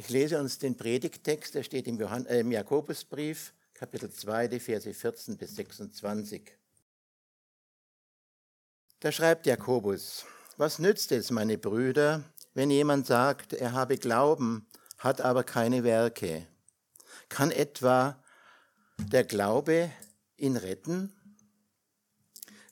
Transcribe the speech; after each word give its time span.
Ich 0.00 0.10
lese 0.10 0.38
uns 0.38 0.60
den 0.60 0.76
Predigttext, 0.76 1.56
der 1.56 1.64
steht 1.64 1.88
im, 1.88 1.98
Johann, 1.98 2.24
äh, 2.26 2.38
im 2.38 2.52
Jakobusbrief, 2.52 3.52
Kapitel 3.74 4.08
2, 4.08 4.46
die 4.46 4.60
Verse 4.60 4.94
14 4.94 5.36
bis 5.36 5.56
26. 5.56 6.52
Da 9.00 9.10
schreibt 9.10 9.46
Jakobus, 9.46 10.24
was 10.56 10.78
nützt 10.78 11.10
es, 11.10 11.32
meine 11.32 11.58
Brüder, 11.58 12.22
wenn 12.54 12.70
jemand 12.70 13.08
sagt, 13.08 13.54
er 13.54 13.72
habe 13.72 13.98
Glauben, 13.98 14.68
hat 14.98 15.20
aber 15.20 15.42
keine 15.42 15.82
Werke? 15.82 16.46
Kann 17.28 17.50
etwa 17.50 18.22
der 18.98 19.24
Glaube 19.24 19.90
ihn 20.36 20.56
retten? 20.56 21.12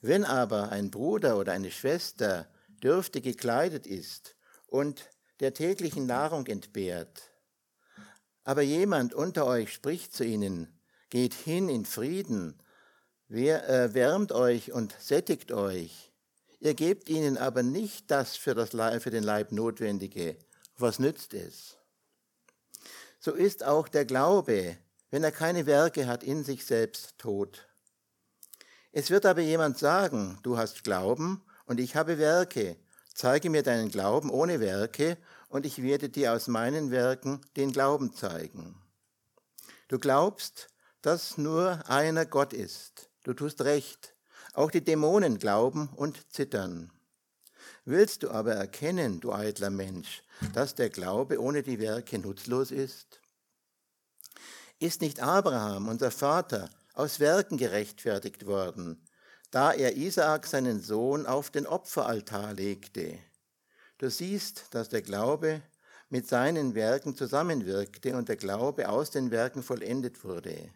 Wenn 0.01 0.23
aber 0.23 0.71
ein 0.71 0.91
Bruder 0.91 1.37
oder 1.37 1.51
eine 1.51 1.71
Schwester 1.71 2.47
dürftig 2.81 3.25
gekleidet 3.25 3.85
ist 3.85 4.37
und 4.67 5.09
der 5.39 5.53
täglichen 5.53 6.05
Nahrung 6.05 6.45
entbehrt, 6.47 7.29
aber 8.43 8.61
jemand 8.61 9.13
unter 9.13 9.45
euch 9.45 9.73
spricht 9.73 10.13
zu 10.13 10.23
ihnen, 10.23 10.79
geht 11.09 11.33
hin 11.33 11.69
in 11.69 11.85
Frieden, 11.85 12.57
wer, 13.27 13.69
äh, 13.69 13.93
wärmt 13.93 14.31
euch 14.31 14.71
und 14.71 14.95
sättigt 14.99 15.51
euch, 15.51 16.11
ihr 16.59 16.73
gebt 16.73 17.09
ihnen 17.09 17.37
aber 17.37 17.63
nicht 17.63 18.09
das 18.09 18.35
für, 18.35 18.55
das 18.55 18.69
für 19.03 19.11
den 19.11 19.23
Leib 19.23 19.51
Notwendige, 19.51 20.37
was 20.77 20.99
nützt 20.99 21.33
es? 21.33 21.77
So 23.19 23.33
ist 23.33 23.63
auch 23.65 23.87
der 23.87 24.05
Glaube, 24.05 24.77
wenn 25.09 25.23
er 25.23 25.31
keine 25.31 25.65
Werke 25.65 26.07
hat, 26.07 26.23
in 26.23 26.43
sich 26.43 26.65
selbst 26.65 27.17
tot. 27.17 27.67
Es 28.91 29.09
wird 29.09 29.25
aber 29.25 29.41
jemand 29.41 29.77
sagen, 29.77 30.39
du 30.43 30.57
hast 30.57 30.83
Glauben 30.83 31.43
und 31.65 31.79
ich 31.79 31.95
habe 31.95 32.17
Werke. 32.17 32.77
Zeige 33.13 33.49
mir 33.49 33.63
deinen 33.63 33.89
Glauben 33.89 34.29
ohne 34.29 34.59
Werke 34.59 35.17
und 35.49 35.65
ich 35.65 35.81
werde 35.81 36.09
dir 36.09 36.33
aus 36.33 36.47
meinen 36.47 36.91
Werken 36.91 37.41
den 37.55 37.71
Glauben 37.71 38.13
zeigen. 38.13 38.81
Du 39.87 39.99
glaubst, 39.99 40.69
dass 41.01 41.37
nur 41.37 41.89
einer 41.89 42.25
Gott 42.25 42.53
ist. 42.53 43.09
Du 43.23 43.33
tust 43.33 43.61
recht. 43.61 44.15
Auch 44.53 44.71
die 44.71 44.83
Dämonen 44.83 45.37
glauben 45.37 45.89
und 45.95 46.33
zittern. 46.33 46.91
Willst 47.85 48.23
du 48.23 48.31
aber 48.31 48.53
erkennen, 48.53 49.21
du 49.21 49.31
eitler 49.31 49.69
Mensch, 49.69 50.23
dass 50.53 50.75
der 50.75 50.89
Glaube 50.89 51.39
ohne 51.39 51.63
die 51.63 51.79
Werke 51.79 52.19
nutzlos 52.19 52.71
ist? 52.71 53.21
Ist 54.79 55.01
nicht 55.01 55.21
Abraham, 55.21 55.87
unser 55.87 56.11
Vater, 56.11 56.69
aus 56.93 57.19
Werken 57.19 57.57
gerechtfertigt 57.57 58.45
worden, 58.45 59.01
da 59.51 59.71
er 59.71 59.95
Isaak 59.95 60.45
seinen 60.47 60.81
Sohn 60.81 61.25
auf 61.25 61.49
den 61.49 61.65
Opferaltar 61.65 62.53
legte? 62.53 63.19
Du 63.97 64.11
siehst, 64.11 64.65
dass 64.71 64.89
der 64.89 65.01
Glaube 65.01 65.61
mit 66.09 66.27
seinen 66.27 66.75
Werken 66.75 67.15
zusammenwirkte 67.15 68.15
und 68.15 68.29
der 68.29 68.35
Glaube 68.35 68.89
aus 68.89 69.09
den 69.11 69.31
Werken 69.31 69.63
vollendet 69.63 70.23
wurde. 70.23 70.69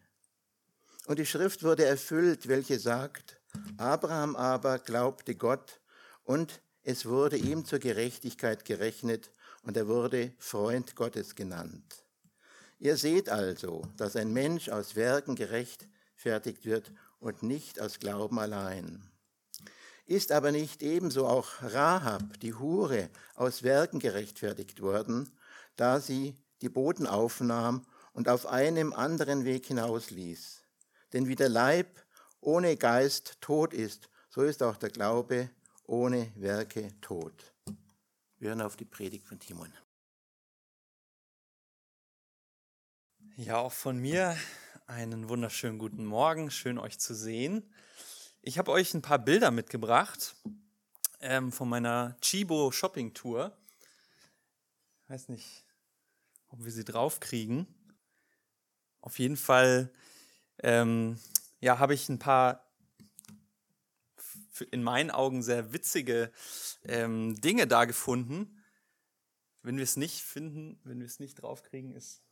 Und 1.06 1.20
die 1.20 1.26
Schrift 1.26 1.64
wurde 1.64 1.86
erfüllt, 1.86 2.48
welche 2.48 2.80
sagt, 2.80 3.40
Abraham 3.78 4.36
aber 4.36 4.80
glaubte 4.80 5.36
Gott 5.36 5.80
und 6.24 6.62
es 6.84 7.06
wurde 7.06 7.38
ihm 7.38 7.66
zur 7.66 7.80
Gerechtigkeit 7.80 8.66
gerechnet 8.66 9.32
und 9.64 9.78
er 9.78 9.88
wurde 9.88 10.34
Freund 10.40 10.96
Gottes 10.96 11.36
genannt. 11.36 12.04
Ihr 12.80 12.98
seht 12.98 13.30
also, 13.30 13.84
dass 13.98 14.16
ein 14.16 14.34
Mensch 14.34 14.70
aus 14.70 14.96
Werken 14.96 15.36
gerechtfertigt 15.36 16.66
wird 16.66 16.92
und 17.20 17.44
nicht 17.44 17.80
aus 17.80 18.00
Glauben 18.00 18.40
allein. 18.40 19.11
Ist 20.12 20.34
aber 20.34 20.52
nicht 20.52 20.84
ebenso 20.84 21.26
auch 21.26 21.62
Rahab, 21.62 22.38
die 22.42 22.54
Hure, 22.54 23.10
aus 23.34 23.64
Werken 23.64 23.98
gerechtfertigt 23.98 24.82
worden, 24.82 25.32
da 25.78 26.02
sie 26.02 26.36
die 26.62 26.68
Boten 26.68 27.08
aufnahm 27.08 27.86
und 28.12 28.28
auf 28.28 28.46
einem 28.46 28.92
anderen 28.92 29.46
Weg 29.46 29.68
hinausließ? 29.68 30.66
Denn 31.14 31.30
wie 31.30 31.38
der 31.38 31.48
Leib 31.48 31.88
ohne 32.42 32.76
Geist 32.76 33.38
tot 33.40 33.74
ist, 33.74 34.10
so 34.28 34.42
ist 34.42 34.62
auch 34.64 34.76
der 34.76 34.90
Glaube 34.90 35.50
ohne 35.86 36.30
Werke 36.36 36.90
tot. 37.00 37.54
Wir 38.38 38.50
hören 38.50 38.60
auf 38.60 38.76
die 38.76 38.84
Predigt 38.84 39.26
von 39.26 39.40
Timon. 39.40 39.72
Ja, 43.38 43.60
auch 43.60 43.72
von 43.72 43.98
mir 43.98 44.36
einen 44.88 45.30
wunderschönen 45.30 45.80
guten 45.80 46.04
Morgen. 46.04 46.52
Schön 46.52 46.80
euch 46.80 47.00
zu 47.00 47.16
sehen. 47.16 47.74
Ich 48.44 48.58
habe 48.58 48.72
euch 48.72 48.96
ein 48.96 49.04
paar 49.04 49.20
Bilder 49.20 49.52
mitgebracht 49.52 50.36
ähm, 51.20 51.52
von 51.52 51.70
meiner 51.70 52.18
Chibo 52.22 52.72
Shopping 52.72 53.14
Tour. 53.14 53.56
Ich 55.04 55.10
weiß 55.12 55.30
nicht, 55.30 55.64
ob 56.48 56.64
wir 56.64 56.72
sie 56.72 56.84
draufkriegen. 56.84 57.68
Auf 59.00 59.20
jeden 59.20 59.38
Fall 59.38 59.94
ähm, 60.58 61.20
ja, 61.60 61.78
habe 61.78 61.94
ich 61.94 62.10
ein 62.10 62.18
paar 62.18 62.66
in 64.72 64.82
meinen 64.82 65.12
Augen 65.12 65.44
sehr 65.44 65.72
witzige 65.72 66.32
ähm, 66.84 67.40
Dinge 67.42 67.68
da 67.68 67.86
gefunden. 67.86 68.64
Wenn 69.62 69.78
wir 69.78 69.84
es 69.84 69.98
nicht 69.98 70.24
finden, 70.24 70.80
wenn 70.84 70.98
wir 70.98 71.06
es 71.06 71.20
nicht 71.20 71.36
draufkriegen, 71.36 71.92
ist 71.92 72.24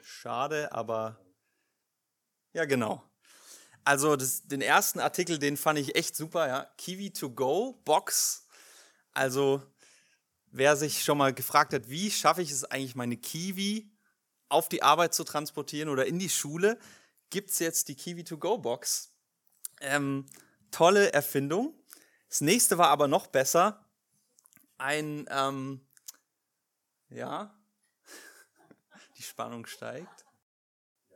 Schade, 0.00 0.72
aber 0.72 1.20
ja, 2.54 2.64
genau. 2.64 3.02
Also 3.84 4.16
das, 4.16 4.46
den 4.46 4.60
ersten 4.60 5.00
Artikel, 5.00 5.38
den 5.38 5.56
fand 5.56 5.78
ich 5.78 5.96
echt 5.96 6.14
super, 6.14 6.46
ja. 6.46 6.66
Kiwi 6.78 7.12
to 7.12 7.30
go 7.30 7.80
Box. 7.84 8.46
Also 9.12 9.62
wer 10.52 10.76
sich 10.76 11.02
schon 11.02 11.18
mal 11.18 11.32
gefragt 11.34 11.72
hat, 11.72 11.88
wie 11.88 12.10
schaffe 12.10 12.42
ich 12.42 12.50
es 12.50 12.64
eigentlich, 12.64 12.94
meine 12.94 13.16
Kiwi 13.16 13.90
auf 14.48 14.68
die 14.68 14.82
Arbeit 14.82 15.14
zu 15.14 15.24
transportieren 15.24 15.88
oder 15.88 16.06
in 16.06 16.18
die 16.18 16.28
Schule, 16.28 16.78
gibt 17.30 17.50
es 17.50 17.58
jetzt 17.58 17.88
die 17.88 17.96
Kiwi 17.96 18.22
to 18.22 18.38
go 18.38 18.58
Box. 18.58 19.10
Ähm, 19.80 20.26
tolle 20.70 21.12
Erfindung. 21.12 21.74
Das 22.28 22.40
nächste 22.40 22.78
war 22.78 22.88
aber 22.88 23.08
noch 23.08 23.26
besser. 23.26 23.84
Ein, 24.78 25.26
ähm, 25.30 25.80
ja, 27.08 27.54
die 29.16 29.22
Spannung 29.22 29.66
steigt. 29.66 30.26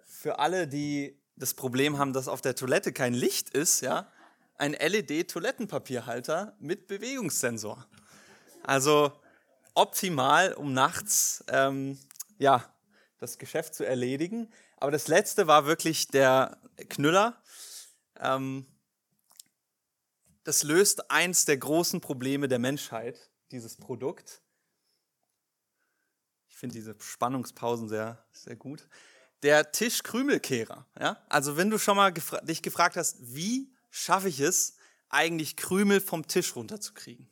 Für 0.04 0.38
alle, 0.38 0.66
die 0.66 1.20
das 1.36 1.54
Problem 1.54 1.98
haben, 1.98 2.12
dass 2.12 2.28
auf 2.28 2.40
der 2.40 2.54
Toilette 2.54 2.92
kein 2.92 3.14
Licht 3.14 3.50
ist, 3.50 3.80
ja, 3.80 4.10
ein 4.58 4.72
LED-Toilettenpapierhalter 4.72 6.56
mit 6.58 6.86
Bewegungssensor. 6.86 7.86
Also 8.62 9.12
optimal, 9.74 10.54
um 10.54 10.72
nachts 10.72 11.44
ähm, 11.48 11.98
ja, 12.38 12.64
das 13.18 13.38
Geschäft 13.38 13.74
zu 13.74 13.84
erledigen. 13.84 14.50
Aber 14.78 14.90
das 14.90 15.08
letzte 15.08 15.46
war 15.46 15.66
wirklich 15.66 16.08
der 16.08 16.58
Knüller. 16.88 17.40
Ähm, 18.18 18.66
das 20.44 20.62
löst 20.62 21.10
eins 21.10 21.44
der 21.44 21.58
großen 21.58 22.00
Probleme 22.00 22.48
der 22.48 22.58
Menschheit, 22.58 23.30
dieses 23.50 23.76
Produkt. 23.76 24.42
Ich 26.48 26.56
finde 26.56 26.74
diese 26.74 26.96
Spannungspausen 26.98 27.88
sehr, 27.88 28.24
sehr 28.32 28.56
gut. 28.56 28.88
Der 29.42 29.72
Tischkrümelkehrer. 29.72 30.86
Ja? 30.98 31.22
Also 31.28 31.56
wenn 31.56 31.70
du 31.70 31.78
schon 31.78 31.96
mal 31.96 32.12
gefra 32.12 32.40
dich 32.40 32.62
gefragt 32.62 32.96
hast, 32.96 33.16
wie 33.20 33.70
schaffe 33.90 34.28
ich 34.28 34.40
es, 34.40 34.76
eigentlich 35.08 35.56
Krümel 35.56 36.00
vom 36.00 36.26
Tisch 36.26 36.56
runterzukriegen? 36.56 37.28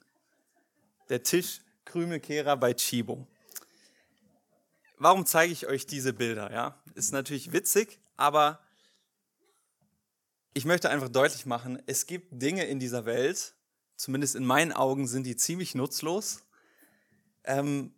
Der 1.09 1.23
Tischkrümelkehrer 1.23 2.57
bei 2.57 2.75
Chibo. 2.75 3.27
Warum 4.97 5.27
zeige 5.27 5.53
ich 5.53 5.67
euch 5.67 5.87
diese 5.87 6.13
Bilder? 6.13 6.53
Ja? 6.53 6.81
Ist 6.95 7.13
natürlich 7.13 7.53
witzig, 7.53 7.99
aber 8.17 8.61
ich 10.55 10.65
möchte 10.65 10.89
einfach 10.89 11.09
deutlich 11.09 11.47
machen, 11.47 11.83
es 11.87 12.07
gibt 12.07 12.29
Dinge 12.31 12.65
in 12.65 12.79
dieser 12.79 13.05
Welt, 13.07 13.55
zumindest 13.97 14.37
in 14.37 14.45
meinen 14.45 14.73
Augen 14.73 15.09
sind 15.09 15.25
die 15.25 15.37
ziemlich 15.37 15.75
nutzlos. 15.75 16.45
Ähm, 17.43 17.93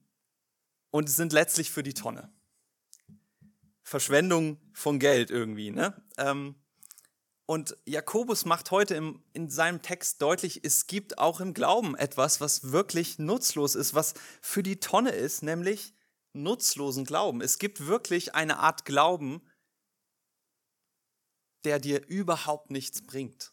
und 0.91 1.11
sind 1.11 1.35
letztlich 1.35 1.71
für 1.71 1.83
die 1.83 1.93
Tonne. 1.93 2.33
Verschwendung 3.87 4.59
von 4.73 4.99
Geld 4.99 5.31
irgendwie. 5.31 5.71
Ne? 5.71 5.95
Ähm, 6.19 6.57
und 7.47 7.77
Jakobus 7.85 8.45
macht 8.45 8.73
heute 8.73 8.97
im, 8.97 9.23
in 9.33 9.49
seinem 9.49 9.81
Text 9.81 10.21
deutlich, 10.21 10.65
es 10.65 10.89
gibt 10.89 11.19
auch 11.19 11.39
im 11.39 11.55
Glauben 11.55 11.95
etwas, 11.95 12.41
was 12.41 12.73
wirklich 12.73 13.21
nutzlos 13.21 13.77
ist, 13.77 13.95
was 13.95 14.15
für 14.43 14.65
die 14.65 14.81
Tonne 14.81 15.11
ist, 15.11 15.45
nämlich 15.45 15.95
nutzlosen 16.33 17.05
Glauben. 17.05 17.41
Es 17.41 17.61
gibt 17.61 17.87
wirklich 17.87 18.35
eine 18.35 18.59
Art 18.59 18.87
Glauben, 18.87 19.41
der 21.63 21.79
dir 21.79 22.05
überhaupt 22.09 22.73
nichts 22.73 23.07
bringt. 23.07 23.53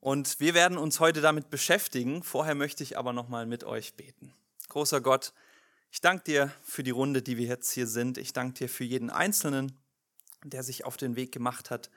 Und 0.00 0.40
wir 0.40 0.54
werden 0.54 0.76
uns 0.76 0.98
heute 0.98 1.20
damit 1.20 1.50
beschäftigen. 1.50 2.24
Vorher 2.24 2.56
möchte 2.56 2.82
ich 2.82 2.98
aber 2.98 3.12
noch 3.12 3.28
mal 3.28 3.46
mit 3.46 3.62
euch 3.62 3.94
beten. 3.94 4.34
Großer 4.68 5.00
Gott, 5.00 5.32
ich 5.96 6.02
danke 6.02 6.24
dir 6.24 6.52
für 6.62 6.82
die 6.82 6.90
Runde, 6.90 7.22
die 7.22 7.38
wir 7.38 7.46
jetzt 7.46 7.70
hier 7.70 7.86
sind. 7.86 8.18
Ich 8.18 8.34
danke 8.34 8.58
dir 8.58 8.68
für 8.68 8.84
jeden 8.84 9.08
Einzelnen, 9.08 9.72
der 10.44 10.62
sich 10.62 10.84
auf 10.84 10.98
den 10.98 11.16
Weg 11.16 11.32
gemacht 11.32 11.70
hat, 11.70 11.90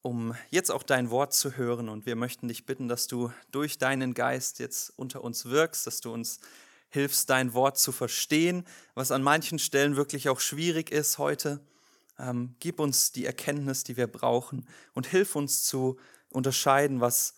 um 0.00 0.36
jetzt 0.50 0.70
auch 0.70 0.84
dein 0.84 1.10
Wort 1.10 1.34
zu 1.34 1.56
hören. 1.56 1.88
Und 1.88 2.06
wir 2.06 2.14
möchten 2.14 2.46
dich 2.46 2.66
bitten, 2.66 2.86
dass 2.86 3.08
du 3.08 3.32
durch 3.50 3.78
deinen 3.78 4.14
Geist 4.14 4.60
jetzt 4.60 4.92
unter 4.96 5.24
uns 5.24 5.46
wirkst, 5.46 5.88
dass 5.88 6.00
du 6.00 6.12
uns 6.12 6.38
hilfst, 6.88 7.28
dein 7.28 7.52
Wort 7.52 7.78
zu 7.78 7.90
verstehen, 7.90 8.64
was 8.94 9.10
an 9.10 9.24
manchen 9.24 9.58
Stellen 9.58 9.96
wirklich 9.96 10.28
auch 10.28 10.38
schwierig 10.38 10.92
ist 10.92 11.18
heute. 11.18 11.58
Ähm, 12.16 12.54
gib 12.60 12.78
uns 12.78 13.10
die 13.10 13.26
Erkenntnis, 13.26 13.82
die 13.82 13.96
wir 13.96 14.06
brauchen 14.06 14.68
und 14.94 15.08
hilf 15.08 15.34
uns 15.34 15.64
zu 15.64 15.98
unterscheiden, 16.28 17.00
was 17.00 17.34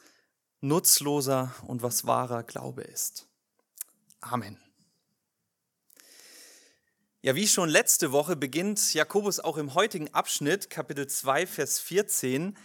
nutzloser 0.61 1.55
und 1.67 1.83
was 1.83 2.05
wahrer 2.07 2.43
Glaube 2.43 2.83
ist. 2.83 3.27
Amen. 4.21 4.62
Ja, 7.25 7.37
wie 7.37 7.47
schon 7.47 7.69
letzte 7.69 8.11
Woche 8.11 8.35
beginnt 8.35 8.95
Jakobus 8.95 9.39
auch 9.39 9.57
im 9.57 9.75
heutigen 9.75 10.13
Abschnitt, 10.13 10.71
Kapitel 10.71 11.07
2, 11.07 11.47
Vers 11.47 11.79
14, 11.79 12.57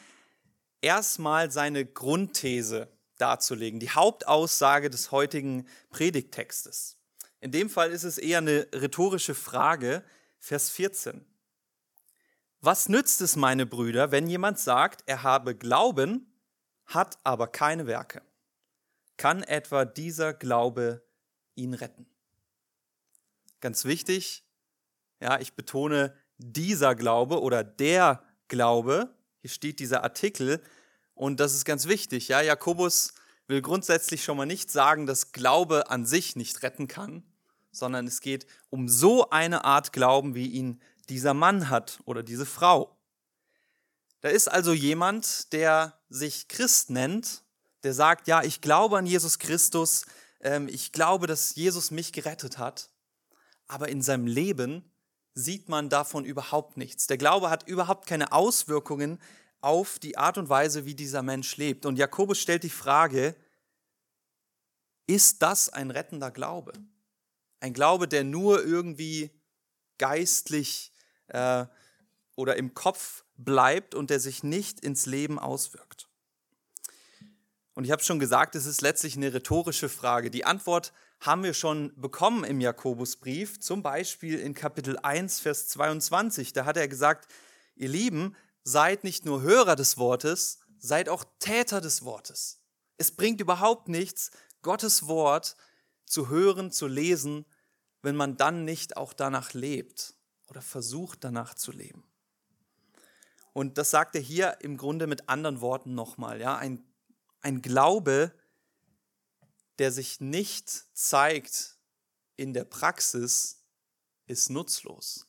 erstmal 0.81 1.51
seine 1.51 1.86
Grundthese 1.86 2.92
darzulegen, 3.19 3.80
die 3.80 3.92
Hauptaussage 3.92 4.89
des 4.89 5.12
heutigen 5.12 5.68
Predigttextes. 5.92 6.98
In 7.39 7.51
dem 7.51 7.69
Fall 7.69 7.92
ist 7.92 8.04
es 8.04 8.18
eher 8.18 8.39
eine 8.39 8.68
rhetorische 8.74 9.36
Frage, 9.36 10.04
Vers 10.39 10.71
14. 10.71 11.24
Was 12.60 12.89
nützt 12.89 13.21
es, 13.21 13.36
meine 13.36 13.68
Brüder, 13.68 14.12
wenn 14.12 14.25
jemand 14.25 14.57
sagt, 14.57 15.03
er 15.06 15.21
habe 15.21 15.56
Glauben, 15.56 16.33
hat 16.88 17.19
aber 17.24 17.45
keine 17.45 17.86
Werke? 17.86 18.24
Kann 19.18 19.44
etwa 19.44 19.86
dieser 19.86 20.33
Glaube 20.33 21.06
ihn 21.53 21.75
retten? 21.75 22.07
Ganz 23.60 23.86
wichtig, 23.86 24.47
ja, 25.19 25.40
ich 25.40 25.54
betone 25.54 26.14
dieser 26.38 26.96
Glaube 26.96 27.42
oder 27.42 27.64
der 27.64 28.24
Glaube. 28.48 29.16
Hier 29.42 29.50
steht 29.50 29.80
dieser 29.80 30.04
Artikel 30.04 30.62
und 31.14 31.40
das 31.40 31.54
ist 31.54 31.66
ganz 31.66 31.88
wichtig. 31.88 32.28
Ja, 32.28 32.42
Jakobus 32.42 33.14
will 33.48 33.62
grundsätzlich 33.62 34.24
schon 34.24 34.38
mal 34.38 34.46
nicht 34.46 34.69
sagen, 34.69 35.08
dass 35.08 35.31
Glaube 35.31 35.90
an 35.90 36.06
sich 36.06 36.36
nicht 36.36 36.64
retten 36.64 36.88
kann, 36.88 37.24
sondern 37.72 38.08
es 38.08 38.22
geht 38.22 38.46
um 38.69 38.88
so 38.88 39.30
eine 39.30 39.66
Art 39.66 39.94
Glauben, 39.94 40.36
wie 40.36 40.48
ihn 40.48 40.81
dieser 41.10 41.34
Mann 41.34 41.70
hat 41.70 42.00
oder 42.06 42.24
diese 42.24 42.46
Frau. 42.46 42.98
Da 44.22 44.30
ist 44.30 44.48
also 44.48 44.74
jemand, 44.74 45.54
der 45.54 46.00
sich 46.10 46.48
Christ 46.48 46.90
nennt, 46.90 47.44
der 47.84 47.94
sagt, 47.94 48.28
ja, 48.28 48.44
ich 48.44 48.62
glaube 48.62 48.98
an 48.98 49.06
Jesus 49.06 49.40
Christus, 49.40 50.06
ähm, 50.42 50.68
ich 50.68 50.92
glaube, 50.92 51.28
dass 51.28 51.56
Jesus 51.56 51.92
mich 51.92 52.12
gerettet 52.12 52.58
hat, 52.58 52.90
aber 53.68 53.90
in 53.90 54.02
seinem 54.02 54.28
Leben 54.28 54.92
sieht 55.38 55.69
man 55.69 55.88
davon 55.88 56.25
überhaupt 56.25 56.78
nichts. 56.78 57.06
Der 57.06 57.18
Glaube 57.18 57.51
hat 57.51 57.68
überhaupt 57.68 58.07
keine 58.07 58.31
Auswirkungen 58.31 59.19
auf 59.62 60.00
die 60.00 60.18
Art 60.18 60.39
und 60.39 60.50
Weise, 60.50 60.86
wie 60.86 60.95
dieser 60.95 61.22
Mensch 61.22 61.57
lebt. 61.57 61.86
Und 61.86 61.98
Jakobus 61.98 62.39
stellt 62.39 62.63
die 62.63 62.72
Frage, 62.72 63.36
ist 65.06 65.44
das 65.44 65.69
ein 65.69 65.92
rettender 65.92 66.31
Glaube? 66.31 66.74
Ein 67.60 67.74
Glaube, 67.74 68.07
der 68.07 68.24
nur 68.24 68.66
irgendwie 68.66 69.30
geistlich 70.00 70.92
äh, 71.28 71.66
oder 72.36 72.56
im 72.56 72.74
Kopf 72.74 73.24
bleibt 73.38 73.94
und 73.94 74.10
der 74.10 74.19
sich 74.19 74.42
nicht 74.44 74.80
ins 74.80 75.06
Leben 75.06 75.38
auswirkt. 75.38 76.10
Und 77.75 77.84
ich 77.84 77.92
habe 77.92 78.04
schon 78.04 78.19
gesagt, 78.19 78.56
es 78.56 78.66
ist 78.66 78.81
letztlich 78.81 79.16
eine 79.16 79.31
rhetorische 79.31 79.88
Frage. 79.88 80.31
Die 80.31 80.45
Antwort 80.45 80.94
haben 81.19 81.44
wir 81.44 81.54
schon 81.54 81.94
bekommen 81.96 82.44
im 82.44 82.62
Jakobusbrief, 82.62 83.60
zum 83.60 83.81
Beispiel 83.81 84.40
in 84.40 84.54
Kapitel 84.54 84.98
1, 85.00 85.40
Vers 85.40 85.68
22. 85.69 86.54
Da 86.54 86.66
hat 86.66 86.78
er 86.78 86.88
gesagt, 86.88 87.28
ihr 87.75 87.90
Lieben, 87.90 88.36
seid 88.64 89.04
nicht 89.04 89.25
nur 89.25 89.42
Hörer 89.42 89.75
des 89.75 89.98
Wortes, 89.98 90.60
seid 90.78 91.10
auch 91.10 91.24
Täter 91.40 91.81
des 91.81 92.04
Wortes. 92.04 92.60
Es 92.98 93.12
bringt 93.12 93.42
überhaupt 93.42 93.88
nichts, 93.88 94.31
Gottes 94.62 95.08
Wort 95.08 95.56
zu 96.06 96.30
hören, 96.30 96.72
zu 96.72 96.88
lesen, 96.88 97.46
wenn 98.02 98.16
man 98.16 98.38
dann 98.38 98.66
nicht 98.66 98.98
auch 98.98 99.13
danach 99.13 99.54
lebt 99.54 100.16
oder 100.50 100.62
versucht 100.62 101.24
danach 101.24 101.54
zu 101.54 101.72
leben. 101.72 102.04
Und 103.54 103.78
das 103.78 103.90
sagt 103.90 104.16
er 104.16 104.22
hier 104.22 104.58
im 104.62 104.78
Grunde 104.78 105.08
mit 105.08 105.30
anderen 105.30 105.62
Worten 105.62 105.96
nochmal. 105.96 106.40
Ja? 106.40 106.58
Ein, 106.58 106.86
ein 107.42 107.62
Glaube, 107.62 108.31
der 109.79 109.91
sich 109.91 110.19
nicht 110.19 110.85
zeigt 110.94 111.77
in 112.35 112.53
der 112.53 112.65
Praxis, 112.65 113.63
ist 114.27 114.50
nutzlos. 114.50 115.27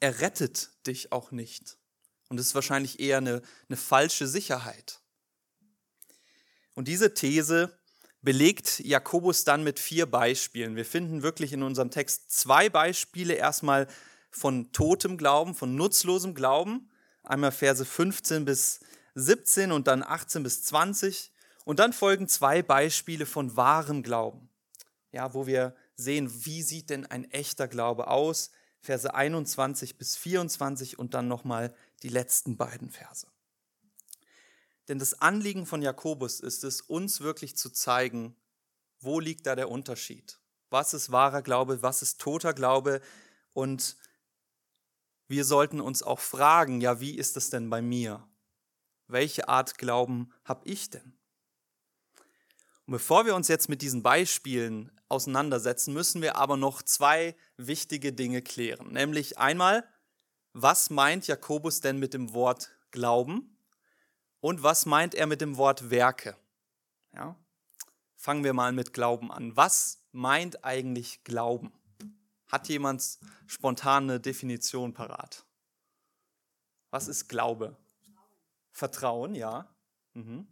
Er 0.00 0.20
rettet 0.20 0.70
dich 0.86 1.12
auch 1.12 1.30
nicht. 1.30 1.78
Und 2.28 2.38
es 2.38 2.48
ist 2.48 2.54
wahrscheinlich 2.54 3.00
eher 3.00 3.18
eine, 3.18 3.42
eine 3.68 3.76
falsche 3.76 4.26
Sicherheit. 4.26 5.00
Und 6.74 6.88
diese 6.88 7.14
These 7.14 7.78
belegt 8.22 8.80
Jakobus 8.80 9.44
dann 9.44 9.62
mit 9.64 9.78
vier 9.78 10.06
Beispielen. 10.06 10.76
Wir 10.76 10.86
finden 10.86 11.22
wirklich 11.22 11.52
in 11.52 11.62
unserem 11.62 11.90
Text 11.90 12.30
zwei 12.30 12.70
Beispiele. 12.70 13.34
Erstmal 13.34 13.86
von 14.30 14.72
totem 14.72 15.18
Glauben, 15.18 15.54
von 15.54 15.76
nutzlosem 15.76 16.34
Glauben. 16.34 16.90
Einmal 17.22 17.52
Verse 17.52 17.84
15 17.84 18.44
bis 18.44 18.80
17 19.14 19.72
und 19.72 19.86
dann 19.86 20.02
18 20.02 20.42
bis 20.42 20.64
20. 20.64 21.32
Und 21.64 21.78
dann 21.78 21.92
folgen 21.92 22.28
zwei 22.28 22.62
Beispiele 22.62 23.26
von 23.26 23.56
wahrem 23.56 24.02
Glauben. 24.02 24.50
Ja, 25.12 25.34
wo 25.34 25.46
wir 25.46 25.74
sehen, 25.96 26.44
wie 26.44 26.62
sieht 26.62 26.90
denn 26.90 27.06
ein 27.06 27.30
echter 27.30 27.68
Glaube 27.68 28.08
aus? 28.08 28.50
Verse 28.80 29.14
21 29.14 29.96
bis 29.96 30.16
24 30.16 30.98
und 30.98 31.14
dann 31.14 31.26
nochmal 31.26 31.74
die 32.02 32.10
letzten 32.10 32.56
beiden 32.58 32.90
Verse. 32.90 33.26
Denn 34.88 34.98
das 34.98 35.20
Anliegen 35.22 35.64
von 35.64 35.80
Jakobus 35.80 36.40
ist 36.40 36.64
es, 36.64 36.82
uns 36.82 37.22
wirklich 37.22 37.56
zu 37.56 37.70
zeigen, 37.70 38.36
wo 39.00 39.20
liegt 39.20 39.46
da 39.46 39.56
der 39.56 39.70
Unterschied? 39.70 40.38
Was 40.68 40.92
ist 40.92 41.12
wahrer 41.12 41.40
Glaube? 41.40 41.80
Was 41.80 42.02
ist 42.02 42.20
toter 42.20 42.52
Glaube? 42.52 43.00
Und 43.54 43.96
wir 45.28 45.44
sollten 45.44 45.80
uns 45.80 46.02
auch 46.02 46.20
fragen, 46.20 46.80
ja, 46.80 47.00
wie 47.00 47.16
ist 47.16 47.36
es 47.36 47.48
denn 47.48 47.70
bei 47.70 47.80
mir? 47.80 48.28
Welche 49.06 49.48
Art 49.48 49.78
Glauben 49.78 50.32
habe 50.44 50.66
ich 50.68 50.90
denn? 50.90 51.16
Und 52.86 52.92
bevor 52.92 53.24
wir 53.24 53.34
uns 53.34 53.48
jetzt 53.48 53.68
mit 53.68 53.82
diesen 53.82 54.02
Beispielen 54.02 54.92
auseinandersetzen, 55.08 55.94
müssen 55.94 56.20
wir 56.20 56.36
aber 56.36 56.56
noch 56.56 56.82
zwei 56.82 57.34
wichtige 57.56 58.12
Dinge 58.12 58.42
klären. 58.42 58.92
Nämlich 58.92 59.38
einmal, 59.38 59.88
was 60.52 60.90
meint 60.90 61.26
Jakobus 61.26 61.80
denn 61.80 61.98
mit 61.98 62.14
dem 62.14 62.34
Wort 62.34 62.72
Glauben 62.90 63.58
und 64.40 64.62
was 64.62 64.86
meint 64.86 65.14
er 65.14 65.26
mit 65.26 65.40
dem 65.40 65.56
Wort 65.56 65.90
Werke? 65.90 66.36
Ja? 67.14 67.36
Fangen 68.16 68.44
wir 68.44 68.52
mal 68.52 68.72
mit 68.72 68.92
Glauben 68.92 69.32
an. 69.32 69.56
Was 69.56 70.02
meint 70.12 70.64
eigentlich 70.64 71.24
Glauben? 71.24 71.72
Hat 72.46 72.68
jemand 72.68 73.18
spontan 73.46 74.04
eine 74.04 74.20
Definition 74.20 74.94
parat? 74.94 75.44
Was 76.90 77.08
ist 77.08 77.28
Glaube? 77.28 77.76
Vertrauen, 78.70 79.34
ja. 79.34 79.74
Mhm. 80.12 80.46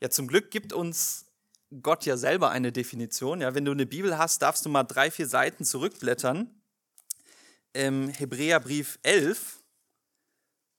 Ja, 0.00 0.10
zum 0.10 0.28
Glück 0.28 0.50
gibt 0.50 0.72
uns 0.72 1.26
Gott 1.82 2.06
ja 2.06 2.16
selber 2.16 2.50
eine 2.50 2.72
Definition. 2.72 3.40
Ja, 3.40 3.54
wenn 3.54 3.64
du 3.64 3.72
eine 3.72 3.86
Bibel 3.86 4.16
hast, 4.16 4.42
darfst 4.42 4.64
du 4.64 4.68
mal 4.68 4.84
drei, 4.84 5.10
vier 5.10 5.26
Seiten 5.26 5.64
zurückblättern. 5.64 6.50
Im 7.72 8.08
Hebräerbrief 8.08 8.98
11, 9.02 9.62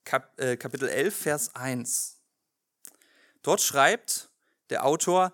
Kap, 0.04 0.38
äh, 0.40 0.56
Kapitel 0.56 0.88
11, 0.88 1.14
Vers 1.14 1.54
1. 1.54 2.16
Dort 3.42 3.60
schreibt 3.60 4.30
der 4.70 4.84
Autor, 4.84 5.32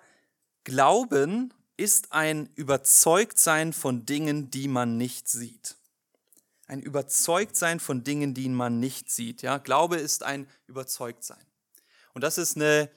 Glauben 0.65 1.55
ist 1.77 2.13
ein 2.13 2.51
Überzeugtsein 2.55 3.73
von 3.73 4.05
Dingen, 4.05 4.51
die 4.51 4.69
man 4.69 4.97
nicht 4.97 5.29
sieht. 5.29 5.77
Ein 6.67 6.83
Überzeugtsein 6.83 7.79
von 7.79 8.03
Dingen, 8.03 8.35
die 8.35 8.49
man 8.49 8.81
nicht 8.81 9.11
sieht. 9.11 9.43
Ja, 9.43 9.59
Glaube 9.59 9.97
ist 9.97 10.25
ein 10.25 10.49
Überzeugtsein. 10.67 11.45
Und 12.15 12.23
das 12.23 12.39
ist 12.39 12.57
eine 12.57 12.91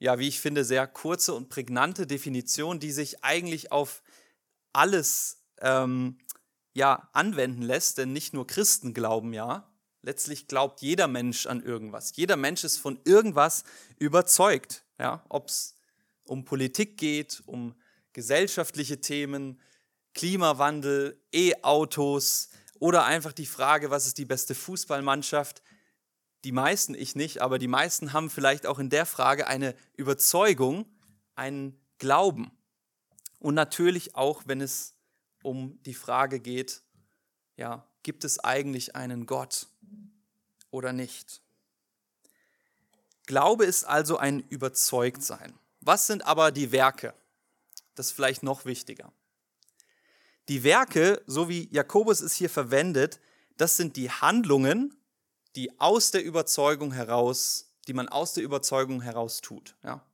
ja, 0.00 0.18
wie 0.18 0.28
ich 0.28 0.40
finde, 0.40 0.64
sehr 0.64 0.86
kurze 0.86 1.34
und 1.34 1.50
prägnante 1.50 2.06
Definition, 2.06 2.80
die 2.80 2.90
sich 2.90 3.22
eigentlich 3.22 3.70
auf 3.70 4.02
alles 4.72 5.44
ähm, 5.60 6.18
ja, 6.72 7.10
anwenden 7.12 7.62
lässt, 7.62 7.98
denn 7.98 8.12
nicht 8.12 8.32
nur 8.32 8.46
Christen 8.46 8.94
glauben 8.94 9.34
ja. 9.34 9.70
Letztlich 10.02 10.48
glaubt 10.48 10.80
jeder 10.80 11.06
Mensch 11.06 11.46
an 11.46 11.62
irgendwas. 11.62 12.16
Jeder 12.16 12.36
Mensch 12.36 12.64
ist 12.64 12.78
von 12.78 12.98
irgendwas 13.04 13.64
überzeugt. 13.98 14.86
Ja? 14.98 15.22
Ob 15.28 15.48
es 15.48 15.76
um 16.24 16.46
Politik 16.46 16.96
geht, 16.96 17.42
um 17.44 17.74
gesellschaftliche 18.14 19.02
Themen, 19.02 19.60
Klimawandel, 20.14 21.22
E-Autos 21.30 22.48
oder 22.78 23.04
einfach 23.04 23.34
die 23.34 23.44
Frage, 23.44 23.90
was 23.90 24.06
ist 24.06 24.16
die 24.16 24.24
beste 24.24 24.54
Fußballmannschaft 24.54 25.62
die 26.44 26.52
meisten, 26.52 26.94
ich 26.94 27.14
nicht, 27.14 27.42
aber 27.42 27.58
die 27.58 27.68
meisten 27.68 28.12
haben 28.12 28.30
vielleicht 28.30 28.66
auch 28.66 28.78
in 28.78 28.90
der 28.90 29.06
Frage 29.06 29.46
eine 29.46 29.74
Überzeugung, 29.96 30.86
einen 31.34 31.78
Glauben. 31.98 32.50
Und 33.38 33.54
natürlich 33.54 34.14
auch, 34.14 34.42
wenn 34.46 34.60
es 34.60 34.94
um 35.42 35.82
die 35.82 35.94
Frage 35.94 36.40
geht, 36.40 36.82
ja, 37.56 37.86
gibt 38.02 38.24
es 38.24 38.38
eigentlich 38.38 38.96
einen 38.96 39.26
Gott 39.26 39.66
oder 40.70 40.92
nicht? 40.92 41.42
Glaube 43.26 43.64
ist 43.64 43.84
also 43.84 44.16
ein 44.16 44.40
Überzeugtsein. 44.40 45.54
Was 45.80 46.06
sind 46.06 46.26
aber 46.26 46.50
die 46.50 46.72
Werke? 46.72 47.14
Das 47.94 48.06
ist 48.06 48.12
vielleicht 48.12 48.42
noch 48.42 48.64
wichtiger. 48.64 49.12
Die 50.48 50.64
Werke, 50.64 51.22
so 51.26 51.48
wie 51.48 51.68
Jakobus 51.70 52.20
es 52.20 52.34
hier 52.34 52.50
verwendet, 52.50 53.20
das 53.56 53.76
sind 53.76 53.96
die 53.96 54.10
Handlungen, 54.10 54.96
die 55.56 55.80
aus 55.80 56.10
der 56.10 56.24
Überzeugung 56.24 56.92
heraus, 56.92 57.72
die 57.86 57.92
man 57.92 58.08
aus 58.08 58.34
der 58.34 58.44
Überzeugung 58.44 59.00
heraus 59.02 59.40
tut. 59.40 59.76
Ja? 59.82 60.04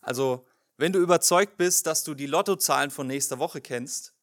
Also, 0.00 0.46
wenn 0.76 0.92
du 0.92 1.00
überzeugt 1.00 1.56
bist, 1.56 1.86
dass 1.86 2.04
du 2.04 2.14
die 2.14 2.26
Lottozahlen 2.26 2.90
von 2.90 3.06
nächster 3.06 3.38
Woche 3.38 3.60
kennst, 3.60 4.14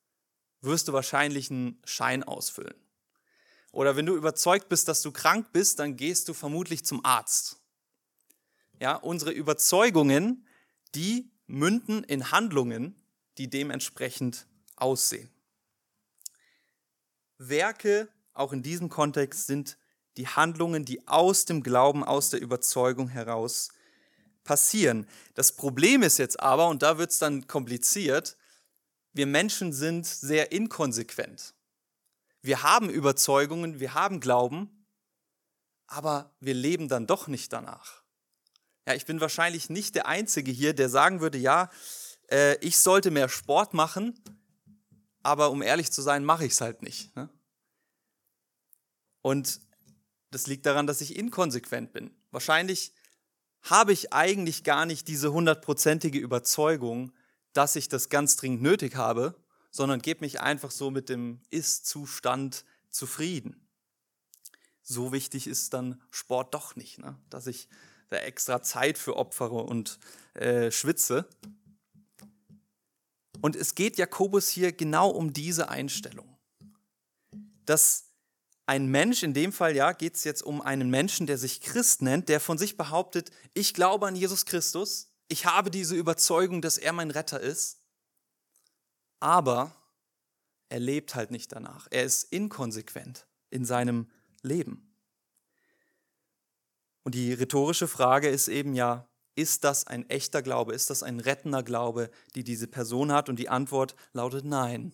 wirst 0.61 0.87
du 0.87 0.93
wahrscheinlich 0.93 1.51
einen 1.51 1.81
Schein 1.85 2.23
ausfüllen. 2.23 2.75
Oder 3.71 3.97
wenn 3.97 4.05
du 4.05 4.15
überzeugt 4.15 4.69
bist, 4.69 4.87
dass 4.87 5.01
du 5.01 5.11
krank 5.11 5.51
bist, 5.51 5.79
dann 5.79 5.97
gehst 5.97 6.29
du 6.29 6.33
vermutlich 6.33 6.85
zum 6.85 7.03
Arzt. 7.03 7.57
Ja, 8.79 8.95
unsere 8.95 9.31
Überzeugungen, 9.31 10.47
die 10.95 11.29
münden 11.47 12.03
in 12.03 12.31
Handlungen, 12.31 12.95
die 13.37 13.49
dementsprechend 13.49 14.47
aussehen. 14.77 15.29
Werke, 17.37 18.07
auch 18.33 18.53
in 18.53 18.63
diesem 18.63 18.89
Kontext, 18.89 19.47
sind 19.47 19.77
die 20.17 20.27
Handlungen, 20.27 20.85
die 20.85 21.07
aus 21.07 21.45
dem 21.45 21.63
Glauben, 21.63 22.03
aus 22.03 22.29
der 22.29 22.41
Überzeugung 22.41 23.07
heraus 23.09 23.69
passieren. 24.43 25.07
Das 25.33 25.51
Problem 25.51 26.03
ist 26.03 26.17
jetzt 26.17 26.39
aber, 26.39 26.67
und 26.67 26.81
da 26.81 26.97
wird 26.97 27.11
es 27.11 27.19
dann 27.19 27.47
kompliziert, 27.47 28.37
wir 29.13 29.25
Menschen 29.25 29.73
sind 29.73 30.05
sehr 30.05 30.51
inkonsequent. 30.51 31.53
Wir 32.41 32.63
haben 32.63 32.89
Überzeugungen, 32.89 33.79
wir 33.79 33.93
haben 33.93 34.19
Glauben, 34.19 34.85
aber 35.87 36.35
wir 36.39 36.53
leben 36.53 36.87
dann 36.87 37.07
doch 37.07 37.27
nicht 37.27 37.51
danach. 37.51 38.03
Ja, 38.87 38.93
ich 38.93 39.05
bin 39.05 39.19
wahrscheinlich 39.19 39.69
nicht 39.69 39.95
der 39.95 40.05
Einzige 40.07 40.51
hier, 40.51 40.73
der 40.73 40.89
sagen 40.89 41.21
würde, 41.21 41.37
ja, 41.37 41.69
äh, 42.29 42.55
ich 42.57 42.77
sollte 42.77 43.09
mehr 43.09 43.29
Sport 43.29 43.73
machen, 43.73 44.19
aber 45.23 45.49
um 45.49 45.61
ehrlich 45.61 45.91
zu 45.91 46.01
sein, 46.01 46.23
mache 46.23 46.45
ich 46.45 46.53
es 46.53 46.61
halt 46.61 46.83
nicht. 46.83 47.15
Ne? 47.15 47.29
Und 49.21 49.59
das 50.35 50.47
liegt 50.47 50.65
daran, 50.65 50.85
dass 50.85 50.99
ich 50.99 51.15
inkonsequent 51.15 51.93
bin. 51.93 52.11
Wahrscheinlich 52.31 52.91
habe 53.61 53.93
ich 53.93 54.11
eigentlich 54.11 54.65
gar 54.65 54.85
nicht 54.85 55.07
diese 55.07 55.31
hundertprozentige 55.31 56.19
Überzeugung, 56.19 57.13
dass 57.53 57.77
ich 57.77 57.87
das 57.87 58.09
ganz 58.09 58.35
dringend 58.35 58.61
nötig 58.61 58.97
habe, 58.97 59.41
sondern 59.71 60.01
gebe 60.01 60.25
mich 60.25 60.41
einfach 60.41 60.71
so 60.71 60.91
mit 60.91 61.07
dem 61.07 61.39
Ist-Zustand 61.51 62.65
zufrieden. 62.89 63.65
So 64.83 65.13
wichtig 65.13 65.47
ist 65.47 65.73
dann 65.73 66.01
Sport 66.11 66.53
doch 66.53 66.75
nicht, 66.75 66.99
ne? 66.99 67.17
dass 67.29 67.47
ich 67.47 67.69
da 68.09 68.17
extra 68.17 68.61
Zeit 68.61 68.97
für 68.97 69.15
opfere 69.15 69.63
und 69.63 69.99
äh, 70.33 70.69
schwitze. 70.69 71.29
Und 73.39 73.55
es 73.55 73.73
geht 73.73 73.97
Jakobus 73.97 74.49
hier 74.49 74.73
genau 74.73 75.09
um 75.11 75.31
diese 75.31 75.69
Einstellung. 75.69 76.27
Dass 77.65 78.09
ein 78.65 78.87
Mensch, 78.87 79.23
in 79.23 79.33
dem 79.33 79.51
Fall 79.51 79.75
ja, 79.75 79.91
geht 79.91 80.15
es 80.15 80.23
jetzt 80.23 80.41
um 80.41 80.61
einen 80.61 80.89
Menschen, 80.89 81.27
der 81.27 81.37
sich 81.37 81.61
Christ 81.61 82.01
nennt, 82.01 82.29
der 82.29 82.39
von 82.39 82.57
sich 82.57 82.77
behauptet, 82.77 83.29
ich 83.53 83.73
glaube 83.73 84.07
an 84.07 84.15
Jesus 84.15 84.45
Christus, 84.45 85.11
ich 85.27 85.45
habe 85.45 85.71
diese 85.71 85.95
Überzeugung, 85.95 86.61
dass 86.61 86.77
er 86.77 86.93
mein 86.93 87.11
Retter 87.11 87.39
ist, 87.39 87.79
aber 89.19 89.75
er 90.69 90.79
lebt 90.79 91.15
halt 91.15 91.31
nicht 91.31 91.51
danach. 91.51 91.87
Er 91.91 92.03
ist 92.03 92.23
inkonsequent 92.31 93.27
in 93.49 93.65
seinem 93.65 94.09
Leben. 94.41 94.93
Und 97.03 97.13
die 97.13 97.33
rhetorische 97.33 97.87
Frage 97.87 98.29
ist 98.29 98.47
eben 98.47 98.73
ja, 98.73 99.07
ist 99.35 99.63
das 99.63 99.85
ein 99.85 100.09
echter 100.09 100.41
Glaube? 100.41 100.73
Ist 100.73 100.89
das 100.89 101.03
ein 101.03 101.19
rettender 101.19 101.61
Glaube, 101.61 102.09
die 102.35 102.43
diese 102.43 102.67
Person 102.67 103.11
hat? 103.11 103.29
Und 103.29 103.37
die 103.37 103.49
Antwort 103.49 103.95
lautet 104.13 104.45
nein. 104.45 104.93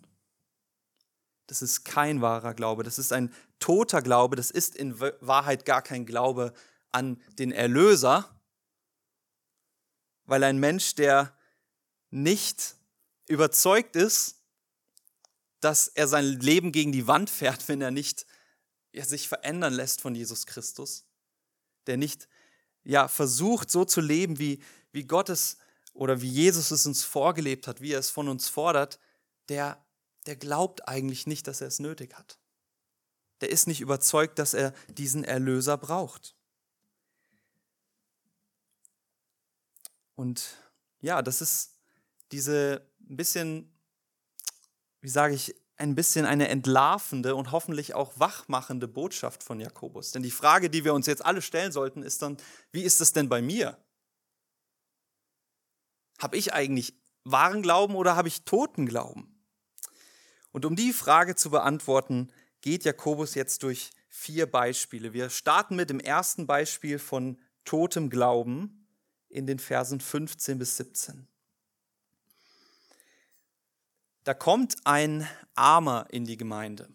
Das 1.48 1.62
ist 1.62 1.84
kein 1.84 2.22
wahrer 2.22 2.54
Glaube. 2.54 2.84
Das 2.84 3.00
ist 3.00 3.14
ein 3.14 3.32
toter 3.62 4.02
Glaube. 4.02 4.36
Das 4.36 4.52
ist 4.52 4.76
in 4.76 5.00
Wahrheit 5.00 5.66
gar 5.66 5.82
kein 5.82 6.06
Glaube 6.06 6.54
an 6.92 7.22
den 7.40 7.54
Erlöser, 7.54 8.30
weil 10.26 10.44
ein 10.44 10.60
Mensch, 10.60 10.96
der 10.96 11.34
nicht 12.10 12.76
überzeugt 13.28 13.96
ist, 13.96 14.42
dass 15.62 15.88
er 15.88 16.08
sein 16.08 16.26
Leben 16.26 16.72
gegen 16.72 16.92
die 16.92 17.08
Wand 17.08 17.30
fährt, 17.30 17.66
wenn 17.70 17.82
er 17.82 17.92
nicht 17.92 18.26
ja, 18.92 19.06
sich 19.06 19.30
verändern 19.30 19.74
lässt 19.74 20.02
von 20.02 20.16
Jesus 20.16 20.46
Christus, 20.46 21.06
der 21.88 21.96
nicht 21.96 22.28
ja, 22.84 23.08
versucht, 23.08 23.72
so 23.72 23.86
zu 23.86 24.02
leben, 24.02 24.38
wie, 24.40 24.62
wie 24.92 25.06
Gott 25.06 25.30
es 25.30 25.58
oder 25.94 26.22
wie 26.22 26.30
Jesus 26.30 26.72
es 26.72 26.86
uns 26.86 27.04
vorgelebt 27.04 27.68
hat, 27.68 27.80
wie 27.80 27.94
er 27.94 28.00
es 28.00 28.10
von 28.10 28.28
uns 28.28 28.50
fordert, 28.50 29.00
der, 29.50 29.84
der 30.26 30.36
glaubt 30.36 30.88
eigentlich 30.88 31.28
nicht, 31.28 31.48
dass 31.48 31.62
er 31.62 31.68
es 31.68 31.80
nötig 31.80 32.16
hat. 32.16 32.41
Der 33.42 33.50
ist 33.50 33.68
nicht 33.68 33.82
überzeugt, 33.82 34.40
dass 34.40 34.54
er 34.54 34.74
diesen 34.88 35.24
Erlöser 35.24 35.78
braucht. 35.78 36.36
Und 40.16 40.56
ja, 41.00 41.22
das 41.22 41.42
ist 41.42 41.80
diese 42.32 42.88
ein 43.10 43.18
bisschen, 43.18 43.74
wie 45.02 45.10
sage 45.10 45.34
ich, 45.34 45.56
ein 45.78 45.96
bisschen 45.96 46.28
eine 46.28 46.48
entlarvende 46.48 47.36
und 47.36 47.52
hoffentlich 47.52 47.96
auch 47.96 48.20
wachmachende 48.20 48.88
Botschaft 48.88 49.42
von 49.42 49.60
Jakobus. 49.60 50.12
Denn 50.12 50.22
die 50.22 50.32
Frage, 50.32 50.70
die 50.70 50.86
wir 50.86 50.94
uns 50.94 51.08
jetzt 51.08 51.26
alle 51.26 51.42
stellen 51.42 51.72
sollten, 51.72 52.04
ist 52.04 52.22
dann, 52.22 52.38
wie 52.72 52.84
ist 52.84 53.02
es 53.02 53.14
denn 53.14 53.30
bei 53.30 53.42
mir? 53.42 53.78
Habe 56.20 56.38
ich 56.38 56.54
eigentlich 56.54 56.94
wahren 57.24 57.64
Glauben 57.64 57.96
oder 57.96 58.16
habe 58.16 58.28
ich 58.28 58.46
toten 58.46 58.86
Glauben? 58.86 59.44
Und 60.52 60.66
um 60.66 60.76
die 60.76 60.94
Frage 60.94 61.36
zu 61.36 61.50
beantworten, 61.50 62.32
geht 62.62 62.86
Jakobus 62.86 63.36
jetzt 63.36 63.64
durch 63.64 63.92
vier 64.10 64.50
Beispiele. 64.50 65.14
Wir 65.14 65.30
starten 65.30 65.76
mit 65.76 65.90
dem 65.90 66.00
ersten 66.00 66.48
Beispiel 66.48 67.00
von 67.00 67.40
totem 67.66 68.10
Glauben 68.10 68.88
in 69.30 69.48
den 69.48 69.60
Versen 69.60 70.00
15 70.00 70.60
bis 70.60 70.78
17. 70.78 71.28
Da 74.24 74.34
kommt 74.34 74.76
ein 74.84 75.28
Armer 75.56 76.08
in 76.12 76.26
die 76.26 76.38
Gemeinde. 76.38 76.90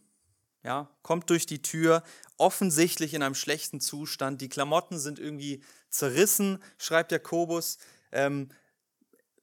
Ja, 0.62 0.90
kommt 1.02 1.30
durch 1.30 1.46
die 1.46 1.62
Tür, 1.62 2.02
offensichtlich 2.38 3.14
in 3.14 3.22
einem 3.22 3.34
schlechten 3.34 3.80
Zustand. 3.80 4.40
Die 4.40 4.48
Klamotten 4.48 4.98
sind 4.98 5.18
irgendwie 5.18 5.62
zerrissen, 5.90 6.62
schreibt 6.76 7.12
Jakobus. 7.12 7.78
Ähm, 8.10 8.50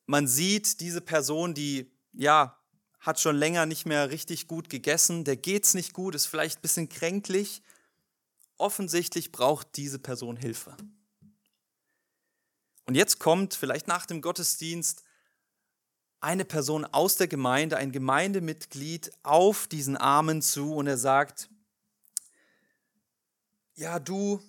man 0.05 0.27
sieht 0.27 0.81
diese 0.81 1.01
Person, 1.01 1.53
die 1.53 1.91
ja 2.11 2.57
hat 3.03 3.19
schon 3.19 3.36
länger 3.36 3.65
nicht 3.65 3.86
mehr 3.86 4.10
richtig 4.10 4.48
gut 4.48 4.69
gegessen, 4.69 5.25
der 5.25 5.36
geht's 5.36 5.74
nicht 5.74 5.93
gut, 5.93 6.15
ist 6.15 6.25
vielleicht 6.25 6.60
ein 6.60 6.62
bisschen 6.62 6.89
kränklich. 6.89 7.62
Offensichtlich 8.57 9.33
braucht 9.33 9.75
diese 9.75 10.00
Person 10.00 10.38
Hilfe. 10.38 10.75
Und 12.86 12.95
jetzt 12.95 13.19
kommt 13.19 13.55
vielleicht 13.55 13.88
nach 13.88 14.05
dem 14.05 14.22
Gottesdienst 14.22 15.03
eine 16.22 16.45
Person 16.45 16.86
aus 16.86 17.17
der 17.17 17.27
Gemeinde, 17.27 17.75
ein 17.75 17.91
Gemeindemitglied 17.91 19.12
auf 19.24 19.67
diesen 19.67 19.98
Armen 19.98 20.41
zu 20.41 20.74
und 20.74 20.88
er 20.88 20.98
sagt, 20.98 21.50
ja 23.75 24.00
du, 24.00 24.41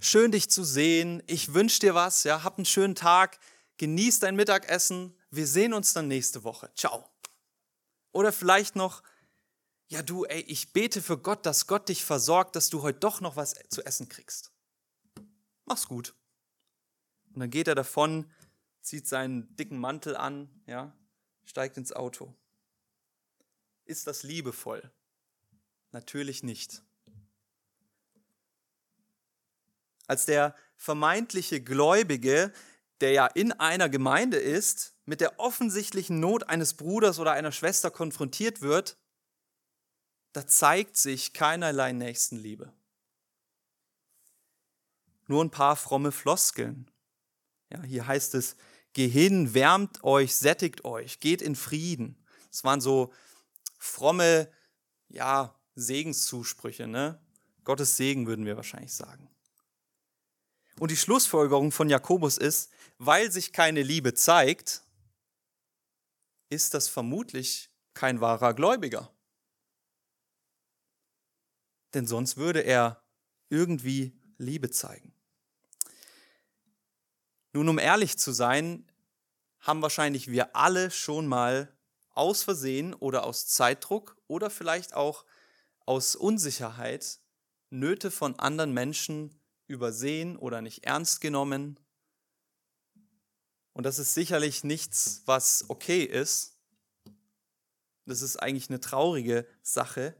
schön 0.00 0.32
dich 0.32 0.48
zu 0.48 0.64
sehen, 0.64 1.22
ich 1.26 1.52
wünsche 1.52 1.80
dir 1.80 1.94
was, 1.94 2.24
ja, 2.24 2.42
hab 2.42 2.56
einen 2.56 2.64
schönen 2.64 2.94
Tag, 2.94 3.38
genieß 3.76 4.20
dein 4.20 4.36
Mittagessen, 4.36 5.14
wir 5.30 5.46
sehen 5.46 5.72
uns 5.72 5.92
dann 5.92 6.08
nächste 6.08 6.44
Woche, 6.44 6.70
ciao. 6.74 7.08
Oder 8.12 8.32
vielleicht 8.32 8.76
noch, 8.76 9.02
ja 9.88 10.02
du, 10.02 10.24
ey, 10.24 10.40
ich 10.42 10.72
bete 10.72 11.02
für 11.02 11.18
Gott, 11.18 11.44
dass 11.46 11.66
Gott 11.66 11.88
dich 11.88 12.04
versorgt, 12.04 12.56
dass 12.56 12.70
du 12.70 12.82
heute 12.82 12.98
doch 13.00 13.20
noch 13.20 13.36
was 13.36 13.54
zu 13.68 13.84
essen 13.84 14.08
kriegst. 14.08 14.52
Mach's 15.64 15.86
gut. 15.86 16.14
Und 17.34 17.40
dann 17.40 17.50
geht 17.50 17.68
er 17.68 17.74
davon, 17.74 18.32
zieht 18.80 19.06
seinen 19.06 19.54
dicken 19.56 19.78
Mantel 19.78 20.16
an, 20.16 20.48
ja, 20.66 20.96
steigt 21.44 21.76
ins 21.76 21.92
Auto. 21.92 22.34
Ist 23.84 24.06
das 24.06 24.22
liebevoll? 24.22 24.90
Natürlich 25.92 26.42
nicht. 26.42 26.82
Als 30.06 30.24
der 30.24 30.54
vermeintliche 30.76 31.62
Gläubige, 31.62 32.52
der 33.00 33.10
ja 33.12 33.26
in 33.26 33.52
einer 33.52 33.88
Gemeinde 33.88 34.38
ist, 34.38 34.95
mit 35.06 35.20
der 35.20 35.40
offensichtlichen 35.40 36.20
Not 36.20 36.48
eines 36.48 36.74
Bruders 36.74 37.18
oder 37.18 37.32
einer 37.32 37.52
Schwester 37.52 37.90
konfrontiert 37.90 38.60
wird, 38.60 38.98
da 40.32 40.46
zeigt 40.46 40.96
sich 40.96 41.32
keinerlei 41.32 41.92
Nächstenliebe. 41.92 42.72
Nur 45.28 45.42
ein 45.42 45.50
paar 45.50 45.76
fromme 45.76 46.12
Floskeln. 46.12 46.90
Ja, 47.70 47.82
hier 47.82 48.06
heißt 48.06 48.34
es, 48.34 48.56
Geh 48.96 49.08
hin, 49.08 49.52
wärmt 49.52 50.04
euch, 50.04 50.34
sättigt 50.36 50.86
euch, 50.86 51.20
geht 51.20 51.42
in 51.42 51.54
Frieden. 51.54 52.16
Das 52.50 52.64
waren 52.64 52.80
so 52.80 53.12
fromme, 53.78 54.50
ja, 55.08 55.54
Segenszusprüche, 55.74 56.86
ne? 56.86 57.20
Gottes 57.64 57.98
Segen 57.98 58.26
würden 58.26 58.46
wir 58.46 58.56
wahrscheinlich 58.56 58.94
sagen. 58.94 59.28
Und 60.78 60.90
die 60.90 60.96
Schlussfolgerung 60.96 61.72
von 61.72 61.90
Jakobus 61.90 62.38
ist, 62.38 62.70
weil 62.96 63.30
sich 63.30 63.52
keine 63.52 63.82
Liebe 63.82 64.14
zeigt, 64.14 64.82
ist 66.48 66.74
das 66.74 66.88
vermutlich 66.88 67.70
kein 67.94 68.20
wahrer 68.20 68.54
Gläubiger. 68.54 69.12
Denn 71.94 72.06
sonst 72.06 72.36
würde 72.36 72.60
er 72.60 73.02
irgendwie 73.48 74.18
Liebe 74.38 74.70
zeigen. 74.70 75.14
Nun, 77.52 77.68
um 77.68 77.78
ehrlich 77.78 78.18
zu 78.18 78.32
sein, 78.32 78.86
haben 79.60 79.82
wahrscheinlich 79.82 80.30
wir 80.30 80.54
alle 80.54 80.90
schon 80.90 81.26
mal 81.26 81.74
aus 82.10 82.42
Versehen 82.42 82.94
oder 82.94 83.24
aus 83.24 83.46
Zeitdruck 83.46 84.16
oder 84.26 84.50
vielleicht 84.50 84.94
auch 84.94 85.24
aus 85.86 86.16
Unsicherheit 86.16 87.20
Nöte 87.70 88.10
von 88.10 88.38
anderen 88.38 88.72
Menschen 88.72 89.40
übersehen 89.66 90.36
oder 90.36 90.60
nicht 90.60 90.84
ernst 90.84 91.20
genommen. 91.20 91.80
Und 93.76 93.82
das 93.82 93.98
ist 93.98 94.14
sicherlich 94.14 94.64
nichts, 94.64 95.20
was 95.26 95.66
okay 95.68 96.02
ist. 96.02 96.56
Das 98.06 98.22
ist 98.22 98.38
eigentlich 98.38 98.70
eine 98.70 98.80
traurige 98.80 99.46
Sache. 99.60 100.16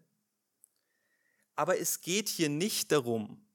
Aber 1.55 1.81
es 1.81 2.03
geht 2.03 2.29
hier 2.29 2.51
nicht 2.51 2.93
darum, 2.93 3.49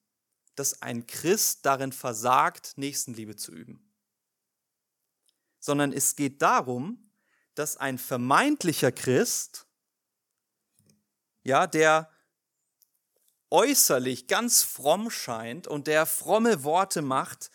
dass 0.55 0.81
ein 0.81 1.05
Christ 1.05 1.67
darin 1.67 1.91
versagt, 1.91 2.79
Nächstenliebe 2.79 3.35
zu 3.35 3.51
üben, 3.51 3.93
sondern 5.59 5.93
es 5.93 6.15
geht 6.15 6.41
darum, 6.41 7.11
dass 7.53 7.77
ein 7.77 7.99
vermeintlicher 7.99 8.91
Christ, 8.91 9.67
ja, 11.43 11.67
der 11.67 12.09
äußerlich 13.51 14.25
ganz 14.25 14.63
fromm 14.63 15.11
scheint 15.11 15.67
und 15.67 15.85
der 15.85 16.07
fromme 16.07 16.63
Worte 16.63 17.03
macht, 17.03 17.51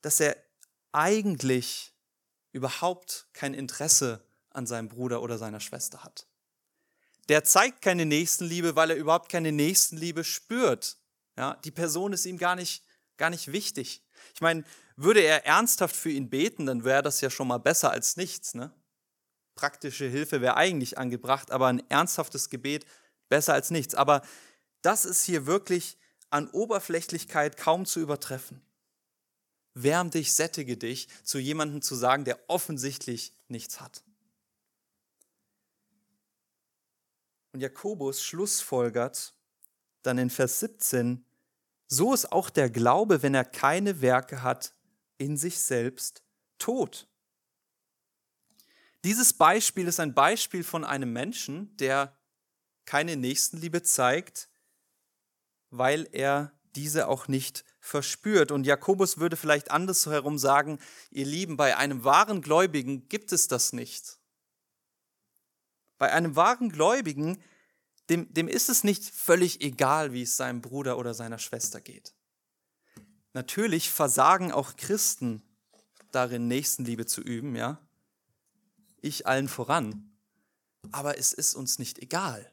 dass 0.00 0.18
er 0.18 0.49
eigentlich 0.92 1.94
überhaupt 2.52 3.28
kein 3.32 3.54
Interesse 3.54 4.24
an 4.50 4.66
seinem 4.66 4.88
Bruder 4.88 5.22
oder 5.22 5.38
seiner 5.38 5.60
Schwester 5.60 6.02
hat. 6.04 6.26
Der 7.28 7.44
zeigt 7.44 7.82
keine 7.82 8.06
Nächstenliebe, 8.06 8.74
weil 8.74 8.90
er 8.90 8.96
überhaupt 8.96 9.30
keine 9.30 9.52
Nächstenliebe 9.52 10.24
spürt. 10.24 10.98
Ja, 11.36 11.54
die 11.64 11.70
Person 11.70 12.12
ist 12.12 12.26
ihm 12.26 12.38
gar 12.38 12.56
nicht, 12.56 12.84
gar 13.16 13.30
nicht 13.30 13.52
wichtig. 13.52 14.02
Ich 14.34 14.40
meine, 14.40 14.64
würde 14.96 15.20
er 15.20 15.46
ernsthaft 15.46 15.94
für 15.94 16.10
ihn 16.10 16.28
beten, 16.28 16.66
dann 16.66 16.84
wäre 16.84 17.02
das 17.02 17.20
ja 17.20 17.30
schon 17.30 17.48
mal 17.48 17.58
besser 17.58 17.90
als 17.90 18.16
nichts. 18.16 18.54
Ne? 18.54 18.74
Praktische 19.54 20.06
Hilfe 20.06 20.40
wäre 20.40 20.56
eigentlich 20.56 20.98
angebracht, 20.98 21.52
aber 21.52 21.68
ein 21.68 21.88
ernsthaftes 21.88 22.50
Gebet 22.50 22.84
besser 23.28 23.54
als 23.54 23.70
nichts. 23.70 23.94
Aber 23.94 24.22
das 24.82 25.04
ist 25.04 25.22
hier 25.22 25.46
wirklich 25.46 25.96
an 26.30 26.48
Oberflächlichkeit 26.48 27.56
kaum 27.56 27.86
zu 27.86 28.00
übertreffen. 28.00 28.60
Wärm 29.74 30.10
dich, 30.10 30.32
sättige 30.34 30.76
dich, 30.76 31.08
zu 31.24 31.38
jemandem 31.38 31.82
zu 31.82 31.94
sagen, 31.94 32.24
der 32.24 32.38
offensichtlich 32.48 33.32
nichts 33.48 33.80
hat. 33.80 34.02
Und 37.52 37.60
Jakobus 37.60 38.22
schlussfolgert 38.22 39.34
dann 40.02 40.18
in 40.18 40.30
Vers 40.30 40.60
17, 40.60 41.24
so 41.88 42.14
ist 42.14 42.30
auch 42.30 42.50
der 42.50 42.70
Glaube, 42.70 43.22
wenn 43.22 43.34
er 43.34 43.44
keine 43.44 44.00
Werke 44.00 44.42
hat, 44.42 44.74
in 45.18 45.36
sich 45.36 45.58
selbst 45.58 46.22
tot. 46.58 47.08
Dieses 49.04 49.32
Beispiel 49.32 49.88
ist 49.88 49.98
ein 49.98 50.14
Beispiel 50.14 50.62
von 50.62 50.84
einem 50.84 51.12
Menschen, 51.12 51.76
der 51.78 52.16
keine 52.84 53.16
Nächstenliebe 53.16 53.82
zeigt, 53.82 54.48
weil 55.70 56.08
er 56.12 56.52
diese 56.76 57.08
auch 57.08 57.28
nicht 57.28 57.64
verspürt. 57.80 58.52
Und 58.52 58.66
Jakobus 58.66 59.18
würde 59.18 59.36
vielleicht 59.36 59.70
andersherum 59.70 60.38
sagen, 60.38 60.78
ihr 61.10 61.26
Lieben, 61.26 61.56
bei 61.56 61.76
einem 61.76 62.04
wahren 62.04 62.42
Gläubigen 62.42 63.08
gibt 63.08 63.32
es 63.32 63.48
das 63.48 63.72
nicht. 63.72 64.18
Bei 65.98 66.12
einem 66.12 66.36
wahren 66.36 66.70
Gläubigen, 66.70 67.42
dem, 68.08 68.32
dem 68.32 68.48
ist 68.48 68.68
es 68.68 68.84
nicht 68.84 69.04
völlig 69.04 69.60
egal, 69.60 70.12
wie 70.12 70.22
es 70.22 70.36
seinem 70.36 70.60
Bruder 70.60 70.98
oder 70.98 71.14
seiner 71.14 71.38
Schwester 71.38 71.80
geht. 71.80 72.14
Natürlich 73.32 73.90
versagen 73.90 74.52
auch 74.52 74.76
Christen 74.76 75.42
darin, 76.10 76.48
Nächstenliebe 76.48 77.06
zu 77.06 77.20
üben, 77.20 77.54
ja. 77.54 77.80
Ich 79.00 79.26
allen 79.26 79.48
voran. 79.48 80.12
Aber 80.92 81.18
es 81.18 81.32
ist 81.32 81.54
uns 81.54 81.78
nicht 81.78 81.98
egal. 81.98 82.50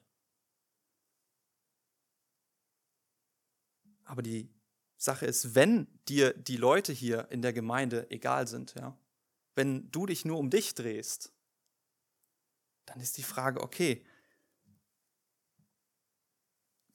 Aber 4.06 4.22
die 4.22 4.50
Sache 4.98 5.26
ist, 5.26 5.56
wenn 5.56 5.88
dir 6.08 6.34
die 6.34 6.58
Leute 6.58 6.92
hier 6.92 7.28
in 7.32 7.42
der 7.42 7.54
Gemeinde 7.54 8.10
egal 8.10 8.48
sind, 8.48 8.74
ja, 8.76 8.98
wenn 9.56 9.90
du 9.92 10.06
dich 10.06 10.26
nur 10.26 10.38
um 10.38 10.50
dich 10.50 10.76
drehst, 10.76 11.32
dann 12.86 13.00
ist 13.00 13.18
die 13.18 13.24
Frage, 13.24 13.62
okay, 13.62 14.06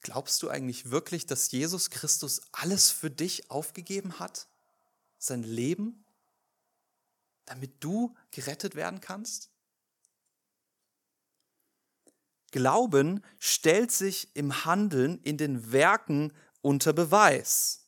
glaubst 0.01 0.41
du 0.43 0.49
eigentlich 0.49 0.91
wirklich, 0.91 1.25
dass 1.25 1.51
Jesus 1.51 1.89
Christus 1.89 2.41
alles 2.51 2.91
für 2.91 3.09
dich 3.09 3.49
aufgegeben 3.49 4.19
hat? 4.19 4.47
Sein 5.17 5.43
Leben? 5.43 6.05
Damit 7.45 7.83
du 7.83 8.15
gerettet 8.31 8.75
werden 8.75 9.01
kannst? 9.01 9.49
Glauben 12.51 13.23
stellt 13.39 13.91
sich 13.91 14.35
im 14.35 14.63
Handeln, 14.65 15.19
in 15.23 15.37
den 15.37 15.71
Werken 15.71 16.31
unter 16.61 16.93
Beweis. 16.93 17.82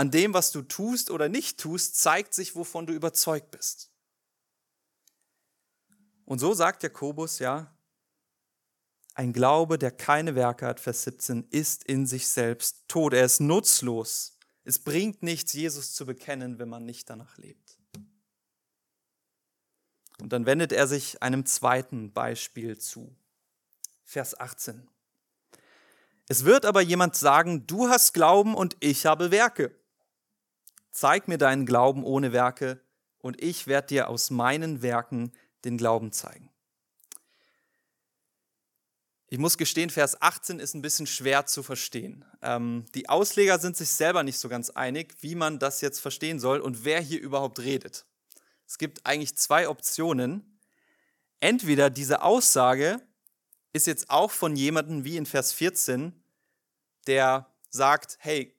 An 0.00 0.10
dem, 0.10 0.32
was 0.32 0.50
du 0.50 0.62
tust 0.62 1.10
oder 1.10 1.28
nicht 1.28 1.60
tust, 1.60 2.00
zeigt 2.00 2.32
sich, 2.32 2.56
wovon 2.56 2.86
du 2.86 2.94
überzeugt 2.94 3.50
bist. 3.50 3.90
Und 6.24 6.38
so 6.38 6.54
sagt 6.54 6.82
Jakobus, 6.82 7.38
ja, 7.38 7.70
ein 9.12 9.34
Glaube, 9.34 9.78
der 9.78 9.90
keine 9.90 10.34
Werke 10.34 10.64
hat, 10.64 10.80
Vers 10.80 11.02
17, 11.02 11.48
ist 11.50 11.84
in 11.84 12.06
sich 12.06 12.28
selbst 12.28 12.84
tot. 12.88 13.12
Er 13.12 13.26
ist 13.26 13.40
nutzlos. 13.40 14.38
Es 14.64 14.78
bringt 14.78 15.22
nichts, 15.22 15.52
Jesus 15.52 15.92
zu 15.92 16.06
bekennen, 16.06 16.58
wenn 16.58 16.70
man 16.70 16.86
nicht 16.86 17.10
danach 17.10 17.36
lebt. 17.36 17.76
Und 20.18 20.32
dann 20.32 20.46
wendet 20.46 20.72
er 20.72 20.86
sich 20.86 21.22
einem 21.22 21.44
zweiten 21.44 22.10
Beispiel 22.14 22.78
zu. 22.78 23.14
Vers 24.04 24.40
18. 24.40 24.88
Es 26.26 26.46
wird 26.46 26.64
aber 26.64 26.80
jemand 26.80 27.16
sagen, 27.16 27.66
du 27.66 27.90
hast 27.90 28.14
Glauben 28.14 28.54
und 28.54 28.78
ich 28.80 29.04
habe 29.04 29.30
Werke. 29.30 29.78
Zeig 30.90 31.28
mir 31.28 31.38
deinen 31.38 31.66
Glauben 31.66 32.04
ohne 32.04 32.32
Werke 32.32 32.80
und 33.18 33.42
ich 33.42 33.66
werde 33.66 33.88
dir 33.88 34.08
aus 34.08 34.30
meinen 34.30 34.82
Werken 34.82 35.32
den 35.64 35.76
Glauben 35.76 36.12
zeigen. 36.12 36.50
Ich 39.32 39.38
muss 39.38 39.56
gestehen, 39.56 39.90
Vers 39.90 40.20
18 40.20 40.58
ist 40.58 40.74
ein 40.74 40.82
bisschen 40.82 41.06
schwer 41.06 41.46
zu 41.46 41.62
verstehen. 41.62 42.24
Ähm, 42.42 42.86
die 42.96 43.08
Ausleger 43.08 43.60
sind 43.60 43.76
sich 43.76 43.90
selber 43.90 44.24
nicht 44.24 44.40
so 44.40 44.48
ganz 44.48 44.70
einig, 44.70 45.14
wie 45.20 45.36
man 45.36 45.60
das 45.60 45.80
jetzt 45.80 46.00
verstehen 46.00 46.40
soll 46.40 46.58
und 46.58 46.84
wer 46.84 47.00
hier 47.00 47.20
überhaupt 47.20 47.60
redet. 47.60 48.06
Es 48.66 48.76
gibt 48.76 49.06
eigentlich 49.06 49.36
zwei 49.36 49.68
Optionen. 49.68 50.58
Entweder 51.38 51.90
diese 51.90 52.22
Aussage 52.22 53.00
ist 53.72 53.86
jetzt 53.86 54.10
auch 54.10 54.32
von 54.32 54.56
jemandem 54.56 55.04
wie 55.04 55.16
in 55.16 55.26
Vers 55.26 55.52
14, 55.52 56.12
der 57.06 57.46
sagt, 57.68 58.16
hey, 58.18 58.56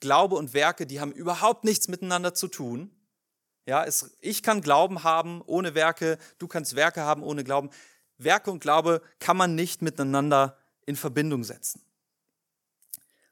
Glaube 0.00 0.36
und 0.36 0.54
Werke, 0.54 0.86
die 0.86 1.00
haben 1.00 1.12
überhaupt 1.12 1.64
nichts 1.64 1.88
miteinander 1.88 2.34
zu 2.34 2.48
tun. 2.48 2.90
Ja, 3.66 3.84
es, 3.84 4.16
ich 4.20 4.42
kann 4.42 4.60
Glauben 4.60 5.02
haben 5.02 5.42
ohne 5.42 5.74
Werke, 5.74 6.18
du 6.38 6.46
kannst 6.46 6.76
Werke 6.76 7.02
haben 7.02 7.22
ohne 7.22 7.44
Glauben. 7.44 7.70
Werke 8.18 8.50
und 8.50 8.60
Glaube 8.60 9.02
kann 9.18 9.36
man 9.36 9.54
nicht 9.54 9.82
miteinander 9.82 10.56
in 10.86 10.96
Verbindung 10.96 11.44
setzen. 11.44 11.82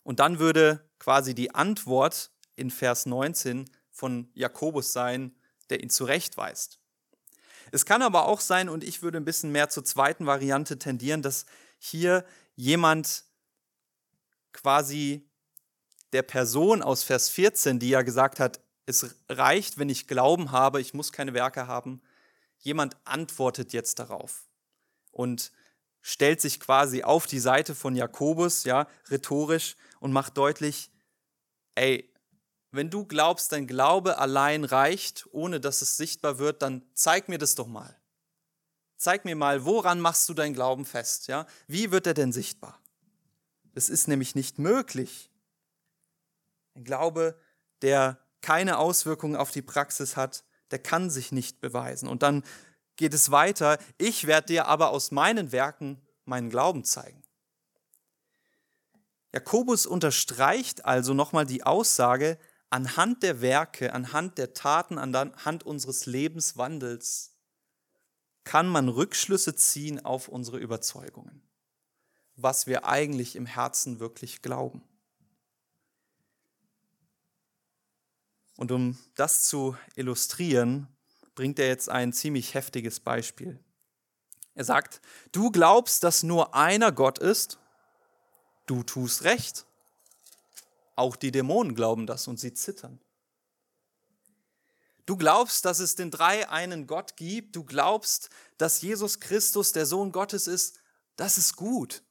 Und 0.02 0.20
dann 0.20 0.38
würde 0.38 0.88
quasi 0.98 1.34
die 1.34 1.54
Antwort 1.54 2.30
in 2.56 2.70
Vers 2.70 3.06
19 3.06 3.70
von 3.90 4.28
Jakobus 4.34 4.92
sein, 4.92 5.34
der 5.70 5.82
ihn 5.82 5.90
zurechtweist. 5.90 6.78
Es 7.70 7.86
kann 7.86 8.02
aber 8.02 8.26
auch 8.26 8.40
sein, 8.40 8.68
und 8.68 8.84
ich 8.84 9.02
würde 9.02 9.18
ein 9.18 9.24
bisschen 9.24 9.50
mehr 9.50 9.68
zur 9.68 9.84
zweiten 9.84 10.26
Variante 10.26 10.78
tendieren, 10.78 11.22
dass 11.22 11.46
hier 11.78 12.24
jemand 12.54 13.24
quasi 14.52 15.28
der 16.14 16.22
Person 16.22 16.80
aus 16.80 17.02
Vers 17.02 17.28
14, 17.28 17.78
die 17.78 17.90
ja 17.90 18.02
gesagt 18.02 18.40
hat, 18.40 18.60
es 18.86 19.16
reicht, 19.28 19.78
wenn 19.78 19.88
ich 19.88 20.06
Glauben 20.06 20.52
habe, 20.52 20.80
ich 20.80 20.94
muss 20.94 21.12
keine 21.12 21.34
Werke 21.34 21.66
haben, 21.66 22.00
jemand 22.58 22.96
antwortet 23.04 23.72
jetzt 23.72 23.98
darauf 23.98 24.44
und 25.10 25.52
stellt 26.00 26.40
sich 26.40 26.60
quasi 26.60 27.02
auf 27.02 27.26
die 27.26 27.40
Seite 27.40 27.74
von 27.74 27.96
Jakobus, 27.96 28.64
ja, 28.64 28.86
rhetorisch 29.10 29.76
und 30.00 30.12
macht 30.12 30.36
deutlich, 30.36 30.90
ey, 31.74 32.12
wenn 32.70 32.90
du 32.90 33.04
glaubst, 33.06 33.52
dein 33.52 33.66
Glaube 33.66 34.18
allein 34.18 34.64
reicht, 34.64 35.26
ohne 35.32 35.60
dass 35.60 35.82
es 35.82 35.96
sichtbar 35.96 36.38
wird, 36.38 36.62
dann 36.62 36.82
zeig 36.92 37.28
mir 37.28 37.38
das 37.38 37.54
doch 37.54 37.66
mal. 37.66 37.96
Zeig 38.96 39.24
mir 39.24 39.36
mal, 39.36 39.64
woran 39.64 40.00
machst 40.00 40.28
du 40.28 40.34
deinen 40.34 40.54
Glauben 40.54 40.84
fest, 40.84 41.26
ja? 41.26 41.46
Wie 41.66 41.90
wird 41.90 42.06
er 42.06 42.14
denn 42.14 42.32
sichtbar? 42.32 42.80
Es 43.74 43.88
ist 43.88 44.08
nämlich 44.08 44.34
nicht 44.34 44.58
möglich, 44.58 45.30
Ein 46.74 46.84
Glaube, 46.84 47.38
der 47.82 48.18
keine 48.40 48.78
Auswirkungen 48.78 49.36
auf 49.36 49.50
die 49.50 49.62
Praxis 49.62 50.16
hat, 50.16 50.44
der 50.70 50.78
kann 50.78 51.10
sich 51.10 51.32
nicht 51.32 51.60
beweisen. 51.60 52.08
Und 52.08 52.22
dann 52.22 52.44
geht 52.96 53.14
es 53.14 53.30
weiter, 53.30 53.78
ich 53.98 54.26
werde 54.26 54.48
dir 54.48 54.66
aber 54.66 54.90
aus 54.90 55.10
meinen 55.10 55.52
Werken 55.52 56.00
meinen 56.24 56.50
Glauben 56.50 56.84
zeigen. 56.84 57.22
Jakobus 59.32 59.86
unterstreicht 59.86 60.84
also 60.84 61.12
nochmal 61.12 61.44
die 61.44 61.64
Aussage, 61.64 62.38
anhand 62.70 63.22
der 63.22 63.40
Werke, 63.40 63.92
anhand 63.92 64.38
der 64.38 64.54
Taten, 64.54 64.98
anhand 64.98 65.64
unseres 65.64 66.06
Lebenswandels 66.06 67.34
kann 68.44 68.68
man 68.68 68.88
Rückschlüsse 68.88 69.56
ziehen 69.56 70.04
auf 70.04 70.28
unsere 70.28 70.58
Überzeugungen, 70.58 71.42
was 72.36 72.66
wir 72.66 72.84
eigentlich 72.84 73.36
im 73.36 73.46
Herzen 73.46 74.00
wirklich 74.00 74.42
glauben. 74.42 74.82
Und 78.56 78.70
um 78.72 78.98
das 79.14 79.44
zu 79.44 79.76
illustrieren, 79.96 80.88
bringt 81.34 81.58
er 81.58 81.66
jetzt 81.66 81.88
ein 81.88 82.12
ziemlich 82.12 82.54
heftiges 82.54 83.00
Beispiel. 83.00 83.58
Er 84.54 84.64
sagt, 84.64 85.00
du 85.32 85.50
glaubst, 85.50 86.04
dass 86.04 86.22
nur 86.22 86.54
einer 86.54 86.92
Gott 86.92 87.18
ist, 87.18 87.58
du 88.66 88.82
tust 88.82 89.24
recht. 89.24 89.66
Auch 90.96 91.16
die 91.16 91.32
Dämonen 91.32 91.74
glauben 91.74 92.06
das 92.06 92.28
und 92.28 92.38
sie 92.38 92.54
zittern. 92.54 93.00
Du 95.06 95.16
glaubst, 95.16 95.64
dass 95.64 95.80
es 95.80 95.96
den 95.96 96.10
drei 96.10 96.48
einen 96.48 96.86
Gott 96.86 97.16
gibt, 97.16 97.56
du 97.56 97.64
glaubst, 97.64 98.30
dass 98.56 98.80
Jesus 98.80 99.20
Christus 99.20 99.72
der 99.72 99.86
Sohn 99.86 100.12
Gottes 100.12 100.46
ist, 100.46 100.80
das 101.16 101.36
ist 101.36 101.56
gut. 101.56 102.02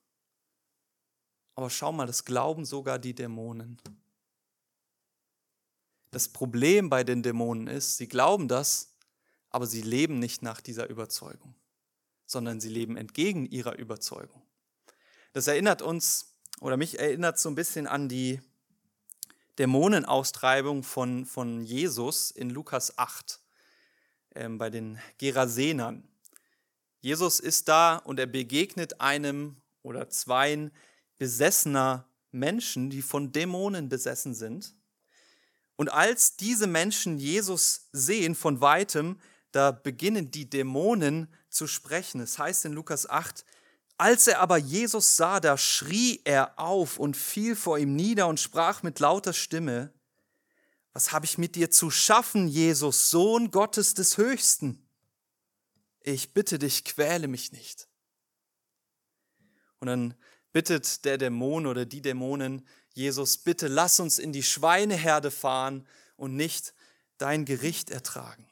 Aber 1.55 1.69
schau 1.69 1.91
mal, 1.91 2.07
das 2.07 2.25
glauben 2.25 2.65
sogar 2.65 2.99
die 2.99 3.15
Dämonen. 3.15 3.79
Das 6.13 6.29
Problem 6.29 6.91
bei 6.91 7.03
den 7.03 7.23
Dämonen 7.23 7.65
ist, 7.65 7.97
sie 7.97 8.07
glauben 8.07 8.47
das, 8.47 8.93
aber 9.49 9.65
sie 9.65 9.81
leben 9.81 10.19
nicht 10.19 10.43
nach 10.43 10.61
dieser 10.61 10.87
Überzeugung, 10.87 11.55
sondern 12.27 12.59
sie 12.59 12.69
leben 12.69 12.97
entgegen 12.97 13.47
ihrer 13.47 13.79
Überzeugung. 13.79 14.43
Das 15.31 15.47
erinnert 15.47 15.81
uns, 15.81 16.37
oder 16.61 16.77
mich 16.77 16.99
erinnert 16.99 17.39
so 17.39 17.49
ein 17.49 17.55
bisschen 17.55 17.87
an 17.87 18.09
die 18.09 18.39
Dämonenaustreibung 19.57 20.83
von, 20.83 21.25
von 21.25 21.63
Jesus 21.63 22.29
in 22.29 22.51
Lukas 22.51 22.99
8 22.99 23.39
ähm, 24.35 24.59
bei 24.59 24.69
den 24.69 24.99
Gerasenern. 25.17 26.07
Jesus 26.99 27.39
ist 27.39 27.67
da 27.69 27.95
und 27.95 28.19
er 28.19 28.27
begegnet 28.27 29.01
einem 29.01 29.57
oder 29.81 30.09
zweien 30.09 30.71
besessener 31.17 32.07
Menschen, 32.29 32.91
die 32.91 33.01
von 33.01 33.31
Dämonen 33.31 33.89
besessen 33.89 34.35
sind. 34.35 34.75
Und 35.75 35.91
als 35.91 36.35
diese 36.35 36.67
Menschen 36.67 37.17
Jesus 37.17 37.89
sehen 37.91 38.35
von 38.35 38.61
weitem, 38.61 39.19
da 39.51 39.71
beginnen 39.71 40.31
die 40.31 40.49
Dämonen 40.49 41.27
zu 41.49 41.67
sprechen. 41.67 42.21
Es 42.21 42.37
heißt 42.37 42.65
in 42.65 42.73
Lukas 42.73 43.09
8, 43.09 43.45
als 43.97 44.27
er 44.27 44.39
aber 44.39 44.57
Jesus 44.57 45.17
sah, 45.17 45.39
da 45.39 45.57
schrie 45.57 46.21
er 46.23 46.59
auf 46.59 46.97
und 46.99 47.15
fiel 47.15 47.55
vor 47.55 47.77
ihm 47.77 47.95
nieder 47.95 48.27
und 48.27 48.39
sprach 48.39 48.83
mit 48.83 48.99
lauter 48.99 49.33
Stimme, 49.33 49.93
was 50.93 51.11
habe 51.11 51.25
ich 51.25 51.37
mit 51.37 51.55
dir 51.55 51.71
zu 51.71 51.89
schaffen, 51.89 52.47
Jesus, 52.47 53.09
Sohn 53.09 53.49
Gottes 53.49 53.93
des 53.95 54.17
Höchsten? 54.17 54.87
Ich 56.01 56.33
bitte 56.33 56.59
dich, 56.59 56.83
quäle 56.83 57.27
mich 57.27 57.51
nicht. 57.51 57.87
Und 59.79 59.87
dann 59.87 60.13
bittet 60.51 61.05
der 61.05 61.17
Dämon 61.17 61.65
oder 61.65 61.85
die 61.85 62.01
Dämonen 62.01 62.67
Jesus, 62.93 63.37
bitte 63.37 63.67
lass 63.67 63.99
uns 63.99 64.19
in 64.19 64.31
die 64.31 64.43
Schweineherde 64.43 65.31
fahren 65.31 65.87
und 66.15 66.35
nicht 66.35 66.73
dein 67.17 67.45
Gericht 67.45 67.89
ertragen. 67.89 68.47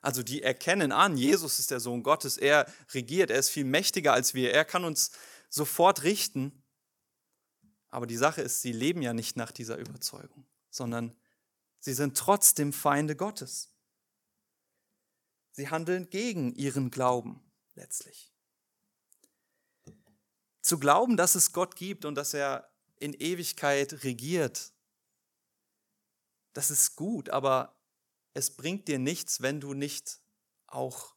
Also 0.00 0.22
die 0.22 0.42
erkennen 0.42 0.92
an, 0.92 1.16
Jesus 1.16 1.58
ist 1.58 1.70
der 1.70 1.80
Sohn 1.80 2.02
Gottes, 2.02 2.36
er 2.36 2.70
regiert, 2.92 3.30
er 3.30 3.38
ist 3.38 3.50
viel 3.50 3.64
mächtiger 3.64 4.12
als 4.12 4.34
wir, 4.34 4.52
er 4.52 4.64
kann 4.64 4.84
uns 4.84 5.10
sofort 5.48 6.02
richten. 6.02 6.62
Aber 7.88 8.06
die 8.06 8.16
Sache 8.16 8.42
ist, 8.42 8.60
sie 8.60 8.72
leben 8.72 9.02
ja 9.02 9.12
nicht 9.12 9.36
nach 9.36 9.50
dieser 9.50 9.78
Überzeugung, 9.78 10.46
sondern 10.70 11.16
sie 11.80 11.94
sind 11.94 12.16
trotzdem 12.16 12.72
Feinde 12.72 13.16
Gottes. 13.16 13.72
Sie 15.52 15.68
handeln 15.70 16.08
gegen 16.10 16.54
ihren 16.54 16.90
Glauben 16.90 17.42
letztlich. 17.74 18.30
Zu 20.60 20.78
glauben, 20.78 21.16
dass 21.16 21.34
es 21.34 21.52
Gott 21.52 21.74
gibt 21.74 22.04
und 22.04 22.14
dass 22.14 22.34
er 22.34 22.70
in 23.00 23.14
Ewigkeit 23.14 24.04
regiert, 24.04 24.72
das 26.52 26.70
ist 26.70 26.96
gut, 26.96 27.30
aber 27.30 27.76
es 28.34 28.50
bringt 28.50 28.88
dir 28.88 28.98
nichts, 28.98 29.42
wenn 29.42 29.60
du 29.60 29.74
nicht 29.74 30.20
auch 30.66 31.14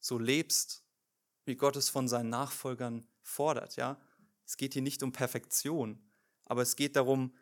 so 0.00 0.18
lebst, 0.18 0.84
wie 1.44 1.56
Gott 1.56 1.76
es 1.76 1.88
von 1.88 2.08
seinen 2.08 2.30
Nachfolgern 2.30 3.06
fordert. 3.22 3.76
Ja? 3.76 4.00
Es 4.44 4.56
geht 4.56 4.74
hier 4.74 4.82
nicht 4.82 5.02
um 5.02 5.12
Perfektion, 5.12 5.98
aber 6.44 6.62
es 6.62 6.76
geht 6.76 6.96
darum, 6.96 7.36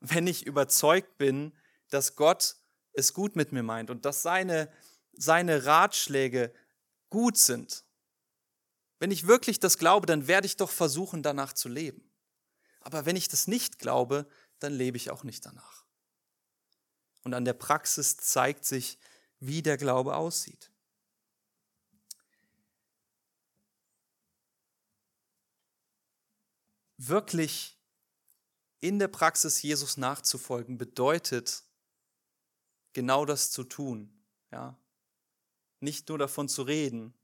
wenn 0.00 0.26
ich 0.26 0.46
überzeugt 0.46 1.18
bin, 1.18 1.52
dass 1.88 2.16
Gott 2.16 2.56
es 2.92 3.14
gut 3.14 3.36
mit 3.36 3.52
mir 3.52 3.62
meint 3.62 3.90
und 3.90 4.04
dass 4.04 4.22
seine, 4.22 4.72
seine 5.12 5.66
Ratschläge 5.66 6.52
gut 7.08 7.36
sind. 7.36 7.84
Wenn 8.98 9.10
ich 9.10 9.26
wirklich 9.26 9.60
das 9.60 9.78
glaube, 9.78 10.06
dann 10.06 10.26
werde 10.26 10.46
ich 10.46 10.56
doch 10.56 10.70
versuchen, 10.70 11.22
danach 11.22 11.52
zu 11.52 11.68
leben. 11.68 12.09
Aber 12.80 13.04
wenn 13.06 13.16
ich 13.16 13.28
das 13.28 13.46
nicht 13.46 13.78
glaube, 13.78 14.26
dann 14.58 14.72
lebe 14.72 14.96
ich 14.96 15.10
auch 15.10 15.24
nicht 15.24 15.44
danach. 15.44 15.84
Und 17.22 17.34
an 17.34 17.44
der 17.44 17.52
Praxis 17.52 18.16
zeigt 18.16 18.64
sich, 18.64 18.98
wie 19.38 19.62
der 19.62 19.76
Glaube 19.76 20.16
aussieht. 20.16 20.70
Wirklich 26.96 27.78
in 28.80 28.98
der 28.98 29.08
Praxis 29.08 29.62
Jesus 29.62 29.96
nachzufolgen 29.96 30.78
bedeutet, 30.78 31.64
genau 32.92 33.24
das 33.24 33.50
zu 33.50 33.64
tun. 33.64 34.24
Ja? 34.50 34.78
Nicht 35.80 36.08
nur 36.08 36.18
davon 36.18 36.48
zu 36.48 36.62
reden, 36.62 37.14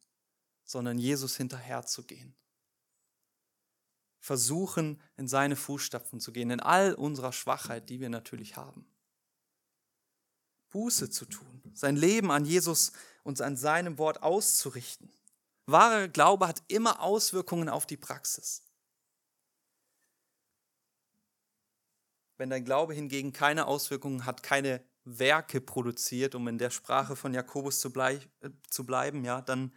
sondern 0.64 0.98
Jesus 0.98 1.36
hinterherzugehen 1.36 2.34
versuchen, 4.26 5.00
in 5.16 5.28
seine 5.28 5.54
Fußstapfen 5.54 6.18
zu 6.18 6.32
gehen, 6.32 6.50
in 6.50 6.58
all 6.58 6.94
unserer 6.94 7.32
Schwachheit, 7.32 7.88
die 7.88 8.00
wir 8.00 8.08
natürlich 8.08 8.56
haben. 8.56 8.84
Buße 10.70 11.10
zu 11.10 11.26
tun, 11.26 11.62
sein 11.74 11.94
Leben 11.94 12.32
an 12.32 12.44
Jesus 12.44 12.90
und 13.22 13.40
an 13.40 13.56
seinem 13.56 13.98
Wort 13.98 14.24
auszurichten. 14.24 15.12
Wahrer 15.66 16.08
Glaube 16.08 16.48
hat 16.48 16.60
immer 16.66 17.00
Auswirkungen 17.02 17.68
auf 17.68 17.86
die 17.86 17.96
Praxis. 17.96 18.64
Wenn 22.36 22.50
dein 22.50 22.64
Glaube 22.64 22.94
hingegen 22.94 23.32
keine 23.32 23.66
Auswirkungen 23.66 24.26
hat, 24.26 24.42
keine 24.42 24.84
Werke 25.04 25.60
produziert, 25.60 26.34
um 26.34 26.48
in 26.48 26.58
der 26.58 26.70
Sprache 26.70 27.14
von 27.14 27.32
Jakobus 27.32 27.78
zu, 27.78 27.92
bleib, 27.92 28.28
äh, 28.40 28.50
zu 28.70 28.84
bleiben, 28.84 29.24
ja, 29.24 29.40
dann, 29.40 29.72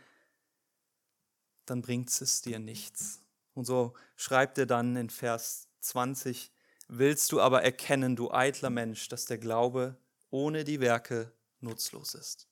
dann 1.67 1.83
bringt 1.83 2.09
es 2.09 2.41
dir 2.41 2.57
nichts. 2.57 3.21
Und 3.60 3.65
so 3.65 3.93
schreibt 4.15 4.58
er 4.58 4.65
dann 4.65 4.95
in 4.95 5.10
Vers 5.10 5.67
20, 5.82 6.50
willst 6.88 7.34
du 7.34 7.41
aber 7.41 7.62
erkennen, 7.62 8.15
du 8.15 8.32
eitler 8.32 8.69
Mensch, 8.69 9.10
dass 9.10 9.26
der 9.26 9.38
Glaube 9.38 9.98
ohne 10.30 10.63
die 10.63 10.80
Werke 10.80 11.34
nutzlos 11.60 12.13
ist. 12.13 12.48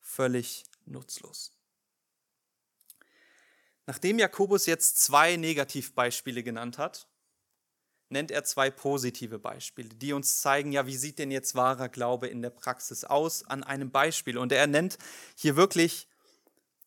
Völlig 0.00 0.64
nutzlos. 0.86 1.52
Nachdem 3.84 4.18
Jakobus 4.18 4.64
jetzt 4.64 5.02
zwei 5.02 5.36
Negativbeispiele 5.36 6.42
genannt 6.42 6.78
hat, 6.78 7.06
nennt 8.08 8.30
er 8.30 8.44
zwei 8.44 8.70
positive 8.70 9.38
Beispiele, 9.38 9.90
die 9.90 10.14
uns 10.14 10.40
zeigen, 10.40 10.72
ja, 10.72 10.86
wie 10.86 10.96
sieht 10.96 11.18
denn 11.18 11.30
jetzt 11.30 11.54
wahrer 11.54 11.90
Glaube 11.90 12.28
in 12.28 12.40
der 12.40 12.48
Praxis 12.48 13.04
aus 13.04 13.44
an 13.44 13.62
einem 13.62 13.90
Beispiel. 13.90 14.38
Und 14.38 14.52
er 14.52 14.66
nennt 14.66 14.96
hier 15.36 15.54
wirklich 15.54 16.08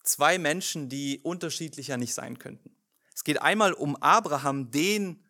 zwei 0.07 0.37
Menschen, 0.37 0.89
die 0.89 1.19
unterschiedlicher 1.21 1.97
nicht 1.97 2.13
sein 2.13 2.39
könnten. 2.39 2.75
Es 3.13 3.23
geht 3.23 3.41
einmal 3.41 3.73
um 3.73 3.95
Abraham, 3.95 4.71
den 4.71 5.23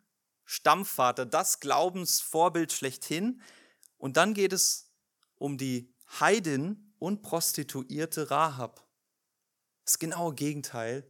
Stammvater, 0.46 1.26
das 1.26 1.60
Glaubensvorbild 1.60 2.72
schlechthin. 2.72 3.42
Und 3.98 4.18
dann 4.18 4.34
geht 4.34 4.54
es 4.54 4.92
um 5.36 5.58
die 5.58 5.94
Heidin 6.20 6.94
und 7.00 7.22
Prostituierte 7.22 8.32
Rahab. 8.32 8.86
Das 9.86 10.00
genaue 10.00 10.34
Gegenteil, 10.34 11.06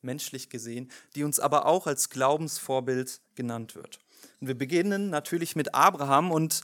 menschlich 0.00 0.50
gesehen, 0.50 0.90
die 1.14 1.24
uns 1.24 1.40
aber 1.40 1.66
auch 1.66 1.86
als 1.86 2.10
Glaubensvorbild 2.10 3.20
genannt 3.34 3.74
wird. 3.74 3.98
Und 4.40 4.48
wir 4.48 4.56
beginnen 4.56 5.10
natürlich 5.10 5.56
mit 5.56 5.74
Abraham 5.74 6.30
und 6.30 6.62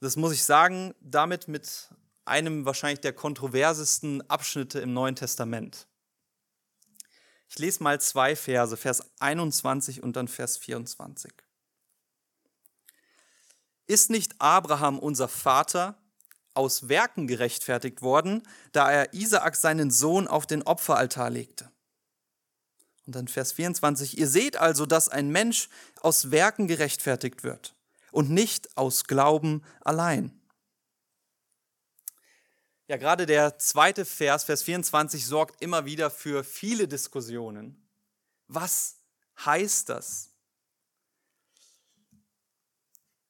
das 0.00 0.16
muss 0.16 0.32
ich 0.32 0.44
sagen, 0.44 0.94
damit 1.00 1.48
mit 1.48 1.88
einem 2.24 2.64
wahrscheinlich 2.64 3.00
der 3.00 3.12
kontroversesten 3.12 4.28
Abschnitte 4.30 4.80
im 4.80 4.92
Neuen 4.92 5.16
Testament. 5.16 5.86
Ich 7.48 7.58
lese 7.58 7.82
mal 7.82 8.00
zwei 8.00 8.34
Verse, 8.34 8.76
Vers 8.76 9.02
21 9.20 10.02
und 10.02 10.16
dann 10.16 10.28
Vers 10.28 10.56
24. 10.56 11.32
ist 13.86 14.10
nicht 14.10 14.34
Abraham 14.38 14.98
unser 14.98 15.28
Vater 15.28 15.98
aus 16.54 16.88
Werken 16.88 17.26
gerechtfertigt 17.26 18.02
worden, 18.02 18.42
da 18.72 18.90
er 18.90 19.12
Isaak 19.14 19.56
seinen 19.56 19.90
Sohn 19.90 20.28
auf 20.28 20.46
den 20.46 20.62
Opferaltar 20.62 21.30
legte? 21.30 21.70
Und 23.06 23.16
dann 23.16 23.28
Vers 23.28 23.52
24, 23.52 24.18
ihr 24.18 24.28
seht 24.28 24.56
also, 24.56 24.86
dass 24.86 25.08
ein 25.08 25.30
Mensch 25.30 25.68
aus 26.00 26.30
Werken 26.30 26.68
gerechtfertigt 26.68 27.42
wird 27.42 27.74
und 28.12 28.30
nicht 28.30 28.76
aus 28.76 29.04
Glauben 29.04 29.62
allein. 29.80 30.41
Ja, 32.92 32.98
gerade 32.98 33.24
der 33.24 33.58
zweite 33.58 34.04
Vers, 34.04 34.44
Vers 34.44 34.64
24, 34.64 35.24
sorgt 35.24 35.62
immer 35.62 35.86
wieder 35.86 36.10
für 36.10 36.44
viele 36.44 36.86
Diskussionen. 36.86 37.88
Was 38.48 38.98
heißt 39.46 39.88
das? 39.88 40.28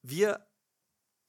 Wir 0.01 0.45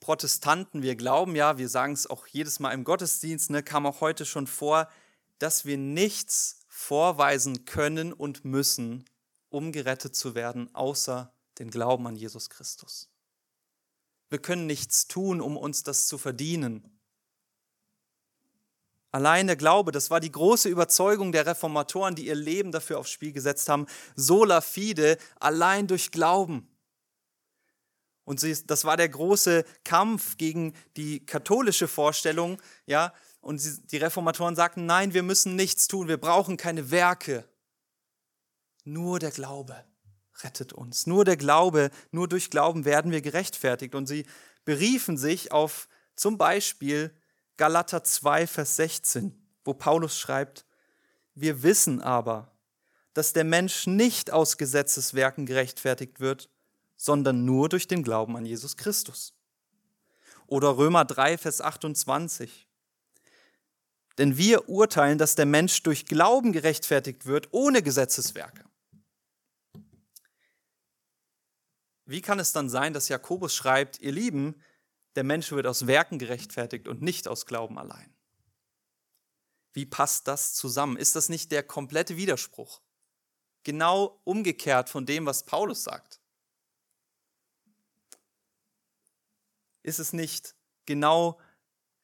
Protestanten, 0.01 0.83
wir 0.83 0.97
glauben 0.97 1.37
ja, 1.37 1.59
wir 1.59 1.68
sagen 1.68 1.92
es 1.92 2.09
auch 2.09 2.27
jedes 2.27 2.59
Mal 2.59 2.73
im 2.73 2.83
Gottesdienst, 2.83 3.51
ne, 3.51 3.62
kam 3.62 3.87
auch 3.87 4.01
heute 4.01 4.27
schon 4.27 4.49
vor, 4.49 4.90
dass 5.38 5.64
wir 5.64 5.79
nichts 5.79 6.59
vorweisen 6.66 7.64
können 7.66 8.12
und 8.12 8.44
müssen, 8.44 9.05
um 9.49 9.70
gerettet 9.70 10.16
zu 10.16 10.35
werden, 10.35 10.75
außer 10.75 11.33
den 11.61 11.70
Glauben 11.70 12.05
an 12.09 12.16
Jesus 12.16 12.51
Christus. 12.51 13.09
Wir 14.29 14.40
können 14.40 14.66
nichts 14.66 15.07
tun, 15.07 15.40
um 15.40 15.57
uns 15.57 15.85
das 15.85 16.09
zu 16.09 16.18
verdienen. 16.18 16.93
Allein 19.14 19.46
der 19.46 19.55
Glaube, 19.55 19.92
das 19.92 20.11
war 20.11 20.18
die 20.18 20.33
große 20.33 20.68
Überzeugung 20.68 21.31
der 21.31 21.46
Reformatoren, 21.46 22.16
die 22.16 22.27
ihr 22.27 22.35
Leben 22.35 22.72
dafür 22.72 22.98
aufs 22.98 23.12
Spiel 23.12 23.31
gesetzt 23.31 23.68
haben. 23.68 23.87
Sola 24.16 24.61
fide, 24.61 25.18
allein 25.38 25.87
durch 25.87 26.11
Glauben. 26.11 26.68
Und 28.24 28.42
das 28.42 28.85
war 28.85 28.96
der 28.96 29.09
große 29.09 29.64
Kampf 29.85 30.37
gegen 30.37 30.74
die 30.96 31.24
katholische 31.24 31.87
Vorstellung, 31.87 32.61
ja. 32.87 33.14
Und 33.40 33.62
die 33.92 33.98
Reformatoren 33.98 34.57
sagten, 34.57 34.85
nein, 34.85 35.14
wir 35.14 35.22
müssen 35.22 35.55
nichts 35.55 35.87
tun, 35.87 36.09
wir 36.09 36.16
brauchen 36.16 36.57
keine 36.57 36.90
Werke. 36.90 37.48
Nur 38.83 39.20
der 39.20 39.31
Glaube 39.31 39.85
rettet 40.42 40.72
uns. 40.72 41.07
Nur 41.07 41.24
der 41.24 41.37
Glaube, 41.37 41.92
nur 42.11 42.27
durch 42.27 42.50
Glauben 42.50 42.85
werden 42.85 43.12
wir 43.12 43.20
gerechtfertigt. 43.20 43.94
Und 43.94 44.09
sie 44.09 44.27
beriefen 44.64 45.16
sich 45.16 45.53
auf 45.53 45.87
zum 46.16 46.37
Beispiel 46.37 47.14
Galater 47.56 48.02
2, 48.02 48.46
Vers 48.46 48.76
16, 48.76 49.32
wo 49.64 49.74
Paulus 49.74 50.18
schreibt, 50.18 50.64
wir 51.34 51.62
wissen 51.62 52.00
aber, 52.00 52.52
dass 53.12 53.32
der 53.32 53.44
Mensch 53.44 53.86
nicht 53.86 54.32
aus 54.32 54.56
Gesetzeswerken 54.56 55.46
gerechtfertigt 55.46 56.20
wird, 56.20 56.48
sondern 56.96 57.44
nur 57.44 57.68
durch 57.68 57.86
den 57.86 58.02
Glauben 58.02 58.36
an 58.36 58.44
Jesus 58.44 58.76
Christus. 58.76 59.34
Oder 60.46 60.76
Römer 60.76 61.04
3, 61.04 61.38
Vers 61.38 61.60
28. 61.60 62.68
Denn 64.18 64.36
wir 64.36 64.68
urteilen, 64.68 65.18
dass 65.18 65.34
der 65.34 65.46
Mensch 65.46 65.82
durch 65.82 66.06
Glauben 66.06 66.52
gerechtfertigt 66.52 67.26
wird, 67.26 67.48
ohne 67.52 67.82
Gesetzeswerke. 67.82 68.64
Wie 72.06 72.20
kann 72.20 72.38
es 72.38 72.52
dann 72.52 72.68
sein, 72.68 72.92
dass 72.92 73.08
Jakobus 73.08 73.54
schreibt, 73.54 73.98
ihr 74.00 74.12
Lieben, 74.12 74.60
der 75.14 75.24
Mensch 75.24 75.50
wird 75.53 75.66
aus 75.66 75.87
Werken 75.87 76.18
gerechtfertigt 76.18 76.88
und 76.88 77.03
nicht 77.03 77.29
aus 77.29 77.46
Glauben 77.46 77.79
allein. 77.79 78.12
Wie 79.72 79.87
passt 79.87 80.29
das 80.29 80.55
zusammen? 80.55 80.96
Ist 80.96 81.16
das 81.16 81.29
nicht 81.29 81.50
der 81.50 81.62
komplette 81.62 82.16
Widerspruch? 82.16 82.81
Genau 83.64 84.20
umgekehrt 84.24 84.88
von 84.88 85.07
dem, 85.07 85.27
was 85.27 85.44
Paulus 85.44 85.83
sagt. 85.83 86.20
Ist 89.83 89.98
es 89.98 90.12
nicht 90.12 90.55
genau 90.87 91.40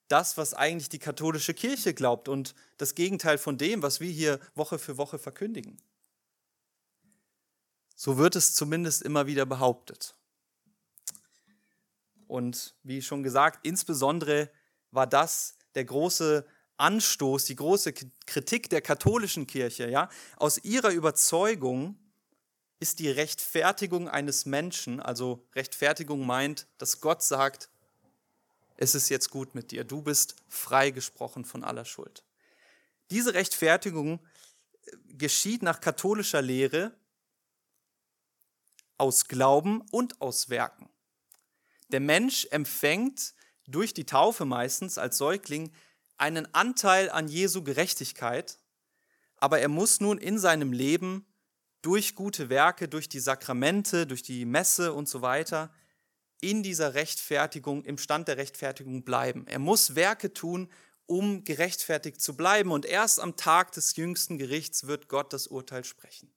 das, 0.08 0.36
was 0.36 0.54
eigentlich 0.54 0.88
die 0.88 0.98
katholische 0.98 1.54
Kirche 1.54 1.94
glaubt 1.94 2.28
und 2.28 2.54
das 2.76 2.94
Gegenteil 2.94 3.38
von 3.38 3.56
dem, 3.56 3.82
was 3.82 4.00
wir 4.00 4.10
hier 4.10 4.40
Woche 4.54 4.78
für 4.78 4.96
Woche 4.96 5.18
verkündigen? 5.18 5.80
So 7.94 8.18
wird 8.18 8.34
es 8.34 8.54
zumindest 8.54 9.02
immer 9.02 9.26
wieder 9.26 9.46
behauptet. 9.46 10.16
Und 12.30 12.76
wie 12.84 13.02
schon 13.02 13.24
gesagt, 13.24 13.66
insbesondere 13.66 14.50
war 14.92 15.08
das 15.08 15.56
der 15.74 15.84
große 15.84 16.46
Anstoß, 16.76 17.44
die 17.46 17.56
große 17.56 17.92
Kritik 18.24 18.70
der 18.70 18.82
katholischen 18.82 19.48
Kirche. 19.48 19.90
Ja? 19.90 20.08
Aus 20.36 20.58
ihrer 20.62 20.90
Überzeugung 20.90 21.98
ist 22.78 23.00
die 23.00 23.10
Rechtfertigung 23.10 24.08
eines 24.08 24.46
Menschen, 24.46 25.00
also 25.00 25.44
Rechtfertigung 25.56 26.24
meint, 26.24 26.68
dass 26.78 27.00
Gott 27.00 27.24
sagt, 27.24 27.68
es 28.76 28.94
ist 28.94 29.08
jetzt 29.08 29.30
gut 29.30 29.56
mit 29.56 29.72
dir, 29.72 29.82
du 29.82 30.00
bist 30.00 30.36
freigesprochen 30.48 31.44
von 31.44 31.64
aller 31.64 31.84
Schuld. 31.84 32.24
Diese 33.10 33.34
Rechtfertigung 33.34 34.20
äh, 34.84 34.96
geschieht 35.14 35.62
nach 35.62 35.80
katholischer 35.80 36.42
Lehre 36.42 36.94
aus 38.98 39.26
Glauben 39.26 39.82
und 39.90 40.20
aus 40.20 40.48
Werken. 40.48 40.88
Der 41.92 42.00
Mensch 42.00 42.46
empfängt 42.50 43.34
durch 43.66 43.94
die 43.94 44.06
Taufe 44.06 44.44
meistens 44.44 44.98
als 44.98 45.18
Säugling 45.18 45.72
einen 46.16 46.52
Anteil 46.54 47.10
an 47.10 47.28
Jesu 47.28 47.62
Gerechtigkeit, 47.62 48.58
aber 49.36 49.60
er 49.60 49.68
muss 49.68 50.00
nun 50.00 50.18
in 50.18 50.38
seinem 50.38 50.72
Leben 50.72 51.26
durch 51.82 52.14
gute 52.14 52.50
Werke, 52.50 52.88
durch 52.88 53.08
die 53.08 53.20
Sakramente, 53.20 54.06
durch 54.06 54.22
die 54.22 54.44
Messe 54.44 54.92
und 54.92 55.08
so 55.08 55.22
weiter 55.22 55.72
in 56.40 56.62
dieser 56.62 56.94
Rechtfertigung, 56.94 57.84
im 57.84 57.98
Stand 57.98 58.28
der 58.28 58.36
Rechtfertigung 58.36 59.02
bleiben. 59.04 59.46
Er 59.46 59.58
muss 59.58 59.94
Werke 59.94 60.32
tun, 60.32 60.70
um 61.06 61.44
gerechtfertigt 61.44 62.20
zu 62.20 62.36
bleiben. 62.36 62.70
Und 62.70 62.86
erst 62.86 63.20
am 63.20 63.36
Tag 63.36 63.72
des 63.72 63.96
jüngsten 63.96 64.38
Gerichts 64.38 64.86
wird 64.86 65.08
Gott 65.08 65.32
das 65.32 65.48
Urteil 65.48 65.84
sprechen. 65.84 66.32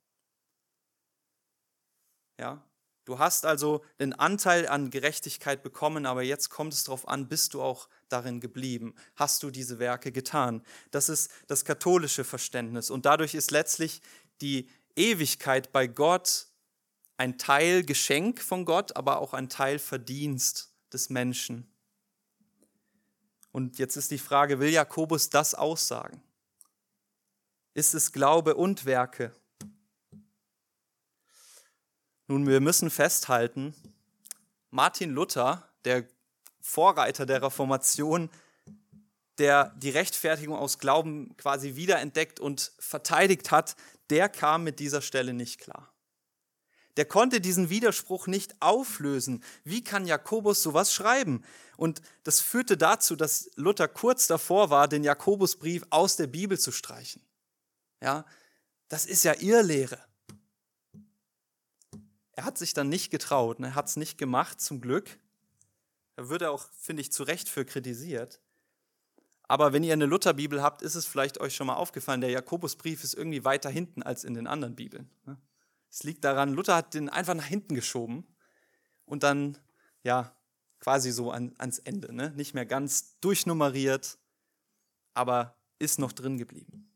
Ja, 2.39 2.65
Du 3.05 3.19
hast 3.19 3.45
also 3.45 3.83
den 3.99 4.13
Anteil 4.13 4.67
an 4.67 4.89
Gerechtigkeit 4.89 5.61
bekommen, 5.61 6.05
aber 6.05 6.23
jetzt 6.23 6.49
kommt 6.49 6.73
es 6.73 6.85
darauf 6.85 7.07
an, 7.07 7.27
bist 7.27 7.53
du 7.53 7.61
auch 7.61 7.89
darin 8.07 8.39
geblieben? 8.39 8.95
Hast 9.15 9.43
du 9.43 9.49
diese 9.49 9.77
Werke 9.77 10.11
getan? 10.11 10.63
Das 10.91 11.09
ist 11.09 11.29
das 11.47 11.65
katholische 11.65 12.23
Verständnis. 12.23 12.89
Und 12.89 13.05
dadurch 13.05 13.33
ist 13.33 13.51
letztlich 13.51 14.01
die 14.41 14.69
Ewigkeit 14.95 15.71
bei 15.73 15.87
Gott 15.87 16.47
ein 17.17 17.37
Teil 17.37 17.83
Geschenk 17.83 18.41
von 18.41 18.65
Gott, 18.65 18.95
aber 18.95 19.19
auch 19.19 19.33
ein 19.33 19.49
Teil 19.49 19.79
Verdienst 19.79 20.73
des 20.91 21.09
Menschen. 21.09 21.67
Und 23.51 23.77
jetzt 23.79 23.97
ist 23.97 24.11
die 24.11 24.17
Frage, 24.17 24.59
will 24.59 24.69
Jakobus 24.69 25.29
das 25.29 25.53
aussagen? 25.53 26.21
Ist 27.73 27.93
es 27.93 28.11
Glaube 28.11 28.55
und 28.55 28.85
Werke? 28.85 29.33
Nun, 32.27 32.47
wir 32.47 32.61
müssen 32.61 32.89
festhalten, 32.89 33.75
Martin 34.69 35.11
Luther, 35.11 35.67
der 35.83 36.07
Vorreiter 36.61 37.25
der 37.25 37.41
Reformation, 37.41 38.29
der 39.37 39.73
die 39.77 39.89
Rechtfertigung 39.89 40.55
aus 40.55 40.79
Glauben 40.79 41.35
quasi 41.37 41.75
wiederentdeckt 41.75 42.39
und 42.39 42.71
verteidigt 42.79 43.51
hat, 43.51 43.75
der 44.09 44.29
kam 44.29 44.63
mit 44.63 44.79
dieser 44.79 45.01
Stelle 45.01 45.33
nicht 45.33 45.59
klar. 45.59 45.93
Der 46.95 47.05
konnte 47.05 47.41
diesen 47.41 47.69
Widerspruch 47.69 48.27
nicht 48.27 48.55
auflösen. 48.61 49.43
Wie 49.63 49.83
kann 49.83 50.05
Jakobus 50.05 50.61
sowas 50.61 50.93
schreiben? 50.93 51.43
Und 51.75 52.01
das 52.23 52.39
führte 52.39 52.77
dazu, 52.77 53.15
dass 53.15 53.49
Luther 53.55 53.87
kurz 53.87 54.27
davor 54.27 54.69
war, 54.69 54.87
den 54.87 55.03
Jakobusbrief 55.03 55.83
aus 55.89 56.15
der 56.15 56.27
Bibel 56.27 56.59
zu 56.59 56.71
streichen. 56.71 57.21
Ja, 58.01 58.25
das 58.89 59.05
ist 59.05 59.23
ja 59.23 59.33
Irrlehre. 59.33 59.97
Er 62.33 62.45
hat 62.45 62.57
sich 62.57 62.73
dann 62.73 62.89
nicht 62.89 63.11
getraut, 63.11 63.59
ne? 63.59 63.67
er 63.67 63.75
hat 63.75 63.87
es 63.87 63.95
nicht 63.95 64.17
gemacht, 64.17 64.59
zum 64.59 64.81
Glück. 64.81 65.19
Da 66.15 66.29
wird 66.29 66.41
er 66.41 66.51
auch, 66.51 66.67
finde 66.79 67.01
ich, 67.01 67.11
zu 67.11 67.23
Recht 67.23 67.49
für 67.49 67.65
kritisiert. 67.65 68.39
Aber 69.43 69.73
wenn 69.73 69.83
ihr 69.83 69.93
eine 69.93 70.05
Lutherbibel 70.05 70.61
habt, 70.61 70.81
ist 70.81 70.95
es 70.95 71.05
vielleicht 71.05 71.39
euch 71.39 71.55
schon 71.55 71.67
mal 71.67 71.75
aufgefallen, 71.75 72.21
der 72.21 72.31
Jakobusbrief 72.31 73.03
ist 73.03 73.13
irgendwie 73.13 73.45
weiter 73.45 73.69
hinten 73.69 74.01
als 74.01 74.23
in 74.23 74.33
den 74.33 74.47
anderen 74.47 74.75
Bibeln. 74.75 75.09
Ne? 75.25 75.37
Es 75.91 76.03
liegt 76.03 76.23
daran, 76.23 76.53
Luther 76.53 76.75
hat 76.75 76.95
den 76.95 77.09
einfach 77.09 77.35
nach 77.35 77.45
hinten 77.45 77.75
geschoben 77.75 78.25
und 79.05 79.21
dann, 79.21 79.59
ja, 80.01 80.35
quasi 80.79 81.11
so 81.11 81.31
an, 81.31 81.53
ans 81.59 81.79
Ende. 81.79 82.13
Ne? 82.13 82.31
Nicht 82.35 82.53
mehr 82.53 82.65
ganz 82.65 83.19
durchnummeriert, 83.19 84.17
aber 85.13 85.55
ist 85.77 85.99
noch 85.99 86.11
drin 86.11 86.37
geblieben. 86.37 86.89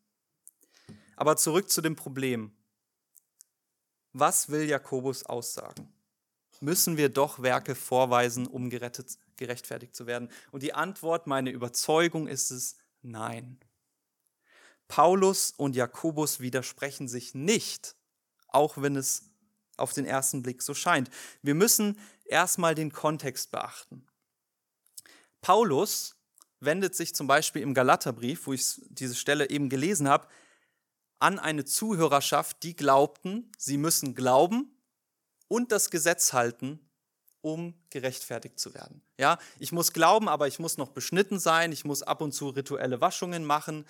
Aber 1.15 1.37
zurück 1.37 1.69
zu 1.69 1.81
dem 1.81 1.95
Problem. 1.95 2.56
Was 4.13 4.49
will 4.49 4.63
Jakobus 4.63 5.25
aussagen? 5.25 5.93
Müssen 6.59 6.97
wir 6.97 7.09
doch 7.09 7.41
Werke 7.41 7.75
vorweisen, 7.75 8.47
um 8.47 8.69
gerettet, 8.69 9.17
gerechtfertigt 9.35 9.95
zu 9.95 10.07
werden? 10.07 10.29
Und 10.51 10.63
die 10.63 10.73
Antwort, 10.73 11.27
meine 11.27 11.51
Überzeugung 11.51 12.27
ist 12.27 12.49
es, 12.49 12.77
nein. 13.01 13.59
Paulus 14.87 15.51
und 15.51 15.75
Jakobus 15.75 16.39
widersprechen 16.39 17.07
sich 17.07 17.35
nicht, 17.35 17.95
auch 18.47 18.81
wenn 18.81 18.95
es 18.95 19.29
auf 19.75 19.93
den 19.93 20.05
ersten 20.05 20.41
Blick 20.41 20.61
so 20.61 20.73
scheint. 20.73 21.09
Wir 21.43 21.53
müssen 21.53 21.99
erstmal 22.25 22.73
den 22.73 22.91
Kontext 22.91 23.51
beachten. 23.51 24.07
Paulus 25.41 26.15
wendet 26.59 26.95
sich 26.95 27.13
zum 27.13 27.27
Beispiel 27.27 27.61
im 27.61 27.73
Galaterbrief, 27.73 28.47
wo 28.47 28.53
ich 28.53 28.81
diese 28.89 29.15
Stelle 29.15 29.49
eben 29.49 29.69
gelesen 29.69 30.07
habe, 30.07 30.27
an 31.19 31.39
eine 31.39 31.65
Zuhörerschaft, 31.65 32.63
die 32.63 32.75
glaubten, 32.75 33.51
sie 33.57 33.77
müssen 33.77 34.15
glauben 34.15 34.77
und 35.47 35.71
das 35.71 35.89
Gesetz 35.89 36.33
halten, 36.33 36.79
um 37.41 37.73
gerechtfertigt 37.89 38.59
zu 38.59 38.73
werden. 38.73 39.01
Ja, 39.17 39.39
ich 39.59 39.71
muss 39.71 39.93
glauben, 39.93 40.27
aber 40.27 40.47
ich 40.47 40.59
muss 40.59 40.77
noch 40.77 40.89
beschnitten 40.89 41.39
sein, 41.39 41.71
ich 41.71 41.85
muss 41.85 42.03
ab 42.03 42.21
und 42.21 42.33
zu 42.33 42.49
rituelle 42.49 43.01
Waschungen 43.01 43.45
machen, 43.45 43.85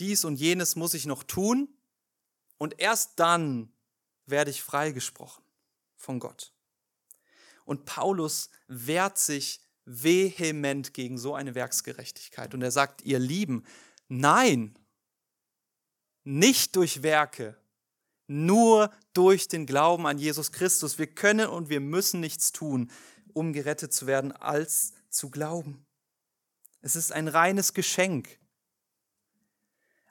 dies 0.00 0.24
und 0.24 0.36
jenes 0.36 0.76
muss 0.76 0.94
ich 0.94 1.06
noch 1.06 1.22
tun 1.22 1.68
und 2.58 2.80
erst 2.80 3.18
dann 3.20 3.72
werde 4.26 4.50
ich 4.50 4.62
freigesprochen 4.62 5.44
von 5.96 6.18
Gott. 6.18 6.52
Und 7.64 7.84
Paulus 7.84 8.50
wehrt 8.66 9.18
sich 9.18 9.60
vehement 9.84 10.94
gegen 10.94 11.18
so 11.18 11.34
eine 11.34 11.54
Werksgerechtigkeit 11.54 12.54
und 12.54 12.62
er 12.62 12.70
sagt, 12.70 13.02
ihr 13.02 13.18
Lieben, 13.18 13.64
nein, 14.08 14.78
nicht 16.24 16.76
durch 16.76 17.02
Werke, 17.02 17.56
nur 18.26 18.90
durch 19.12 19.48
den 19.48 19.66
Glauben 19.66 20.06
an 20.06 20.18
Jesus 20.18 20.52
Christus. 20.52 20.98
Wir 20.98 21.06
können 21.06 21.48
und 21.48 21.68
wir 21.68 21.80
müssen 21.80 22.20
nichts 22.20 22.52
tun, 22.52 22.90
um 23.32 23.52
gerettet 23.52 23.92
zu 23.92 24.06
werden, 24.06 24.32
als 24.32 24.92
zu 25.10 25.30
glauben. 25.30 25.86
Es 26.80 26.96
ist 26.96 27.12
ein 27.12 27.28
reines 27.28 27.74
Geschenk. 27.74 28.38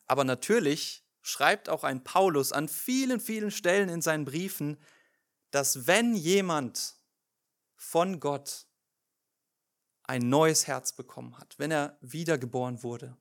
Aber 0.07 0.23
natürlich 0.23 1.03
schreibt 1.21 1.69
auch 1.69 1.83
ein 1.83 2.03
Paulus 2.03 2.51
an 2.51 2.67
vielen, 2.67 3.19
vielen 3.19 3.51
Stellen 3.51 3.89
in 3.89 4.01
seinen 4.01 4.25
Briefen, 4.25 4.77
dass 5.51 5.87
wenn 5.87 6.15
jemand 6.15 6.95
von 7.75 8.19
Gott 8.19 8.67
ein 10.03 10.29
neues 10.29 10.67
Herz 10.67 10.93
bekommen 10.93 11.37
hat, 11.37 11.57
wenn 11.57 11.71
er 11.71 11.97
wiedergeboren 12.01 12.83
wurde, 12.83 13.17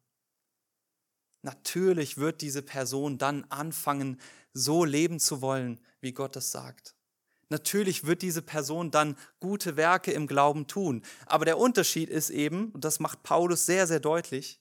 natürlich 1.42 2.18
wird 2.18 2.40
diese 2.40 2.62
Person 2.62 3.18
dann 3.18 3.44
anfangen, 3.44 4.20
so 4.53 4.85
leben 4.85 5.20
zu 5.20 5.40
wollen, 5.40 5.81
wie 6.00 6.12
Gott 6.12 6.37
es 6.37 6.50
sagt. 6.50 6.94
Natürlich 7.48 8.05
wird 8.07 8.22
diese 8.22 8.42
Person 8.42 8.90
dann 8.92 9.16
gute 9.40 9.76
Werke 9.76 10.12
im 10.12 10.29
Glauben 10.29 10.68
tun. 10.68 11.03
Aber 11.26 11.44
der 11.44 11.59
Unterschied 11.59 12.09
ist 12.09 12.31
eben, 12.31 12.70
und 12.70 12.85
das 12.85 13.00
macht 13.00 13.24
Paulus 13.24 13.66
sehr, 13.66 13.87
sehr 13.87 14.00
deutlich, 14.00 14.61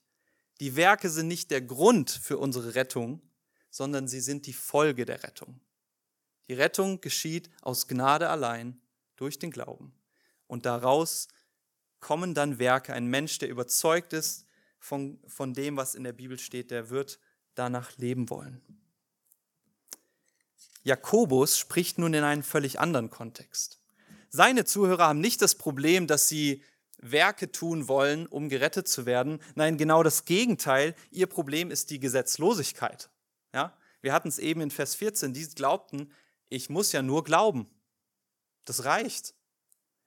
die 0.59 0.75
Werke 0.75 1.09
sind 1.09 1.27
nicht 1.27 1.51
der 1.51 1.61
Grund 1.61 2.09
für 2.09 2.37
unsere 2.37 2.75
Rettung, 2.75 3.21
sondern 3.69 4.07
sie 4.07 4.19
sind 4.19 4.47
die 4.47 4.53
Folge 4.53 5.05
der 5.05 5.23
Rettung. 5.23 5.59
Die 6.47 6.53
Rettung 6.53 6.99
geschieht 6.99 7.49
aus 7.61 7.87
Gnade 7.87 8.27
allein 8.29 8.81
durch 9.15 9.37
den 9.37 9.51
Glauben. 9.51 9.93
Und 10.47 10.65
daraus 10.65 11.27
kommen 11.99 12.33
dann 12.33 12.57
Werke. 12.57 12.93
Ein 12.93 13.05
Mensch, 13.05 13.37
der 13.37 13.49
überzeugt 13.49 14.13
ist 14.13 14.45
von, 14.79 15.19
von 15.27 15.53
dem, 15.53 15.77
was 15.77 15.95
in 15.95 16.03
der 16.03 16.13
Bibel 16.13 16.39
steht, 16.39 16.71
der 16.71 16.89
wird 16.89 17.19
danach 17.55 17.97
leben 17.97 18.29
wollen. 18.29 18.61
Jakobus 20.83 21.57
spricht 21.59 21.97
nun 21.97 22.13
in 22.13 22.23
einem 22.23 22.43
völlig 22.43 22.79
anderen 22.79 23.09
Kontext. 23.09 23.79
Seine 24.29 24.65
Zuhörer 24.65 25.07
haben 25.07 25.19
nicht 25.19 25.41
das 25.41 25.55
Problem, 25.55 26.07
dass 26.07 26.27
sie 26.27 26.63
Werke 26.97 27.51
tun 27.51 27.87
wollen, 27.87 28.27
um 28.27 28.49
gerettet 28.49 28.87
zu 28.87 29.05
werden. 29.05 29.39
Nein, 29.55 29.77
genau 29.77 30.03
das 30.03 30.25
Gegenteil. 30.25 30.95
Ihr 31.11 31.27
Problem 31.27 31.71
ist 31.71 31.89
die 31.89 31.99
Gesetzlosigkeit. 31.99 33.09
Ja? 33.53 33.77
Wir 34.01 34.13
hatten 34.13 34.27
es 34.27 34.39
eben 34.39 34.61
in 34.61 34.71
Vers 34.71 34.95
14. 34.95 35.33
Die 35.33 35.47
glaubten, 35.49 36.11
ich 36.49 36.69
muss 36.69 36.91
ja 36.91 37.01
nur 37.01 37.23
glauben. 37.23 37.67
Das 38.65 38.85
reicht. 38.85 39.33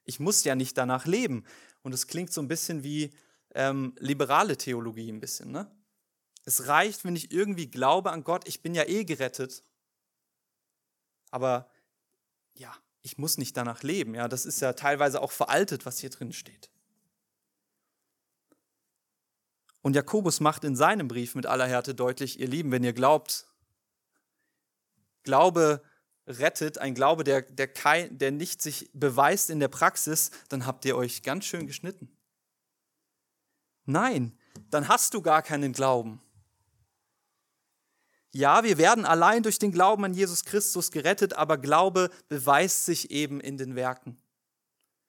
Ich 0.05 0.21
muss 0.21 0.45
ja 0.45 0.55
nicht 0.55 0.77
danach 0.77 1.07
leben. 1.07 1.45
Und 1.83 1.93
es 1.93 2.07
klingt 2.07 2.33
so 2.33 2.41
ein 2.41 2.49
bisschen 2.49 2.85
wie 2.85 3.13
ähm, 3.55 3.95
liberale 3.99 4.57
Theologie 4.57 5.11
ein 5.11 5.21
bisschen. 5.21 5.51
Ne? 5.51 5.71
Es 6.45 6.67
reicht, 6.67 7.05
wenn 7.05 7.17
ich 7.17 7.33
irgendwie 7.33 7.71
glaube 7.71 8.11
an 8.11 8.25
Gott, 8.25 8.49
ich 8.49 8.63
bin 8.63 8.75
ja 8.75 8.85
eh 8.85 9.05
gerettet. 9.05 9.65
Aber 11.31 11.71
ja, 12.55 12.75
ich 13.03 13.19
muss 13.19 13.39
nicht 13.39 13.57
danach 13.57 13.83
leben. 13.83 14.15
Ja, 14.15 14.29
das 14.29 14.47
ist 14.47 14.61
ja 14.61 14.73
teilweise 14.73 15.21
auch 15.21 15.33
veraltet, 15.33 15.87
was 15.87 15.99
hier 15.99 16.11
drin 16.11 16.33
steht. 16.33 16.71
Und 19.83 19.97
Jakobus 19.97 20.41
macht 20.41 20.63
in 20.65 20.77
seinem 20.77 21.09
Brief 21.09 21.35
mit 21.35 21.47
aller 21.47 21.67
Härte 21.67 21.95
deutlich, 21.95 22.39
ihr 22.39 22.47
Lieben, 22.47 22.71
wenn 22.71 22.85
ihr 22.85 22.93
glaubt, 22.93 23.47
Glaube 25.25 25.83
rettet, 26.27 26.79
ein 26.79 26.95
Glaube, 26.95 27.25
der, 27.25 27.43
der, 27.43 27.67
kein, 27.67 28.17
der 28.19 28.31
nicht 28.31 28.63
sich 28.63 28.91
beweist 28.93 29.51
in 29.51 29.59
der 29.59 29.69
Praxis, 29.69 30.31
dann 30.49 30.67
habt 30.67 30.85
ihr 30.85 30.97
euch 30.97 31.23
ganz 31.23 31.45
schön 31.45 31.67
geschnitten. 31.67 32.17
Nein, 33.85 34.39
dann 34.71 34.89
hast 34.89 35.15
du 35.15 35.23
gar 35.23 35.43
keinen 35.43 35.73
Glauben. 35.73 36.21
Ja, 38.35 38.65
wir 38.65 38.79
werden 38.79 39.05
allein 39.05 39.43
durch 39.43 39.59
den 39.59 39.73
Glauben 39.73 40.05
an 40.05 40.15
Jesus 40.15 40.45
Christus 40.45 40.91
gerettet, 40.91 41.35
aber 41.35 41.59
Glaube 41.59 42.11
beweist 42.29 42.87
sich 42.87 43.11
eben 43.11 43.41
in 43.41 43.59
den 43.59 43.75
Werken. 43.75 44.17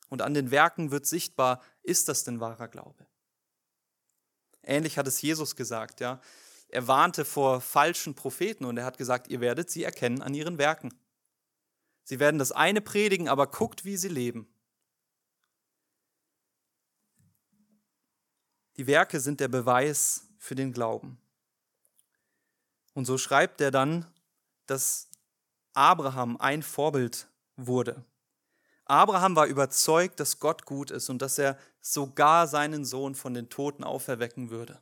Und 0.10 0.22
an 0.22 0.34
den 0.34 0.52
Werken 0.52 0.92
wird 0.92 1.06
sichtbar, 1.06 1.62
ist 1.82 2.10
das 2.10 2.26
denn 2.26 2.42
wahrer 2.42 2.68
Glaube? 2.68 3.08
Ähnlich 4.62 4.98
hat 4.98 5.08
es 5.08 5.22
Jesus 5.22 5.56
gesagt, 5.56 6.02
ja. 6.02 6.22
Er 6.68 6.88
warnte 6.88 7.24
vor 7.24 7.62
falschen 7.62 8.16
Propheten 8.16 8.66
und 8.66 8.78
er 8.78 8.86
hat 8.86 8.98
gesagt, 8.98 9.28
ihr 9.28 9.42
werdet 9.42 9.70
sie 9.70 9.84
erkennen 9.84 10.22
an 10.22 10.34
ihren 10.34 10.58
Werken. 10.58 10.94
Sie 12.04 12.20
werden 12.20 12.40
das 12.40 12.52
eine 12.52 12.82
predigen, 12.82 13.30
aber 13.30 13.48
guckt, 13.48 13.86
wie 13.86 13.96
sie 13.96 14.10
leben. 14.10 14.53
Die 18.78 18.88
Werke 18.88 19.20
sind 19.20 19.40
der 19.40 19.48
Beweis 19.48 20.28
für 20.38 20.56
den 20.56 20.74
Glauben. 20.74 21.18
Und 22.94 23.06
so 23.06 23.18
schreibt 23.18 23.62
er 23.62 23.72
dann, 23.72 24.06
dass 24.66 25.10
Abraham 25.74 26.38
ein 26.38 26.64
Vorbild 26.64 27.28
wurde. 27.56 28.04
Abraham 28.86 29.36
war 29.36 29.48
überzeugt, 29.48 30.20
dass 30.20 30.40
Gott 30.40 30.66
gut 30.66 30.92
ist 30.92 31.10
und 31.10 31.22
dass 31.22 31.38
er 31.38 31.58
sogar 31.82 32.48
seinen 32.48 32.86
Sohn 32.86 33.16
von 33.16 33.34
den 33.34 33.50
Toten 33.50 33.84
auferwecken 33.84 34.50
würde. 34.50 34.80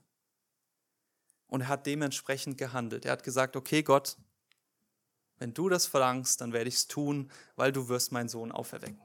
Und 1.47 1.61
er 1.61 1.67
hat 1.67 1.85
dementsprechend 1.85 2.57
gehandelt. 2.57 3.05
Er 3.05 3.11
hat 3.11 3.23
gesagt, 3.23 3.55
okay 3.55 3.83
Gott, 3.83 4.17
wenn 5.37 5.53
du 5.53 5.69
das 5.69 5.85
verlangst, 5.85 6.39
dann 6.39 6.53
werde 6.53 6.69
ich 6.69 6.75
es 6.75 6.87
tun, 6.87 7.31
weil 7.55 7.71
du 7.71 7.89
wirst 7.89 8.11
meinen 8.11 8.29
Sohn 8.29 8.51
auferwecken. 8.51 9.01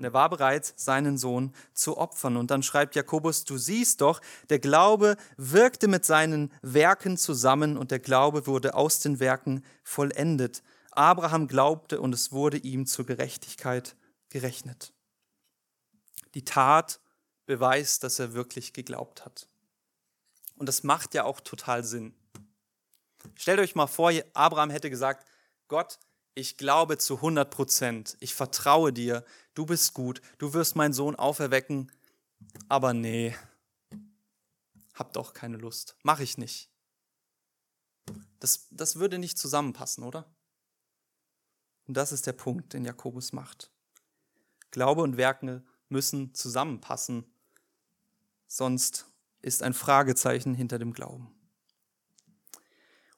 Und 0.00 0.04
er 0.04 0.14
war 0.14 0.30
bereit, 0.30 0.72
seinen 0.76 1.18
Sohn 1.18 1.54
zu 1.74 1.98
opfern. 1.98 2.38
Und 2.38 2.50
dann 2.50 2.62
schreibt 2.62 2.96
Jakobus, 2.96 3.44
du 3.44 3.58
siehst 3.58 4.00
doch, 4.00 4.22
der 4.48 4.58
Glaube 4.58 5.18
wirkte 5.36 5.88
mit 5.88 6.06
seinen 6.06 6.50
Werken 6.62 7.18
zusammen 7.18 7.76
und 7.76 7.90
der 7.90 7.98
Glaube 7.98 8.46
wurde 8.46 8.72
aus 8.72 9.00
den 9.00 9.20
Werken 9.20 9.62
vollendet. 9.84 10.62
Abraham 10.92 11.48
glaubte 11.48 12.00
und 12.00 12.14
es 12.14 12.32
wurde 12.32 12.56
ihm 12.56 12.86
zur 12.86 13.04
Gerechtigkeit 13.04 13.94
gerechnet. 14.30 14.94
Die 16.32 16.46
Tat 16.46 16.98
beweist, 17.44 18.02
dass 18.02 18.18
er 18.18 18.32
wirklich 18.32 18.72
geglaubt 18.72 19.26
hat. 19.26 19.48
Und 20.56 20.64
das 20.64 20.82
macht 20.82 21.12
ja 21.12 21.24
auch 21.24 21.40
total 21.40 21.84
Sinn. 21.84 22.14
Stellt 23.34 23.60
euch 23.60 23.74
mal 23.74 23.86
vor, 23.86 24.10
Abraham 24.32 24.70
hätte 24.70 24.88
gesagt, 24.88 25.28
Gott, 25.68 25.98
ich 26.34 26.56
glaube 26.56 26.98
zu 26.98 27.16
100 27.16 27.50
Prozent, 27.50 28.16
ich 28.20 28.34
vertraue 28.34 28.92
dir, 28.92 29.24
du 29.54 29.66
bist 29.66 29.94
gut, 29.94 30.22
du 30.38 30.54
wirst 30.54 30.76
meinen 30.76 30.92
Sohn 30.92 31.16
auferwecken, 31.16 31.90
aber 32.68 32.94
nee, 32.94 33.34
hab 34.94 35.12
doch 35.12 35.32
keine 35.34 35.56
Lust, 35.56 35.96
mache 36.02 36.22
ich 36.22 36.38
nicht. 36.38 36.70
Das, 38.38 38.68
das 38.70 38.96
würde 38.96 39.18
nicht 39.18 39.38
zusammenpassen, 39.38 40.04
oder? 40.04 40.26
Und 41.86 41.96
das 41.96 42.12
ist 42.12 42.26
der 42.26 42.32
Punkt, 42.32 42.72
den 42.72 42.84
Jakobus 42.84 43.32
macht. 43.32 43.70
Glaube 44.70 45.02
und 45.02 45.16
Werke 45.16 45.64
müssen 45.88 46.34
zusammenpassen, 46.34 47.24
sonst 48.46 49.10
ist 49.42 49.62
ein 49.62 49.74
Fragezeichen 49.74 50.54
hinter 50.54 50.78
dem 50.78 50.92
Glauben. 50.92 51.34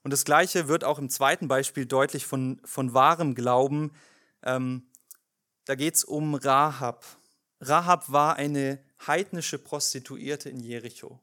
Und 0.02 0.10
das 0.10 0.24
Gleiche 0.24 0.68
wird 0.68 0.84
auch 0.84 0.98
im 0.98 1.08
zweiten 1.08 1.48
Beispiel 1.48 1.86
deutlich 1.86 2.26
von, 2.26 2.60
von 2.64 2.92
wahrem 2.92 3.34
Glauben. 3.34 3.92
Ähm, 4.42 4.88
da 5.64 5.74
geht 5.76 5.94
es 5.94 6.04
um 6.04 6.34
Rahab. 6.34 7.04
Rahab 7.60 8.10
war 8.10 8.36
eine 8.36 8.82
heidnische 9.06 9.58
Prostituierte 9.58 10.48
in 10.50 10.58
Jericho. 10.58 11.20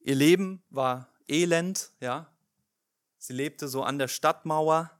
Ihr 0.00 0.14
Leben 0.14 0.62
war 0.68 1.08
elend, 1.26 1.90
ja. 2.00 2.30
Sie 3.18 3.32
lebte 3.32 3.68
so 3.68 3.82
an 3.82 3.98
der 3.98 4.08
Stadtmauer, 4.08 4.90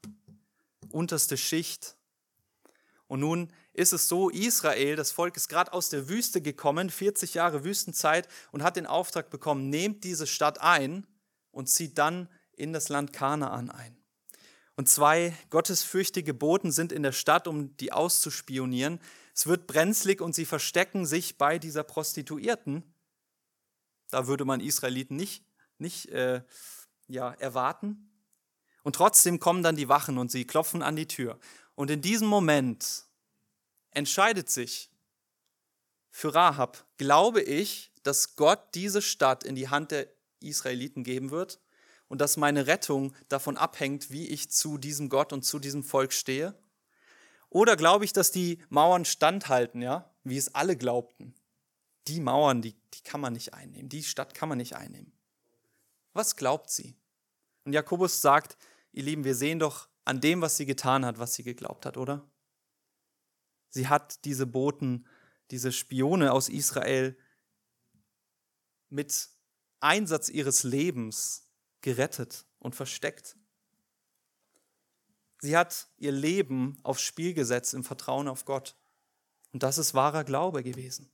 unterste 0.90 1.36
Schicht. 1.36 1.94
Und 3.06 3.20
nun 3.20 3.52
ist 3.74 3.92
es 3.92 4.08
so, 4.08 4.30
Israel, 4.30 4.96
das 4.96 5.12
Volk 5.12 5.36
ist 5.36 5.48
gerade 5.48 5.74
aus 5.74 5.90
der 5.90 6.08
Wüste 6.08 6.40
gekommen, 6.40 6.88
40 6.88 7.34
Jahre 7.34 7.64
Wüstenzeit, 7.64 8.26
und 8.50 8.62
hat 8.62 8.76
den 8.76 8.86
Auftrag 8.86 9.28
bekommen, 9.28 9.68
nehmt 9.68 10.04
diese 10.04 10.26
Stadt 10.26 10.62
ein 10.62 11.06
und 11.54 11.68
zieht 11.68 11.98
dann 11.98 12.28
in 12.52 12.72
das 12.72 12.88
Land 12.88 13.12
Kanaan 13.12 13.70
ein. 13.70 13.96
Und 14.76 14.88
zwei 14.88 15.36
gottesfürchtige 15.50 16.34
Boten 16.34 16.72
sind 16.72 16.92
in 16.92 17.02
der 17.02 17.12
Stadt, 17.12 17.46
um 17.46 17.76
die 17.76 17.92
auszuspionieren. 17.92 19.00
Es 19.34 19.46
wird 19.46 19.66
brenzlig 19.66 20.20
und 20.20 20.34
sie 20.34 20.44
verstecken 20.44 21.06
sich 21.06 21.38
bei 21.38 21.58
dieser 21.58 21.84
Prostituierten. 21.84 22.82
Da 24.10 24.26
würde 24.26 24.44
man 24.44 24.60
Israeliten 24.60 25.16
nicht, 25.16 25.44
nicht 25.78 26.08
äh, 26.10 26.42
ja, 27.06 27.32
erwarten. 27.34 28.10
Und 28.82 28.96
trotzdem 28.96 29.38
kommen 29.38 29.62
dann 29.62 29.76
die 29.76 29.88
Wachen 29.88 30.18
und 30.18 30.30
sie 30.30 30.44
klopfen 30.44 30.82
an 30.82 30.96
die 30.96 31.08
Tür. 31.08 31.38
Und 31.74 31.90
in 31.90 32.02
diesem 32.02 32.28
Moment 32.28 33.04
entscheidet 33.90 34.50
sich 34.50 34.90
für 36.10 36.34
Rahab, 36.34 36.84
glaube 36.96 37.42
ich, 37.42 37.92
dass 38.02 38.36
Gott 38.36 38.60
diese 38.74 39.02
Stadt 39.02 39.42
in 39.42 39.54
die 39.54 39.68
Hand 39.68 39.90
der 39.90 40.13
Israeliten 40.44 41.04
geben 41.04 41.30
wird 41.30 41.60
und 42.08 42.20
dass 42.20 42.36
meine 42.36 42.66
Rettung 42.66 43.14
davon 43.28 43.56
abhängt, 43.56 44.10
wie 44.10 44.28
ich 44.28 44.50
zu 44.50 44.78
diesem 44.78 45.08
Gott 45.08 45.32
und 45.32 45.44
zu 45.44 45.58
diesem 45.58 45.82
Volk 45.82 46.12
stehe? 46.12 46.54
Oder 47.48 47.76
glaube 47.76 48.04
ich, 48.04 48.12
dass 48.12 48.30
die 48.30 48.58
Mauern 48.68 49.04
standhalten, 49.04 49.80
ja, 49.80 50.10
wie 50.24 50.36
es 50.36 50.54
alle 50.54 50.76
glaubten? 50.76 51.34
Die 52.08 52.20
Mauern, 52.20 52.62
die, 52.62 52.74
die 52.92 53.02
kann 53.02 53.20
man 53.20 53.32
nicht 53.32 53.54
einnehmen, 53.54 53.88
die 53.88 54.02
Stadt 54.02 54.34
kann 54.34 54.48
man 54.48 54.58
nicht 54.58 54.76
einnehmen. 54.76 55.12
Was 56.12 56.36
glaubt 56.36 56.70
sie? 56.70 56.96
Und 57.64 57.72
Jakobus 57.72 58.20
sagt, 58.20 58.56
ihr 58.92 59.04
Lieben, 59.04 59.24
wir 59.24 59.34
sehen 59.34 59.58
doch 59.58 59.88
an 60.04 60.20
dem, 60.20 60.42
was 60.42 60.56
sie 60.56 60.66
getan 60.66 61.04
hat, 61.04 61.18
was 61.18 61.34
sie 61.34 61.42
geglaubt 61.42 61.86
hat, 61.86 61.96
oder? 61.96 62.28
Sie 63.70 63.88
hat 63.88 64.24
diese 64.24 64.46
Boten, 64.46 65.06
diese 65.50 65.72
Spione 65.72 66.32
aus 66.32 66.48
Israel 66.48 67.16
mit 68.88 69.28
Einsatz 69.84 70.28
ihres 70.28 70.62
Lebens 70.62 71.48
gerettet 71.80 72.46
und 72.58 72.74
versteckt. 72.74 73.36
Sie 75.40 75.56
hat 75.56 75.88
ihr 75.98 76.12
Leben 76.12 76.78
aufs 76.82 77.02
Spiel 77.02 77.34
gesetzt 77.34 77.74
im 77.74 77.84
Vertrauen 77.84 78.28
auf 78.28 78.46
Gott. 78.46 78.76
Und 79.52 79.62
das 79.62 79.78
ist 79.78 79.94
wahrer 79.94 80.24
Glaube 80.24 80.62
gewesen. 80.62 81.10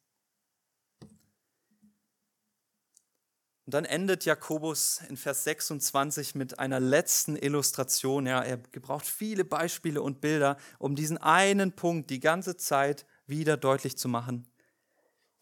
Und 3.67 3.75
dann 3.75 3.85
endet 3.85 4.25
Jakobus 4.25 5.01
in 5.09 5.17
Vers 5.17 5.45
26 5.45 6.35
mit 6.35 6.59
einer 6.59 6.81
letzten 6.81 7.37
Illustration. 7.37 8.27
Ja, 8.27 8.43
er 8.43 8.57
gebraucht 8.57 9.07
viele 9.07 9.45
Beispiele 9.45 10.03
und 10.03 10.21
Bilder, 10.21 10.57
um 10.79 10.97
diesen 10.97 11.19
einen 11.19 11.73
Punkt 11.73 12.11
die 12.11 12.19
ganze 12.19 12.57
Zeit 12.57 13.07
wieder 13.27 13.57
deutlich 13.57 13.97
zu 13.97 14.09
machen. 14.09 14.51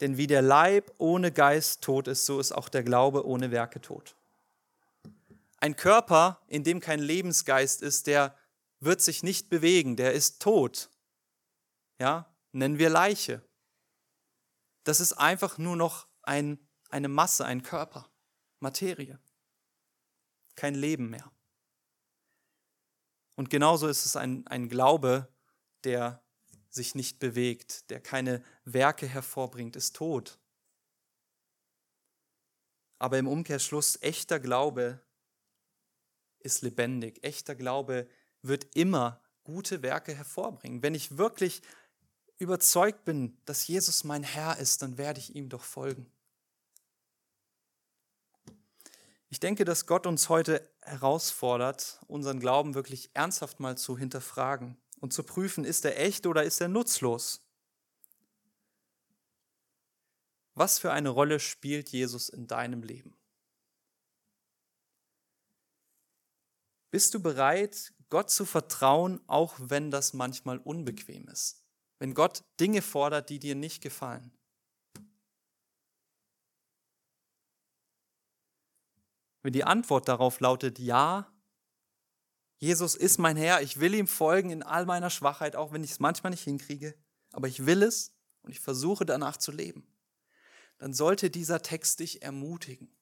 Denn 0.01 0.17
wie 0.17 0.27
der 0.27 0.43
Leib 0.43 0.93
ohne 0.99 1.33
Geist 1.33 1.83
tot 1.83 2.07
ist, 2.09 2.25
so 2.25 2.39
ist 2.39 2.53
auch 2.53 2.69
der 2.69 2.83
Glaube 2.83 3.27
ohne 3.27 3.51
Werke 3.51 3.81
tot. 3.81 4.15
Ein 5.61 5.75
Körper, 5.75 6.41
in 6.47 6.63
dem 6.63 6.81
kein 6.81 7.01
Lebensgeist 7.01 7.83
ist, 7.83 8.07
der 8.07 8.37
wird 8.81 9.01
sich 9.01 9.25
nicht 9.25 9.49
bewegen, 9.49 9.97
der 9.97 10.13
ist 10.13 10.41
tot. 10.41 10.89
Ja, 11.99 12.33
nennen 12.53 12.79
wir 12.79 12.91
Leiche. 12.91 13.43
Das 14.85 15.01
ist 15.01 15.15
einfach 15.15 15.59
nur 15.59 15.75
noch 15.75 16.07
ein, 16.23 16.59
eine 16.91 17.09
Masse, 17.09 17.45
ein 17.45 17.63
Körper, 17.63 18.09
Materie. 18.61 19.19
Kein 20.55 20.75
Leben 20.75 21.11
mehr. 21.11 21.31
Und 23.35 23.51
genauso 23.51 23.89
ist 23.89 24.07
es 24.07 24.17
ein, 24.17 24.47
ein 24.47 24.69
Glaube, 24.69 25.29
der 25.85 26.23
sich 26.71 26.95
nicht 26.95 27.19
bewegt, 27.19 27.91
der 27.91 28.01
keine 28.01 28.43
Werke 28.65 29.07
hervorbringt, 29.07 29.77
ist 29.77 29.97
tot. 29.97 30.39
Aber 32.99 33.19
im 33.19 33.29
Umkehrschluss, 33.29 34.01
echter 34.03 34.41
Glaube 34.41 35.01
ist 36.41 36.63
lebendig. 36.63 37.23
Echter 37.25 37.55
Glaube 37.55 38.09
wird 38.43 38.77
immer 38.77 39.23
gute 39.45 39.83
Werke 39.83 40.15
hervorbringen. 40.15 40.83
Wenn 40.83 40.95
ich 40.95 41.17
wirklich 41.17 41.63
überzeugt 42.39 43.05
bin, 43.05 43.37
dass 43.45 43.67
Jesus 43.67 44.05
mein 44.05 44.23
Herr 44.23 44.59
ist, 44.59 44.83
dann 44.83 44.99
werde 44.99 45.21
ich 45.21 45.35
ihm 45.35 45.49
doch 45.49 45.65
folgen. 45.65 46.11
Ich 49.31 49.41
denke, 49.41 49.65
dass 49.65 49.87
Gott 49.87 50.07
uns 50.07 50.29
heute 50.29 50.69
herausfordert, 50.81 52.01
unseren 52.07 52.41
Glauben 52.41 52.75
wirklich 52.75 53.11
ernsthaft 53.15 53.61
mal 53.61 53.77
zu 53.77 53.99
hinterfragen 53.99 54.77
und 55.01 55.13
zu 55.13 55.23
prüfen, 55.23 55.65
ist 55.65 55.85
er 55.85 55.99
echt 55.99 56.27
oder 56.27 56.43
ist 56.43 56.61
er 56.61 56.69
nutzlos? 56.69 57.43
Was 60.55 60.79
für 60.79 60.93
eine 60.93 61.11
Rolle 61.11 61.39
spielt 61.39 61.91
Jesus 61.91 62.29
in 62.29 62.47
deinem 62.47 62.83
Leben? 62.83 63.17
Bist 66.91 67.15
du 67.15 67.21
bereit, 67.21 67.93
Gott 68.09 68.31
zu 68.31 68.45
vertrauen, 68.45 69.21
auch 69.29 69.55
wenn 69.59 69.91
das 69.91 70.15
manchmal 70.15 70.59
unbequem 70.59 71.29
ist? 71.29 71.65
Wenn 71.99 72.15
Gott 72.15 72.45
Dinge 72.59 72.83
fordert, 72.83 73.29
die 73.29 73.39
dir 73.39 73.55
nicht 73.55 73.83
gefallen? 73.83 74.33
Wenn 79.43 79.53
die 79.53 79.65
Antwort 79.65 80.09
darauf 80.09 80.41
lautet 80.41 80.79
Ja, 80.79 81.33
Jesus 82.59 82.97
ist 82.97 83.19
mein 83.19 83.37
Herr, 83.37 83.63
ich 83.63 83.79
will 83.79 83.95
ihm 83.95 84.09
folgen 84.09 84.51
in 84.51 84.63
all 84.63 84.85
meiner 84.85 85.11
Schwachheit, 85.11 85.55
auch 85.55 85.73
wenn 85.73 85.85
ich 85.85 85.93
es 85.93 86.01
manchmal 86.01 86.31
nicht 86.31 86.43
hinkriege, 86.43 86.95
aber 87.33 87.47
ich 87.47 87.67
will 87.67 87.83
es 87.83 88.13
und 88.43 88.51
ich 88.51 88.61
versuche 88.61 89.07
danach 89.07 89.37
zu 89.37 89.53
leben, 89.53 89.87
dann 90.79 90.93
sollte 90.93 91.31
dieser 91.31 91.63
Text 91.63 92.01
dich 92.01 92.23
ermutigen. 92.23 92.93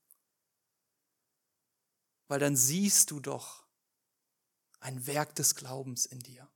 Weil 2.28 2.40
dann 2.40 2.56
siehst 2.56 3.10
du 3.10 3.20
doch 3.20 3.64
ein 4.80 5.06
Werk 5.06 5.34
des 5.34 5.54
Glaubens 5.54 6.04
in 6.06 6.20
dir. 6.20 6.50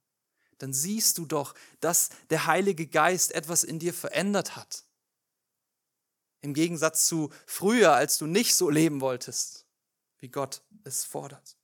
Dann 0.58 0.74
siehst 0.74 1.16
du 1.16 1.24
doch, 1.24 1.54
dass 1.80 2.10
der 2.28 2.46
Heilige 2.46 2.86
Geist 2.86 3.32
etwas 3.32 3.64
in 3.64 3.78
dir 3.78 3.94
verändert 3.94 4.56
hat. 4.56 4.84
Im 6.42 6.52
Gegensatz 6.52 7.06
zu 7.06 7.30
früher, 7.46 7.92
als 7.92 8.18
du 8.18 8.26
nicht 8.26 8.54
so 8.54 8.68
leben 8.68 9.00
wolltest, 9.00 9.66
wie 10.18 10.28
Gott 10.28 10.62
es 10.84 11.04
fordert. 11.04 11.59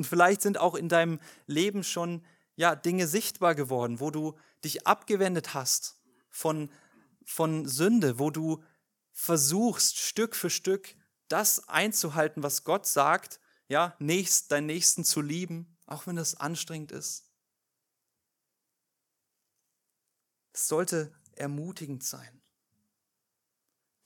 Und 0.00 0.06
vielleicht 0.06 0.40
sind 0.40 0.56
auch 0.56 0.76
in 0.76 0.88
deinem 0.88 1.20
Leben 1.46 1.84
schon 1.84 2.24
ja, 2.56 2.74
Dinge 2.74 3.06
sichtbar 3.06 3.54
geworden, 3.54 4.00
wo 4.00 4.10
du 4.10 4.34
dich 4.64 4.86
abgewendet 4.86 5.52
hast 5.52 6.00
von, 6.30 6.70
von 7.26 7.68
Sünde, 7.68 8.18
wo 8.18 8.30
du 8.30 8.64
versuchst, 9.12 9.98
Stück 9.98 10.34
für 10.34 10.48
Stück 10.48 10.96
das 11.28 11.68
einzuhalten, 11.68 12.42
was 12.42 12.64
Gott 12.64 12.86
sagt, 12.86 13.40
ja, 13.68 13.94
nächst, 13.98 14.50
deinen 14.52 14.68
Nächsten 14.68 15.04
zu 15.04 15.20
lieben, 15.20 15.76
auch 15.84 16.06
wenn 16.06 16.16
das 16.16 16.34
anstrengend 16.34 16.92
ist. 16.92 17.30
Es 20.54 20.66
sollte 20.66 21.12
ermutigend 21.32 22.04
sein. 22.04 22.40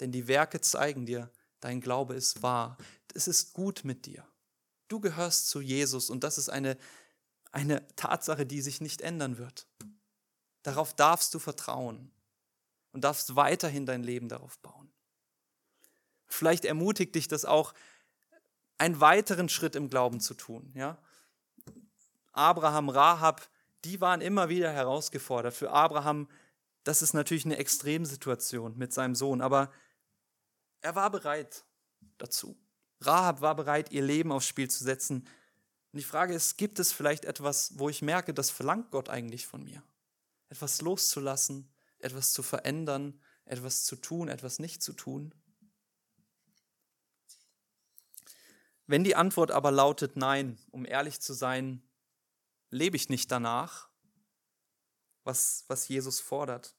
Denn 0.01 0.11
die 0.11 0.27
Werke 0.27 0.61
zeigen 0.61 1.07
dir, 1.07 1.31
dein 1.61 1.81
Glaube 1.81 2.17
ist 2.17 2.43
wahr. 2.43 2.79
Es 3.15 3.29
ist 3.29 3.53
gut 3.53 3.85
mit 3.85 4.07
dir. 4.07 4.27
Du 4.95 5.01
gehörst 5.01 5.49
zu 5.49 5.61
Jesus 5.61 6.09
und 6.09 6.23
das 6.23 6.39
ist 6.39 6.49
eine, 6.49 6.79
eine 7.51 7.85
Tatsache, 7.97 8.47
die 8.47 8.61
sich 8.61 8.81
nicht 8.81 9.03
ändern 9.03 9.39
wird. 9.39 9.67
Darauf 10.63 10.95
darfst 10.95 11.35
du 11.35 11.41
vertrauen 11.41 12.13
und 12.93 13.03
darfst 13.03 13.35
weiterhin 13.35 13.87
dein 13.87 14.05
Leben 14.05 14.29
darauf 14.29 14.57
bauen. 14.61 14.93
Vielleicht 16.29 16.65
ermutigt 16.65 17.13
dich 17.17 17.27
das 17.27 17.45
auch, 17.45 17.75
einen 18.79 19.01
weiteren 19.01 19.49
Schritt 19.49 19.75
im 19.75 19.91
Glauben 19.91 20.21
zu 20.21 20.35
tun. 20.35 20.71
Ja? 20.77 20.97
Abraham, 22.31 22.89
Rahab, 22.89 23.49
die 23.85 24.01
waren 24.01 24.21
immer 24.21 24.49
wieder 24.49 24.71
herausgefordert. 24.73 25.55
Für 25.55 25.73
Abraham, 25.73 26.29
das 26.85 27.03
ist 27.03 27.15
natürlich 27.15 27.47
eine 27.47 27.57
Extremsituation 27.57 28.79
mit 28.79 28.93
seinem 28.93 29.17
Sohn, 29.17 29.41
aber 29.41 29.73
er 30.83 30.95
war 30.95 31.11
bereit 31.11 31.65
dazu. 32.17 32.57
Rahab 33.01 33.41
war 33.41 33.55
bereit, 33.55 33.93
ihr 33.93 34.03
Leben 34.03 34.33
aufs 34.33 34.47
Spiel 34.47 34.71
zu 34.71 34.83
setzen. 34.83 35.29
Und 35.93 35.99
die 35.99 36.05
Frage 36.05 36.35
ist, 36.35 36.57
gibt 36.57 36.79
es 36.79 36.93
vielleicht 36.93 37.25
etwas, 37.25 37.79
wo 37.79 37.89
ich 37.89 38.03
merke, 38.03 38.35
das 38.35 38.51
verlangt 38.51 38.91
Gott 38.91 39.09
eigentlich 39.09 39.47
von 39.47 39.63
mir? 39.63 39.83
Etwas 40.49 40.81
loszulassen, 40.81 41.73
etwas 41.99 42.33
zu 42.33 42.43
verändern, 42.43 43.21
etwas 43.45 43.85
zu 43.85 43.97
tun, 43.97 44.29
etwas 44.29 44.59
nicht 44.59 44.83
zu 44.83 44.93
tun? 44.93 45.35
Wenn 48.87 49.05
die 49.05 49.17
Antwort 49.17 49.51
aber 49.51 49.71
lautet 49.71 50.17
Nein, 50.17 50.59
um 50.71 50.85
ehrlich 50.85 51.21
zu 51.21 51.33
sein, 51.33 51.83
lebe 52.71 52.97
ich 52.97 53.09
nicht 53.09 53.31
danach, 53.31 53.89
was, 55.23 55.65
was 55.69 55.89
Jesus 55.89 56.21
fordert. 56.21 56.75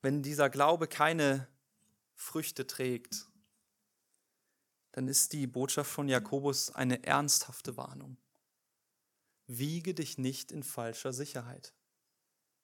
Wenn 0.00 0.22
dieser 0.22 0.48
Glaube 0.48 0.88
keine 0.88 1.48
Früchte 2.14 2.66
trägt, 2.66 3.26
dann 4.92 5.08
ist 5.08 5.32
die 5.32 5.46
Botschaft 5.46 5.90
von 5.90 6.08
Jakobus 6.08 6.70
eine 6.70 7.04
ernsthafte 7.04 7.76
Warnung. 7.76 8.16
Wiege 9.46 9.94
dich 9.94 10.18
nicht 10.18 10.52
in 10.52 10.62
falscher 10.62 11.12
Sicherheit. 11.12 11.74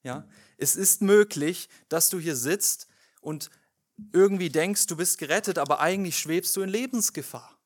Ja, 0.03 0.29
es 0.57 0.76
ist 0.76 1.03
möglich, 1.03 1.68
dass 1.89 2.09
du 2.09 2.18
hier 2.20 2.37
sitzt 2.37 2.87
und 3.20 3.51
irgendwie 4.12 4.49
denkst, 4.49 4.87
du 4.87 4.97
bist 4.97 5.18
gerettet, 5.18 5.59
aber 5.59 5.81
eigentlich 5.81 6.18
schwebst 6.18 6.57
du 6.57 6.62
in 6.62 6.68
Lebensgefahr. 6.70 7.59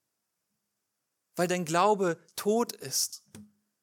weil 1.37 1.49
dein 1.49 1.65
Glaube 1.65 2.19
tot 2.37 2.73
ist, 2.73 3.23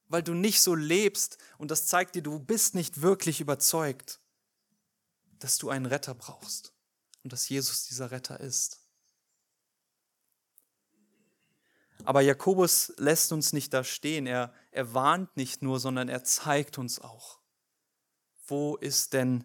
weil 0.07 0.23
du 0.23 0.33
nicht 0.33 0.61
so 0.61 0.75
lebst 0.75 1.37
und 1.57 1.71
das 1.71 1.87
zeigt 1.87 2.15
dir, 2.15 2.21
du 2.21 2.39
bist 2.39 2.75
nicht 2.75 3.01
wirklich 3.01 3.41
überzeugt, 3.41 4.19
dass 5.39 5.57
du 5.57 5.69
einen 5.69 5.85
Retter 5.85 6.13
brauchst 6.15 6.73
und 7.23 7.33
dass 7.33 7.49
Jesus 7.49 7.85
dieser 7.85 8.11
Retter 8.11 8.39
ist. 8.39 8.78
Aber 12.03 12.21
Jakobus 12.21 12.93
lässt 12.97 13.31
uns 13.31 13.53
nicht 13.53 13.73
da 13.73 13.83
stehen. 13.83 14.25
Er, 14.25 14.53
er 14.71 14.93
warnt 14.93 15.35
nicht 15.35 15.61
nur, 15.61 15.79
sondern 15.79 16.09
er 16.09 16.23
zeigt 16.23 16.77
uns 16.77 16.99
auch, 16.99 17.39
wo 18.47 18.77
ist 18.77 19.13
denn 19.13 19.43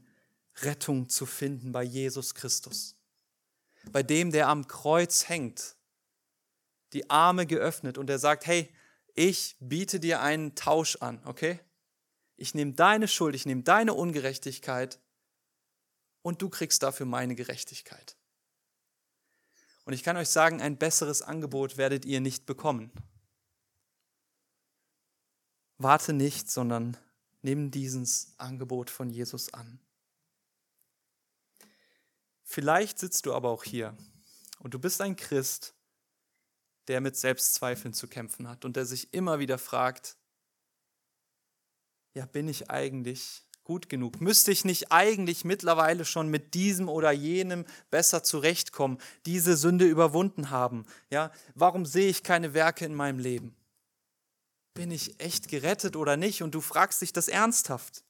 Rettung 0.62 1.08
zu 1.08 1.26
finden 1.26 1.72
bei 1.72 1.82
Jesus 1.82 2.34
Christus. 2.34 2.96
Bei 3.90 4.02
dem, 4.02 4.30
der 4.30 4.48
am 4.48 4.66
Kreuz 4.66 5.28
hängt, 5.28 5.76
die 6.92 7.10
Arme 7.10 7.46
geöffnet 7.46 7.98
und 7.98 8.08
er 8.08 8.18
sagt, 8.18 8.46
hey, 8.46 8.72
ich 9.14 9.56
biete 9.60 10.00
dir 10.00 10.20
einen 10.20 10.54
Tausch 10.54 10.96
an, 10.96 11.20
okay? 11.24 11.60
Ich 12.36 12.54
nehme 12.54 12.72
deine 12.72 13.08
Schuld, 13.08 13.34
ich 13.34 13.46
nehme 13.46 13.62
deine 13.62 13.94
Ungerechtigkeit 13.94 15.00
und 16.22 16.40
du 16.40 16.48
kriegst 16.48 16.82
dafür 16.82 17.06
meine 17.06 17.34
Gerechtigkeit. 17.34 18.16
Und 19.84 19.92
ich 19.92 20.02
kann 20.02 20.16
euch 20.16 20.28
sagen, 20.28 20.62
ein 20.62 20.78
besseres 20.78 21.22
Angebot 21.22 21.76
werdet 21.76 22.04
ihr 22.04 22.20
nicht 22.20 22.46
bekommen. 22.46 22.90
Warte 25.76 26.12
nicht, 26.12 26.50
sondern 26.50 26.96
nimm 27.42 27.70
dieses 27.70 28.34
Angebot 28.38 28.88
von 28.88 29.10
Jesus 29.10 29.52
an. 29.52 29.78
Vielleicht 32.42 32.98
sitzt 32.98 33.26
du 33.26 33.34
aber 33.34 33.50
auch 33.50 33.64
hier 33.64 33.96
und 34.60 34.72
du 34.74 34.78
bist 34.78 35.00
ein 35.00 35.16
Christ, 35.16 35.74
der 36.88 37.00
mit 37.00 37.16
Selbstzweifeln 37.16 37.92
zu 37.92 38.08
kämpfen 38.08 38.48
hat 38.48 38.64
und 38.64 38.76
der 38.76 38.86
sich 38.86 39.12
immer 39.12 39.38
wieder 39.38 39.58
fragt, 39.58 40.16
ja, 42.14 42.26
bin 42.26 42.48
ich 42.48 42.70
eigentlich 42.70 43.42
gut 43.64 43.88
genug? 43.88 44.20
Müsste 44.20 44.52
ich 44.52 44.64
nicht 44.64 44.92
eigentlich 44.92 45.44
mittlerweile 45.44 46.04
schon 46.04 46.28
mit 46.28 46.54
diesem 46.54 46.88
oder 46.88 47.10
jenem 47.10 47.64
besser 47.90 48.22
zurechtkommen, 48.22 48.98
diese 49.26 49.56
Sünde 49.56 49.86
überwunden 49.86 50.50
haben? 50.50 50.84
Ja, 51.10 51.32
warum 51.54 51.86
sehe 51.86 52.08
ich 52.08 52.22
keine 52.22 52.54
Werke 52.54 52.84
in 52.84 52.94
meinem 52.94 53.18
Leben? 53.18 53.56
Bin 54.74 54.90
ich 54.90 55.20
echt 55.20 55.48
gerettet 55.48 55.96
oder 55.96 56.16
nicht? 56.16 56.42
Und 56.42 56.54
du 56.54 56.60
fragst 56.60 57.00
dich 57.00 57.12
das 57.12 57.28
ernsthaft. 57.28 58.04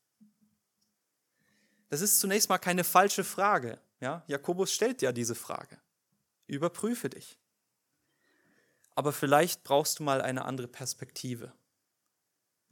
Das 1.88 2.00
ist 2.00 2.18
zunächst 2.18 2.48
mal 2.48 2.58
keine 2.58 2.84
falsche 2.84 3.22
Frage. 3.22 3.78
Ja, 4.00 4.24
Jakobus 4.26 4.72
stellt 4.72 5.02
ja 5.02 5.12
diese 5.12 5.34
Frage. 5.34 5.78
Überprüfe 6.46 7.08
dich. 7.08 7.38
Aber 8.94 9.12
vielleicht 9.12 9.64
brauchst 9.64 9.98
du 9.98 10.02
mal 10.02 10.20
eine 10.20 10.44
andere 10.44 10.68
Perspektive. 10.68 11.52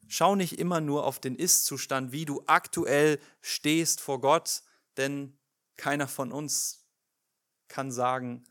Schau 0.09 0.35
nicht 0.35 0.59
immer 0.59 0.81
nur 0.81 1.07
auf 1.07 1.21
den 1.21 1.37
Ist-Zustand, 1.37 2.13
wie 2.13 2.25
du 2.25 2.43
aktuell 2.47 3.19
stehst 3.41 4.01
vor 4.01 4.21
Gott, 4.21 4.63
denn 4.97 5.39
keiner 5.77 6.09
von 6.09 6.33
uns 6.33 6.85
kann 7.69 7.91
sagen, 7.91 8.45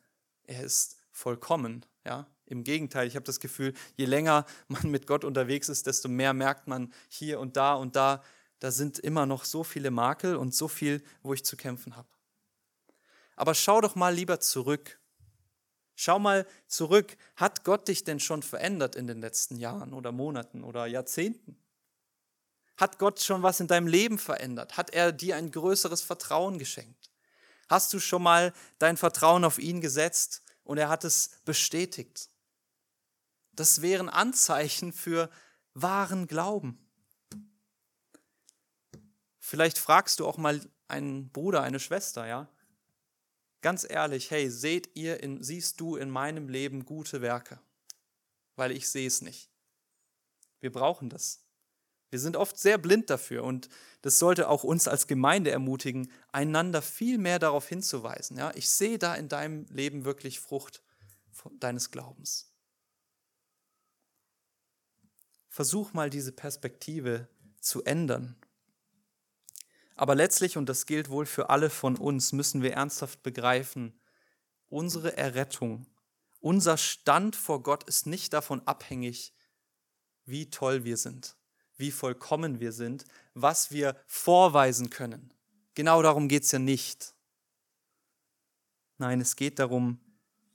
er 0.44 0.64
ist 0.64 0.98
vollkommen. 1.12 1.86
Ja? 2.04 2.28
Im 2.46 2.64
Gegenteil, 2.64 3.08
ich 3.08 3.16
habe 3.16 3.26
das 3.26 3.40
Gefühl, 3.40 3.74
je 3.96 4.06
länger 4.06 4.46
man 4.68 4.90
mit 4.90 5.08
Gott 5.08 5.24
unterwegs 5.24 5.70
ist, 5.70 5.88
desto 5.88 6.10
mehr 6.10 6.34
merkt 6.34 6.68
man 6.68 6.94
hier 7.08 7.40
und 7.40 7.58
da 7.58 7.74
und 7.76 7.96
da, 7.96 8.24
da 8.60 8.72
sind 8.72 9.00
immer 9.00 9.26
noch 9.26 9.46
so 9.46 9.64
viele 9.64 9.92
Makel 9.92 10.36
und 10.36 10.54
so 10.54 10.68
viel, 10.68 11.04
wo 11.22 11.34
ich 11.34 11.46
zu 11.46 11.58
kämpfen 11.58 11.96
habe. 11.96 12.10
Aber 13.36 13.56
schau 13.56 13.82
doch 13.82 13.96
mal 13.96 14.14
lieber 14.14 14.40
zurück. 14.40 15.00
Schau 16.04 16.18
mal 16.18 16.48
zurück. 16.66 17.16
Hat 17.36 17.64
Gott 17.64 17.88
dich 17.88 18.04
denn 18.04 18.20
schon 18.20 18.42
verändert 18.42 18.96
in 18.96 19.06
den 19.06 19.22
letzten 19.22 19.56
Jahren 19.58 19.94
oder 19.94 20.12
Monaten 20.12 20.64
oder 20.64 20.88
Jahrzehnten? 20.88 21.56
Hat 22.76 22.98
Gott 22.98 23.22
schon 23.22 23.44
was 23.44 23.60
in 23.60 23.68
deinem 23.68 23.86
Leben 23.86 24.18
verändert? 24.18 24.78
Hat 24.78 24.90
er 24.96 25.12
dir 25.12 25.36
ein 25.36 25.52
größeres 25.52 26.02
Vertrauen 26.02 26.58
geschenkt? 26.58 27.12
Hast 27.70 27.94
du 27.94 28.00
schon 28.00 28.24
mal 28.24 28.52
dein 28.80 28.98
Vertrauen 28.98 29.46
auf 29.46 29.60
ihn 29.60 29.80
gesetzt 29.80 30.42
und 30.64 30.80
er 30.80 30.90
hat 30.90 31.04
es 31.04 31.40
bestätigt? 31.46 32.30
Das 33.52 33.84
wären 33.84 34.10
Anzeichen 34.10 34.94
für 34.94 35.30
wahren 35.76 36.26
Glauben. 36.26 36.84
Vielleicht 39.38 39.78
fragst 39.78 40.20
du 40.20 40.26
auch 40.26 40.38
mal 40.38 40.62
einen 40.88 41.30
Bruder, 41.30 41.62
eine 41.62 41.80
Schwester, 41.80 42.26
ja? 42.26 42.50
Ganz 43.62 43.86
ehrlich, 43.88 44.32
hey, 44.32 44.50
seht 44.50 44.96
ihr, 44.96 45.22
in, 45.22 45.44
siehst 45.44 45.80
du 45.80 45.96
in 45.96 46.10
meinem 46.10 46.50
Leben 46.50 46.84
gute 46.84 47.22
Werke? 47.22 47.60
Weil 48.56 48.72
ich 48.72 48.90
sehe 48.90 49.08
es 49.08 49.22
nicht. 49.22 49.50
Wir 50.60 50.72
brauchen 50.72 51.10
das. 51.10 51.46
Wir 52.10 52.20
sind 52.20 52.36
oft 52.36 52.58
sehr 52.58 52.78
blind 52.78 53.10
dafür 53.10 53.44
und 53.44 53.70
das 54.02 54.20
sollte 54.20 54.50
auch 54.50 54.64
uns 54.64 54.88
als 54.88 55.08
Gemeinde 55.08 55.52
ermutigen, 55.52 56.12
einander 56.32 56.82
viel 56.82 57.18
mehr 57.18 57.40
darauf 57.40 57.68
hinzuweisen. 57.68 58.38
Ja, 58.38 58.52
ich 58.56 58.70
sehe 58.70 59.00
da 59.00 59.16
in 59.16 59.30
deinem 59.30 59.66
Leben 59.70 60.04
wirklich 60.04 60.40
Frucht 60.40 60.84
deines 61.60 61.90
Glaubens. 61.92 62.52
Versuch 65.48 65.94
mal 65.94 66.10
diese 66.10 66.32
Perspektive 66.32 67.28
zu 67.60 67.84
ändern 67.84 68.36
aber 69.96 70.16
letztlich, 70.16 70.58
und 70.58 70.68
das 70.68 70.86
gilt 70.86 71.10
wohl 71.10 71.26
für 71.26 71.50
alle 71.50 71.70
von 71.70 71.96
uns, 71.98 72.32
müssen 72.34 72.62
wir 72.62 72.74
ernsthaft 72.74 73.24
begreifen, 73.24 74.00
unsere 74.70 75.18
Errettung, 75.18 75.86
unser 76.40 76.78
Stand 76.78 77.36
vor 77.36 77.62
Gott 77.62 77.84
ist 77.84 78.08
nicht 78.08 78.34
davon 78.34 78.66
abhängig, 78.66 79.34
wie 80.26 80.50
toll 80.50 80.84
wir 80.84 80.98
sind, 80.98 81.36
wie 81.78 81.92
vollkommen 81.92 82.60
wir 82.60 82.72
sind, 82.72 83.06
was 83.34 83.72
wir 83.72 83.96
vorweisen 84.08 84.90
können. 84.90 85.34
Genau 85.76 86.02
darum 86.02 86.28
geht 86.28 86.44
es 86.44 86.52
ja 86.52 86.60
nicht. 86.60 87.14
Nein, 88.98 89.22
es 89.22 89.36
geht 89.36 89.60
darum, 89.60 90.00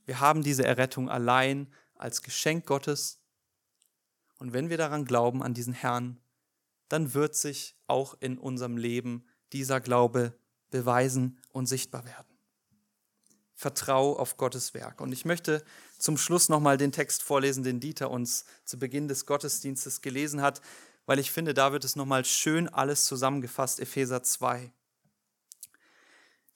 wir 0.04 0.20
haben 0.20 0.42
diese 0.42 0.64
Errettung 0.64 1.08
allein 1.08 1.72
als 1.94 2.22
Geschenk 2.22 2.66
Gottes. 2.66 3.20
Und 4.38 4.52
wenn 4.52 4.70
wir 4.70 4.76
daran 4.76 5.04
glauben, 5.04 5.42
an 5.42 5.54
diesen 5.54 5.72
Herrn, 5.72 6.20
dann 6.88 7.14
wird 7.14 7.34
sich 7.34 7.76
auch 7.86 8.16
in 8.20 8.38
unserem 8.38 8.76
Leben 8.76 9.26
dieser 9.52 9.80
Glaube 9.80 10.38
beweisen 10.70 11.38
und 11.50 11.66
sichtbar 11.66 12.04
werden. 12.04 12.36
Vertrau 13.54 14.16
auf 14.18 14.36
Gottes 14.36 14.74
Werk. 14.74 15.00
Und 15.00 15.12
ich 15.12 15.24
möchte 15.24 15.64
zum 15.98 16.18
Schluss 16.18 16.50
nochmal 16.50 16.76
den 16.76 16.92
Text 16.92 17.22
vorlesen, 17.22 17.64
den 17.64 17.80
Dieter 17.80 18.10
uns 18.10 18.44
zu 18.64 18.78
Beginn 18.78 19.08
des 19.08 19.24
Gottesdienstes 19.24 20.02
gelesen 20.02 20.42
hat, 20.42 20.60
weil 21.06 21.18
ich 21.18 21.30
finde, 21.30 21.54
da 21.54 21.72
wird 21.72 21.84
es 21.84 21.96
nochmal 21.96 22.24
schön 22.24 22.68
alles 22.68 23.06
zusammengefasst, 23.06 23.80
Epheser 23.80 24.22
2. 24.22 24.70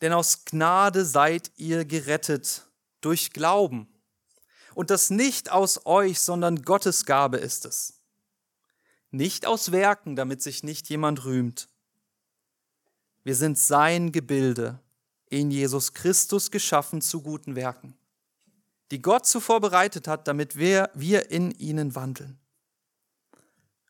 Denn 0.03 0.13
aus 0.13 0.45
Gnade 0.45 1.05
seid 1.05 1.53
ihr 1.57 1.85
gerettet 1.85 2.67
durch 3.01 3.33
Glauben. 3.33 3.89
Und 4.75 4.91
das 4.91 5.11
nicht 5.11 5.51
aus 5.51 5.87
euch, 5.87 6.21
sondern 6.21 6.63
Gottes 6.63 7.07
Gabe 7.07 7.39
ist 7.39 7.65
es. 7.65 8.00
Nicht 9.11 9.47
aus 9.47 9.73
Werken, 9.73 10.17
damit 10.17 10.43
sich 10.43 10.63
nicht 10.63 10.89
jemand 10.89 11.25
rühmt. 11.25 11.69
Wir 13.25 13.35
sind 13.35 13.59
sein 13.59 14.13
Gebilde, 14.13 14.81
in 15.29 15.51
Jesus 15.51 15.93
Christus 15.93 16.51
geschaffen 16.51 17.01
zu 17.01 17.23
guten 17.23 17.55
Werken, 17.55 17.95
die 18.91 19.01
Gott 19.01 19.27
zuvor 19.27 19.61
bereitet 19.61 20.09
hat, 20.09 20.27
damit 20.27 20.57
wir, 20.57 20.91
wir 20.95 21.31
in 21.31 21.53
ihnen 21.53 21.95
wandeln. 21.95 22.39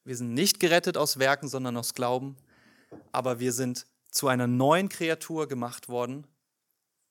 Wir 0.05 0.17
sind 0.17 0.35
nicht 0.35 0.61
gerettet 0.61 0.97
aus 0.97 1.19
Werken, 1.19 1.49
sondern 1.49 1.77
aus 1.77 1.95
Glauben, 1.95 2.37
aber 3.13 3.41
wir 3.41 3.53
sind 3.53 3.87
zu 4.11 4.29
einer 4.29 4.47
neuen 4.47 4.89
Kreatur 4.89 5.49
gemacht 5.49 5.89
worden, 5.89 6.27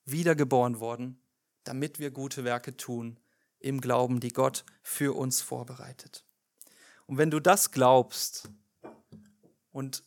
wiedergeboren 0.05 0.79
worden, 0.79 1.19
damit 1.63 1.99
wir 1.99 2.11
gute 2.11 2.43
Werke 2.43 2.75
tun 2.75 3.19
im 3.59 3.81
Glauben, 3.81 4.19
die 4.19 4.33
Gott 4.33 4.65
für 4.81 5.15
uns 5.15 5.41
vorbereitet. 5.41 6.25
Und 7.09 7.17
wenn 7.17 7.31
du 7.31 7.39
das 7.39 7.71
glaubst 7.71 8.49
und 9.71 10.03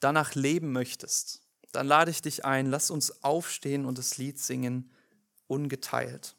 danach 0.00 0.34
leben 0.34 0.72
möchtest, 0.72 1.42
dann 1.72 1.86
lade 1.86 2.10
ich 2.10 2.22
dich 2.22 2.46
ein, 2.46 2.64
lass 2.64 2.90
uns 2.90 3.22
aufstehen 3.22 3.84
und 3.84 3.98
das 3.98 4.16
Lied 4.16 4.38
singen, 4.38 4.90
ungeteilt. 5.48 6.34